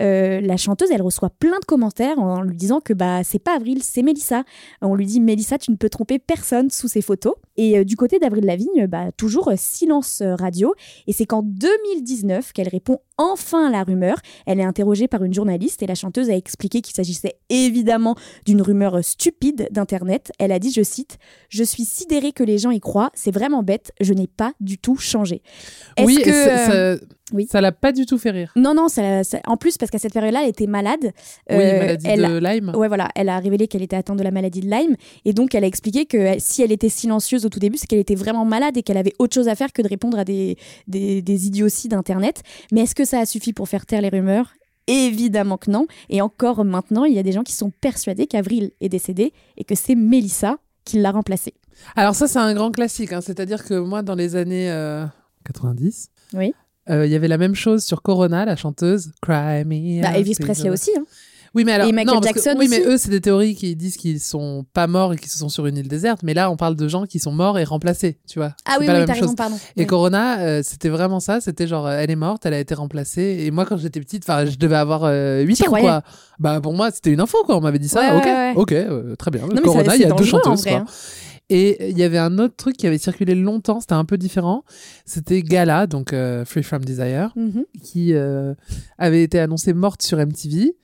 euh, 0.00 0.40
la 0.40 0.56
chanteuse, 0.56 0.90
elle 0.90 1.02
reçoit 1.02 1.30
plein 1.30 1.58
de 1.58 1.64
commentaires 1.64 2.18
en 2.18 2.42
lui 2.42 2.56
disant 2.56 2.80
que 2.80 2.92
bah 2.92 3.24
c'est 3.24 3.38
pas 3.38 3.56
Avril, 3.56 3.82
c'est 3.82 4.02
Mélissa. 4.02 4.44
On 4.80 4.94
lui 4.94 5.06
dit 5.06 5.20
Mélissa, 5.20 5.58
tu 5.58 5.70
ne 5.70 5.76
peux 5.76 5.88
tromper 5.88 6.18
personne 6.18 6.70
sous 6.70 6.88
ces 6.88 7.02
photos. 7.02 7.34
Et 7.56 7.78
euh, 7.78 7.84
du 7.84 7.96
côté 7.96 8.18
d'Avril 8.18 8.44
Lavigne, 8.44 8.86
bah 8.86 9.12
toujours 9.16 9.50
silence 9.56 10.22
radio. 10.34 10.74
Et 11.06 11.12
c'est 11.12 11.26
qu'en 11.26 11.42
2019 11.42 12.52
qu'elle 12.52 12.68
répond 12.68 13.00
enfin 13.32 13.70
la 13.70 13.82
rumeur. 13.84 14.16
Elle 14.46 14.60
est 14.60 14.64
interrogée 14.64 15.08
par 15.08 15.22
une 15.24 15.32
journaliste 15.34 15.82
et 15.82 15.86
la 15.86 15.94
chanteuse 15.94 16.30
a 16.30 16.36
expliqué 16.36 16.80
qu'il 16.80 16.94
s'agissait 16.94 17.34
évidemment 17.48 18.14
d'une 18.46 18.62
rumeur 18.62 18.96
euh, 18.96 19.02
stupide 19.02 19.68
d'internet. 19.70 20.32
Elle 20.38 20.52
a 20.52 20.58
dit, 20.58 20.72
je 20.72 20.82
cite, 20.82 21.18
je 21.48 21.62
suis 21.62 21.84
sidérée 21.84 22.32
que 22.32 22.42
les 22.42 22.58
gens 22.58 22.70
y 22.70 22.80
croient. 22.80 23.10
C'est 23.14 23.32
vraiment 23.34 23.62
bête. 23.62 23.92
Je 24.00 24.12
n'ai 24.14 24.26
pas 24.26 24.52
du 24.60 24.78
tout 24.78 24.96
changé. 24.96 25.42
Est-ce 25.96 26.06
Oui, 26.06 26.16
que, 26.22 26.28
et 26.28 26.32
ça- 26.32 26.72
euh, 26.72 26.96
ça- 26.98 27.04
oui. 27.34 27.46
ça 27.50 27.60
l'a 27.60 27.72
pas 27.72 27.92
du 27.92 28.04
tout 28.04 28.18
fait 28.18 28.30
rire. 28.30 28.52
non, 28.56 28.74
non, 28.74 28.88
ça- 28.88 29.24
ça- 29.24 29.40
en 29.46 29.56
plus, 29.56 29.78
parce 29.78 29.90
qu'à 29.90 29.98
cette 29.98 30.12
période-là, 30.12 30.40
elle 30.42 30.50
était 30.50 30.66
malade. 30.66 31.12
Oui, 31.50 31.56
maladie 31.56 32.06
elle 32.08 32.20
de 32.20 32.44
a- 32.46 32.54
Lyme. 32.54 32.72
Ouais, 32.74 32.88
voilà. 32.88 33.08
Elle 33.14 33.28
a 33.30 33.38
révélé 33.38 33.68
qu'elle 33.68 33.82
était 33.82 33.96
atteinte 33.96 34.18
de 34.18 34.22
la 34.22 34.30
maladie 34.30 34.60
de 34.60 34.66
Lyme. 34.70 34.96
Et 35.24 35.32
donc, 35.32 35.54
elle 35.54 35.64
a 35.64 35.66
expliqué 35.66 36.04
que 36.06 36.16
elle- 36.18 36.40
si 36.40 36.62
elle 36.62 36.72
était 36.72 36.88
silencieuse 36.90 37.46
au 37.46 37.48
tout 37.48 37.58
début, 37.60 37.78
c'est 37.78 37.86
qu'elle 37.86 37.98
était 38.00 38.14
vraiment 38.14 38.44
malade 38.44 38.76
et 38.76 38.82
qu'elle 38.82 38.98
avait 38.98 39.14
autre 39.18 39.34
chose 39.34 39.48
à 39.48 39.54
faire 39.54 39.72
que 39.72 39.80
de 39.82 39.88
répondre 39.88 40.18
à 40.18 40.24
des, 40.24 40.56
des, 40.88 41.22
des 41.22 41.46
idioties 41.46 41.88
d'Internet. 41.88 42.42
Mais 42.70 42.82
est-ce 42.82 42.94
que 42.94 43.04
ça 43.12 43.20
a 43.20 43.26
suffi 43.26 43.52
pour 43.52 43.68
faire 43.68 43.84
taire 43.86 44.00
les 44.00 44.08
rumeurs? 44.08 44.52
Évidemment 44.86 45.58
que 45.58 45.70
non. 45.70 45.86
Et 46.08 46.20
encore 46.22 46.64
maintenant, 46.64 47.04
il 47.04 47.14
y 47.14 47.18
a 47.18 47.22
des 47.22 47.32
gens 47.32 47.42
qui 47.44 47.52
sont 47.52 47.70
persuadés 47.70 48.26
qu'Avril 48.26 48.70
est 48.80 48.88
décédée 48.88 49.32
et 49.56 49.64
que 49.64 49.74
c'est 49.74 49.94
Mélissa 49.94 50.56
qui 50.84 50.98
l'a 50.98 51.10
remplacée. 51.12 51.54
Alors 51.94 52.14
ça, 52.14 52.26
c'est 52.26 52.38
un 52.38 52.54
grand 52.54 52.70
classique. 52.70 53.12
hein. 53.12 53.20
C'est-à-dire 53.20 53.64
que 53.64 53.74
moi, 53.78 54.02
dans 54.02 54.14
les 54.14 54.34
années 54.34 54.70
euh, 54.70 55.04
90, 55.44 56.08
Oui. 56.34 56.54
euh, 56.90 57.06
il 57.06 57.12
y 57.12 57.14
avait 57.14 57.28
la 57.28 57.38
même 57.38 57.54
chose 57.54 57.84
sur 57.84 58.02
Corona, 58.02 58.44
la 58.44 58.56
chanteuse 58.56 59.12
Cry 59.20 59.64
Me. 59.64 60.02
Bah, 60.02 60.16
Elvis. 60.16 60.34
Presley 60.40 60.70
aussi. 60.70 60.90
hein. 60.96 61.04
Oui, 61.54 61.64
mais 61.64 61.72
alors, 61.72 61.86
Et 61.88 61.92
Michael 61.92 62.14
non, 62.14 62.20
parce 62.22 62.32
que- 62.32 62.40
Jackson 62.42 62.56
oui, 62.58 62.66
mais 62.70 62.80
eux, 62.86 62.96
c'est 62.96 63.10
des 63.10 63.20
théories 63.20 63.54
qui 63.54 63.76
disent 63.76 63.96
qu'ils 63.98 64.20
sont 64.20 64.64
pas 64.72 64.86
morts 64.86 65.12
et 65.12 65.18
qu'ils 65.18 65.30
sont 65.30 65.50
sur 65.50 65.66
une 65.66 65.76
île 65.76 65.88
déserte. 65.88 66.22
Mais 66.22 66.32
là, 66.32 66.50
on 66.50 66.56
parle 66.56 66.76
de 66.76 66.88
gens 66.88 67.04
qui 67.04 67.18
sont 67.18 67.32
morts 67.32 67.58
et 67.58 67.64
remplacés, 67.64 68.18
tu 68.26 68.38
vois. 68.38 68.54
Ah 68.64 68.76
oui, 68.80 68.86
pas 68.86 68.94
la 68.94 69.00
oui, 69.00 69.06
même 69.06 69.14
raison, 69.14 69.26
chose. 69.28 69.36
pardon. 69.36 69.56
Et 69.76 69.80
Oui. 69.82 69.86
Corona, 69.86 70.40
euh, 70.40 70.62
c'était 70.64 70.88
vraiment 70.88 71.20
ça. 71.20 71.40
C'était 71.42 71.66
genre, 71.66 71.86
euh, 71.86 71.98
elle 72.00 72.10
est 72.10 72.16
morte, 72.16 72.46
elle 72.46 72.54
a 72.54 72.58
été 72.60 72.74
remplacée. 72.74 73.38
Et 73.40 73.50
moi, 73.50 73.66
quand 73.66 73.76
j'étais 73.76 74.00
petite, 74.00 74.22
enfin, 74.24 74.46
je 74.46 74.56
devais 74.56 74.76
avoir 74.76 75.02
euh, 75.04 75.42
8 75.42 75.54
T'y 75.56 75.62
ans, 75.64 75.66
croyais 75.66 75.84
quoi. 75.84 76.02
Bah, 76.38 76.60
pour 76.62 76.72
moi, 76.72 76.90
c'était 76.90 77.10
une 77.12 77.20
info, 77.20 77.36
quoi. 77.44 77.56
On 77.56 77.60
m'avait 77.60 77.78
dit 77.78 77.88
ça. 77.88 78.00
Ouais, 78.00 78.16
ok, 78.18 78.24
ouais, 78.24 78.32
ouais. 78.32 78.52
ok, 78.56 78.72
euh, 78.72 79.16
très 79.16 79.30
bien. 79.30 79.42
ça- 79.54 79.60
Corona, 79.60 79.94
il 79.96 80.00
y 80.00 80.04
a 80.04 80.10
deux 80.12 80.24
chanteuses, 80.24 80.62
quoi. 80.64 80.72
hein. 80.72 80.84
Et 81.50 81.90
il 81.90 81.98
y 81.98 82.02
avait 82.02 82.16
un 82.18 82.38
autre 82.38 82.54
truc 82.56 82.78
qui 82.78 82.86
avait 82.86 82.96
circulé 82.96 83.34
longtemps, 83.34 83.80
c'était 83.80 83.92
un 83.92 84.06
peu 84.06 84.16
différent. 84.16 84.64
C'était 85.04 85.42
Gala, 85.42 85.86
donc 85.86 86.14
euh, 86.14 86.46
Free 86.46 86.62
From 86.62 86.82
Desire, 86.82 87.30
Mhm. 87.36 87.64
qui 87.82 88.14
euh, 88.14 88.54
avait 88.96 89.22
été 89.22 89.38
annoncée 89.38 89.74
morte 89.74 90.00
sur 90.02 90.18
MTV 90.18 90.74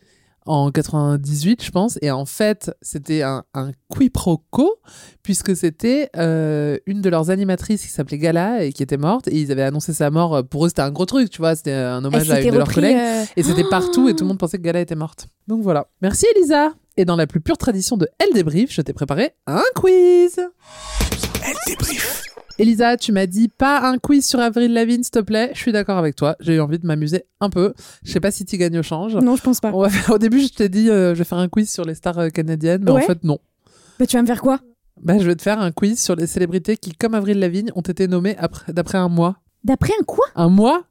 en 0.48 0.70
98, 0.70 1.62
je 1.64 1.70
pense. 1.70 1.98
Et 2.02 2.11
en 2.11 2.24
fait, 2.24 2.70
c'était 2.82 3.22
un, 3.22 3.44
un 3.54 3.70
quiproquo, 3.94 4.76
puisque 5.22 5.54
c'était 5.54 6.08
euh, 6.16 6.76
une 6.87 7.00
de 7.02 7.11
leurs 7.11 7.30
animatrices 7.30 7.82
qui 7.82 7.88
s'appelait 7.88 8.18
Gala 8.18 8.64
et 8.64 8.72
qui 8.72 8.82
était 8.82 8.96
morte. 8.96 9.28
Et 9.28 9.37
ils 9.40 9.52
avaient 9.52 9.62
annoncé 9.62 9.92
sa 9.92 10.11
mort. 10.11 10.42
Pour 10.48 10.64
eux, 10.64 10.68
c'était 10.68 10.82
un 10.82 10.90
gros 10.90 11.06
truc, 11.06 11.30
tu 11.30 11.38
vois. 11.38 11.54
C'était 11.54 11.72
un 11.72 12.04
hommage 12.04 12.30
à 12.30 12.40
une 12.40 12.50
de 12.52 12.58
leurs 12.58 12.72
collègues. 12.74 12.96
euh, 12.96 13.24
Et 13.37 13.42
c'était 13.42 13.68
partout 13.70 14.08
et 14.08 14.14
tout 14.14 14.24
le 14.24 14.28
monde 14.28 14.38
pensait 14.38 14.58
que 14.58 14.62
Gala 14.62 14.80
était 14.80 14.94
morte. 14.96 15.28
Donc 15.46 15.62
voilà. 15.62 15.87
Merci 16.02 16.26
Elisa. 16.37 16.72
Et 16.98 17.04
dans 17.04 17.14
la 17.16 17.28
plus 17.28 17.40
pure 17.40 17.56
tradition 17.56 17.96
de 17.96 18.08
Elle 18.18 18.34
débrief, 18.34 18.72
je 18.72 18.82
t'ai 18.82 18.92
préparé 18.92 19.30
un 19.46 19.62
quiz. 19.76 20.40
Elle 21.46 21.54
débrief. 21.66 22.24
Elisa, 22.58 22.96
tu 22.96 23.12
m'as 23.12 23.26
dit 23.26 23.46
pas 23.46 23.88
un 23.88 23.98
quiz 23.98 24.26
sur 24.26 24.40
Avril 24.40 24.72
Lavigne, 24.72 25.04
s'il 25.04 25.12
te 25.12 25.20
plaît. 25.20 25.52
Je 25.54 25.58
suis 25.61 25.70
d'accord 25.70 25.96
avec 25.96 26.16
toi. 26.16 26.34
J'ai 26.40 26.56
eu 26.56 26.61
envie 26.61 26.80
de 26.80 26.87
m'amuser 26.88 27.22
un 27.40 27.50
peu. 27.50 27.72
Je 28.02 28.11
sais 28.11 28.18
pas 28.18 28.32
si 28.32 28.44
tu 28.44 28.56
gagnes 28.58 28.80
au 28.80 28.82
change. 28.82 29.14
Non, 29.14 29.37
je 29.37 29.42
pense 29.42 29.61
pas. 29.61 29.70
On 29.72 29.80
va 29.80 29.88
faire- 29.90 30.12
Au 30.12 30.18
début, 30.18 30.40
je 30.40 30.48
t'ai 30.48 30.68
dit 30.68 30.90
euh, 30.90 31.14
je 31.14 31.18
vais 31.20 31.24
faire 31.24 31.38
un 31.38 31.48
quiz 31.48 31.72
sur 31.72 31.84
les 31.84 31.94
stars 31.94 32.18
euh, 32.18 32.28
canadiennes, 32.30 32.82
mais 32.84 32.90
en 32.90 33.06
fait 33.06 33.22
non. 33.22 33.38
Bah, 34.00 34.06
tu 34.06 34.16
vas 34.16 34.22
me 34.22 34.26
faire 34.26 34.42
quoi? 34.42 34.58
Bah, 35.00 35.16
je 35.20 35.24
vais 35.24 35.37
te 35.37 35.42
faire 35.42 35.61
un 35.61 35.70
quiz 35.70 36.02
sur 36.02 36.16
les 36.16 36.26
célébrités 36.26 36.76
qui, 36.76 36.90
comme 36.94 37.14
Avril 37.14 37.38
Lavigne, 37.38 37.70
ont 37.76 37.80
été 37.82 38.08
nommées 38.08 38.37
après- 38.38 38.72
d'après 38.72 38.98
un 38.98 39.08
mois. 39.08 39.37
D'après 39.62 39.92
un 40.00 40.02
quoi? 40.02 40.26
Un 40.34 40.48
mois? 40.48 40.82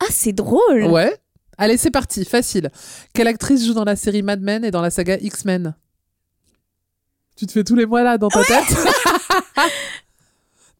Ah, 0.00 0.06
c'est 0.10 0.34
drôle. 0.34 0.84
Ouais. 0.84 1.16
Allez, 1.60 1.76
c'est 1.76 1.90
parti, 1.90 2.24
facile. 2.24 2.70
Quelle 3.12 3.26
actrice 3.28 3.66
joue 3.66 3.74
dans 3.74 3.84
la 3.84 3.94
série 3.94 4.22
Mad 4.22 4.40
Men 4.40 4.64
et 4.64 4.70
dans 4.70 4.80
la 4.80 4.88
saga 4.88 5.18
X-Men? 5.20 5.74
Tu 7.36 7.46
te 7.46 7.52
fais 7.52 7.64
tous 7.64 7.74
les 7.74 7.84
mois 7.84 8.02
là 8.02 8.16
dans 8.16 8.28
ta 8.28 8.42
tête? 8.44 8.64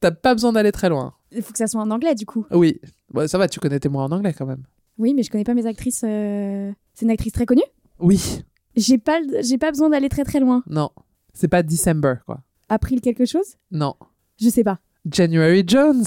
T'as 0.00 0.10
pas 0.10 0.32
besoin 0.34 0.52
d'aller 0.52 0.72
très 0.72 0.88
loin. 0.88 1.12
Il 1.32 1.42
faut 1.42 1.52
que 1.52 1.58
ça 1.58 1.66
soit 1.66 1.82
en 1.82 1.90
anglais, 1.90 2.14
du 2.14 2.24
coup. 2.24 2.46
Oui. 2.50 2.80
Bon, 3.12 3.28
ça 3.28 3.36
va, 3.36 3.46
tu 3.46 3.60
connais 3.60 3.78
tes 3.78 3.90
mots 3.90 4.00
en 4.00 4.10
anglais 4.10 4.32
quand 4.32 4.46
même. 4.46 4.62
Oui, 4.96 5.12
mais 5.12 5.22
je 5.22 5.30
connais 5.30 5.44
pas 5.44 5.52
mes 5.52 5.66
actrices. 5.66 6.02
euh, 6.04 6.72
C'est 6.94 7.04
une 7.04 7.10
actrice 7.10 7.34
très 7.34 7.44
connue? 7.44 7.62
Oui. 7.98 8.42
J'ai 8.74 8.96
pas, 8.96 9.18
j'ai 9.42 9.58
pas 9.58 9.70
besoin 9.70 9.90
d'aller 9.90 10.08
très 10.08 10.24
très 10.24 10.40
loin. 10.40 10.62
Non. 10.66 10.88
C'est 11.34 11.48
pas 11.48 11.62
December, 11.62 12.14
quoi. 12.24 12.40
April 12.70 13.02
quelque 13.02 13.26
chose? 13.26 13.56
Non. 13.70 13.94
Je 14.40 14.48
sais 14.48 14.64
pas. 14.64 14.78
January 15.10 15.62
Jones. 15.66 16.04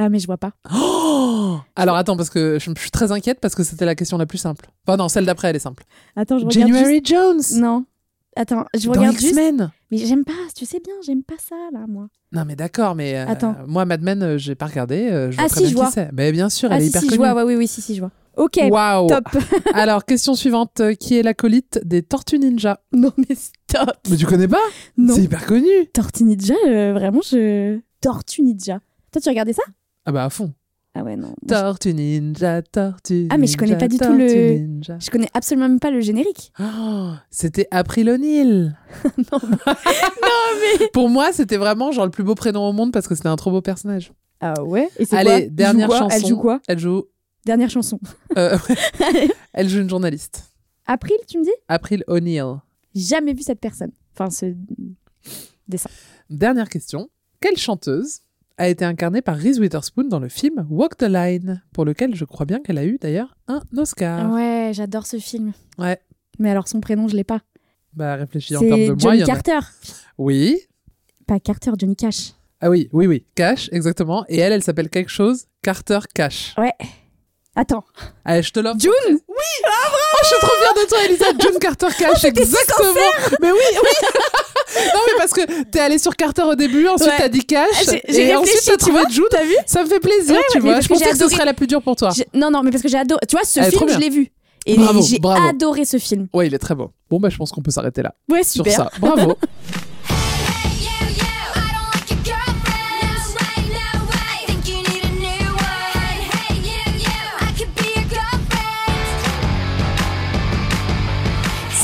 Ah, 0.00 0.08
mais 0.08 0.18
je 0.20 0.26
vois 0.26 0.38
pas. 0.38 0.52
Oh 0.74 1.58
Alors 1.76 1.96
attends, 1.96 2.16
parce 2.16 2.30
que 2.30 2.58
je 2.60 2.70
je 2.74 2.80
suis 2.80 2.90
très 2.90 3.10
inquiète 3.12 3.40
parce 3.40 3.54
que 3.54 3.64
c'était 3.64 3.84
la 3.84 3.94
question 3.94 4.16
la 4.16 4.26
plus 4.26 4.38
simple. 4.38 4.66
Enfin 4.86 4.96
non, 4.96 5.08
celle 5.08 5.26
d'après, 5.26 5.48
elle 5.48 5.56
est 5.56 5.60
simple. 5.60 5.84
Attends, 6.16 6.38
je 6.38 6.46
regarde. 6.46 6.68
January 6.72 6.94
juste- 7.04 7.06
Jones 7.08 7.60
Non. 7.60 7.84
Attends, 8.36 8.64
je 8.78 8.86
Dans 8.86 8.92
regarde 8.92 9.18
juste. 9.18 9.34
Mais 9.90 9.98
j'aime 9.98 10.24
pas, 10.24 10.32
tu 10.54 10.64
sais 10.64 10.78
bien, 10.84 10.94
j'aime 11.04 11.24
pas 11.24 11.34
ça 11.38 11.56
là, 11.72 11.86
moi. 11.88 12.06
Non 12.30 12.44
mais 12.46 12.54
d'accord, 12.54 12.94
mais 12.94 13.16
euh, 13.18 13.26
Attends. 13.26 13.56
moi 13.66 13.84
Mad 13.84 14.00
Men, 14.02 14.22
euh, 14.22 14.38
j'ai 14.38 14.54
pas 14.54 14.66
regardé. 14.66 15.08
euh, 15.10 15.32
je 15.32 15.38
Ah, 15.40 15.48
très 15.48 15.64
si, 15.64 15.70
je 15.70 15.74
vois. 15.74 15.90
c'est. 15.90 16.10
Mais 16.12 16.30
bien 16.30 16.48
sûr, 16.48 16.68
ah, 16.70 16.76
elle 16.76 16.82
est 16.82 16.84
si, 16.84 16.90
hyper 16.90 17.02
si, 17.02 17.10
je 17.10 17.16
vois, 17.16 17.34
ouais, 17.34 17.42
oui, 17.42 17.56
oui, 17.56 17.66
si, 17.66 17.80
si, 17.80 17.94
je 17.96 18.00
vois. 18.00 18.12
Ok, 18.36 18.60
Waouh 18.70 19.08
top. 19.08 19.24
Alors 19.74 20.04
question 20.04 20.34
suivante, 20.36 20.78
euh, 20.80 20.94
qui 20.94 21.18
est 21.18 21.22
l'acolyte 21.24 21.80
des 21.84 22.02
Tortues 22.04 22.38
Ninja? 22.38 22.78
Non, 22.92 23.10
mais 23.16 23.34
stop. 23.34 23.90
Mais 24.08 24.16
tu 24.16 24.26
connais 24.26 24.46
pas? 24.46 24.58
Non. 24.96 25.14
C'est 25.16 25.22
hyper 25.22 25.44
connu. 25.44 25.68
Tortue 25.92 26.22
Ninja, 26.22 26.54
euh, 26.68 26.92
vraiment, 26.92 27.20
je. 27.28 27.80
Tortue 28.00 28.42
Ninja. 28.42 28.78
Toi, 29.10 29.20
tu 29.20 29.28
regardais 29.28 29.54
ça? 29.54 29.62
Ah 30.08 30.12
bah 30.12 30.24
à 30.24 30.30
fond. 30.30 30.54
Ah 30.94 31.02
ouais, 31.04 31.16
non. 31.16 31.34
Tortue 31.46 31.92
Ninja, 31.92 32.62
Tortue 32.62 33.28
Ah, 33.30 33.36
mais 33.36 33.46
je 33.46 33.58
connais 33.58 33.72
Ninja, 33.72 33.78
pas 33.86 33.88
du 33.88 33.98
tout 33.98 34.12
le- 34.12 34.52
Ninja. 34.58 34.96
Je 34.98 35.10
connais 35.10 35.28
absolument 35.34 35.68
même 35.68 35.80
pas 35.80 35.90
le 35.90 36.00
générique. 36.00 36.50
Oh, 36.58 37.10
c'était 37.30 37.68
April 37.70 38.08
O'Neil. 38.08 38.74
non, 39.30 39.38
mais. 40.80 40.88
Pour 40.94 41.10
moi, 41.10 41.30
c'était 41.34 41.58
vraiment 41.58 41.92
genre 41.92 42.06
le 42.06 42.10
plus 42.10 42.24
beau 42.24 42.34
prénom 42.34 42.66
au 42.66 42.72
monde 42.72 42.90
parce 42.90 43.06
que 43.06 43.14
c'était 43.14 43.28
un 43.28 43.36
trop 43.36 43.50
beau 43.50 43.60
personnage. 43.60 44.12
Ah 44.40 44.62
ouais? 44.62 44.88
Et 44.98 45.04
c'est 45.04 45.14
Allez, 45.16 45.42
quoi? 45.48 45.50
dernière 45.50 45.88
quoi? 45.88 45.98
chanson. 45.98 46.16
Elle 46.16 46.26
joue 46.26 46.36
quoi? 46.38 46.60
Elle 46.68 46.78
joue. 46.78 47.04
Dernière 47.44 47.68
chanson. 47.70 48.00
euh, 48.38 48.56
elle 49.52 49.68
joue 49.68 49.80
une 49.80 49.90
journaliste. 49.90 50.44
April, 50.86 51.16
tu 51.28 51.38
me 51.38 51.44
dis? 51.44 51.50
April 51.68 52.02
O'Neil. 52.06 52.44
Jamais 52.94 53.34
vu 53.34 53.42
cette 53.42 53.60
personne. 53.60 53.92
Enfin, 54.14 54.30
ce 54.30 54.54
dessin. 55.68 55.90
Dernière 56.30 56.70
question. 56.70 57.10
Quelle 57.40 57.58
chanteuse 57.58 58.20
a 58.58 58.68
été 58.68 58.84
incarnée 58.84 59.22
par 59.22 59.36
Reese 59.36 59.58
Witherspoon 59.58 60.04
dans 60.08 60.18
le 60.20 60.28
film 60.28 60.66
Walk 60.68 60.96
the 60.98 61.04
Line, 61.04 61.62
pour 61.72 61.84
lequel 61.84 62.14
je 62.14 62.24
crois 62.24 62.44
bien 62.44 62.60
qu'elle 62.60 62.78
a 62.78 62.84
eu 62.84 62.98
d'ailleurs 63.00 63.34
un 63.46 63.62
Oscar. 63.76 64.30
Ouais, 64.32 64.72
j'adore 64.74 65.06
ce 65.06 65.18
film. 65.18 65.52
Ouais. 65.78 65.98
Mais 66.38 66.50
alors, 66.50 66.68
son 66.68 66.80
prénom, 66.80 67.08
je 67.08 67.16
l'ai 67.16 67.24
pas. 67.24 67.40
Bah 67.94 68.16
réfléchis 68.16 68.56
en 68.56 68.60
termes 68.60 68.72
de 68.72 68.86
moi. 68.88 68.96
Johnny 68.98 69.16
il 69.16 69.20
y 69.20 69.22
en 69.22 69.26
a- 69.26 69.28
Carter. 69.28 69.58
Oui. 70.18 70.60
Pas 71.26 71.40
Carter, 71.40 71.70
Johnny 71.78 71.96
Cash. 71.96 72.32
Ah 72.60 72.68
oui, 72.70 72.88
oui, 72.92 73.06
oui. 73.06 73.24
Cash, 73.34 73.68
exactement. 73.72 74.24
Et 74.28 74.38
elle, 74.38 74.52
elle 74.52 74.62
s'appelle 74.62 74.90
quelque 74.90 75.10
chose 75.10 75.46
Carter 75.62 76.00
Cash. 76.14 76.54
Ouais. 76.58 76.72
Attends. 77.56 77.84
Allez, 78.24 78.42
je 78.42 78.52
te 78.52 78.60
l'offre. 78.60 78.78
June 78.80 78.90
Oui 79.08 79.44
Oh, 79.66 80.16
je 80.22 80.26
suis 80.28 80.36
trop 80.40 80.56
fière 80.60 80.74
de 80.74 80.88
toi, 80.88 80.98
Elisa. 81.04 81.26
June 81.40 81.58
Carter 81.60 81.86
Cash, 81.98 82.24
exactement. 82.24 82.94
Mais 83.40 83.50
oui, 83.50 83.58
oui. 83.82 84.08
Non, 84.94 85.00
mais 85.06 85.12
parce 85.18 85.32
que 85.32 85.62
t'es 85.70 85.80
allée 85.80 85.98
sur 85.98 86.14
Carter 86.16 86.42
au 86.42 86.54
début, 86.54 86.86
ensuite 86.88 87.08
Ouais. 87.10 87.16
t'as 87.18 87.28
dit 87.28 87.44
Cash, 87.44 87.68
et 88.08 88.34
ensuite 88.34 88.62
t'as 88.66 88.76
trouvé 88.76 89.00
vois, 89.00 89.08
June. 89.10 89.24
t'as 89.30 89.44
vu 89.44 89.54
Ça 89.66 89.82
me 89.82 89.88
fait 89.88 90.00
plaisir, 90.00 90.34
Ouais, 90.34 90.42
tu 90.52 90.60
vois. 90.60 90.80
Je 90.80 90.88
pensais 90.88 91.10
que 91.10 91.16
ce 91.16 91.28
serait 91.28 91.44
la 91.44 91.54
plus 91.54 91.66
dure 91.66 91.82
pour 91.82 91.96
toi. 91.96 92.10
Non, 92.34 92.50
non, 92.50 92.62
mais 92.62 92.70
parce 92.70 92.82
que 92.82 92.88
j'ai 92.88 92.98
adoré. 92.98 93.20
Tu 93.28 93.36
vois, 93.36 93.44
ce 93.44 93.60
Elle 93.60 93.70
film, 93.72 93.88
je 93.88 93.98
l'ai 93.98 94.10
vu. 94.10 94.30
Et 94.66 94.76
j'ai 95.02 95.18
adoré 95.48 95.84
ce 95.84 95.98
film. 95.98 96.28
Ouais, 96.34 96.46
il 96.46 96.54
est 96.54 96.58
très 96.58 96.74
beau. 96.74 96.90
Bon, 97.10 97.18
bah, 97.18 97.28
je 97.30 97.36
pense 97.38 97.50
qu'on 97.52 97.62
peut 97.62 97.70
s'arrêter 97.70 98.02
là. 98.02 98.14
Ouais, 98.28 98.42
Sur 98.42 98.64
super. 98.66 98.74
ça. 98.74 98.90
Bravo. 99.00 99.36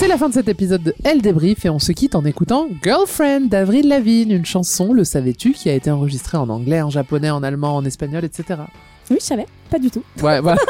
C'est 0.04 0.10
la 0.10 0.18
fin 0.18 0.28
de 0.28 0.34
cet 0.34 0.48
épisode 0.48 0.82
de 0.82 0.94
Elle 1.02 1.22
débrief 1.22 1.64
et 1.64 1.70
on 1.70 1.78
se 1.78 1.90
quitte 1.90 2.14
en 2.14 2.26
écoutant 2.26 2.68
Girlfriend 2.82 3.48
d'Avril 3.48 3.88
Lavigne, 3.88 4.32
une 4.32 4.44
chanson, 4.44 4.92
le 4.92 5.02
savais-tu, 5.02 5.52
qui 5.52 5.70
a 5.70 5.72
été 5.72 5.90
enregistrée 5.90 6.36
en 6.36 6.50
anglais, 6.50 6.82
en 6.82 6.90
japonais, 6.90 7.30
en 7.30 7.42
allemand, 7.42 7.74
en 7.74 7.86
espagnol, 7.86 8.22
etc. 8.22 8.60
Oui, 9.10 9.16
je 9.18 9.24
savais. 9.24 9.46
Pas 9.70 9.78
du 9.78 9.90
tout. 9.90 10.02
Ouais, 10.22 10.40
voilà. 10.40 10.60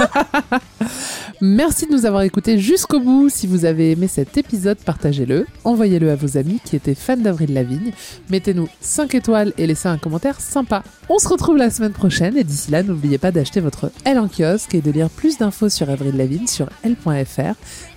Merci 1.40 1.86
de 1.86 1.92
nous 1.92 2.06
avoir 2.06 2.22
écoutés 2.22 2.60
jusqu'au 2.60 3.00
bout. 3.00 3.28
Si 3.28 3.48
vous 3.48 3.64
avez 3.64 3.90
aimé 3.90 4.06
cet 4.06 4.38
épisode, 4.38 4.78
partagez-le. 4.78 5.46
Envoyez-le 5.64 6.12
à 6.12 6.14
vos 6.16 6.38
amis 6.38 6.60
qui 6.64 6.76
étaient 6.76 6.94
fans 6.94 7.16
d'Avril 7.16 7.52
Lavigne. 7.52 7.90
Mettez-nous 8.30 8.68
5 8.80 9.16
étoiles 9.16 9.52
et 9.58 9.66
laissez 9.66 9.88
un 9.88 9.98
commentaire 9.98 10.40
sympa. 10.40 10.84
On 11.08 11.18
se 11.18 11.28
retrouve 11.28 11.56
la 11.56 11.70
semaine 11.70 11.92
prochaine 11.92 12.36
et 12.36 12.44
d'ici 12.44 12.70
là, 12.70 12.84
n'oubliez 12.84 13.18
pas 13.18 13.32
d'acheter 13.32 13.58
votre 13.58 13.90
L 14.04 14.20
en 14.20 14.28
kiosque 14.28 14.76
et 14.76 14.80
de 14.80 14.92
lire 14.92 15.10
plus 15.10 15.38
d'infos 15.38 15.68
sur 15.68 15.90
Avril 15.90 16.16
Lavigne 16.16 16.46
sur 16.46 16.68
L.fr. 16.84 17.54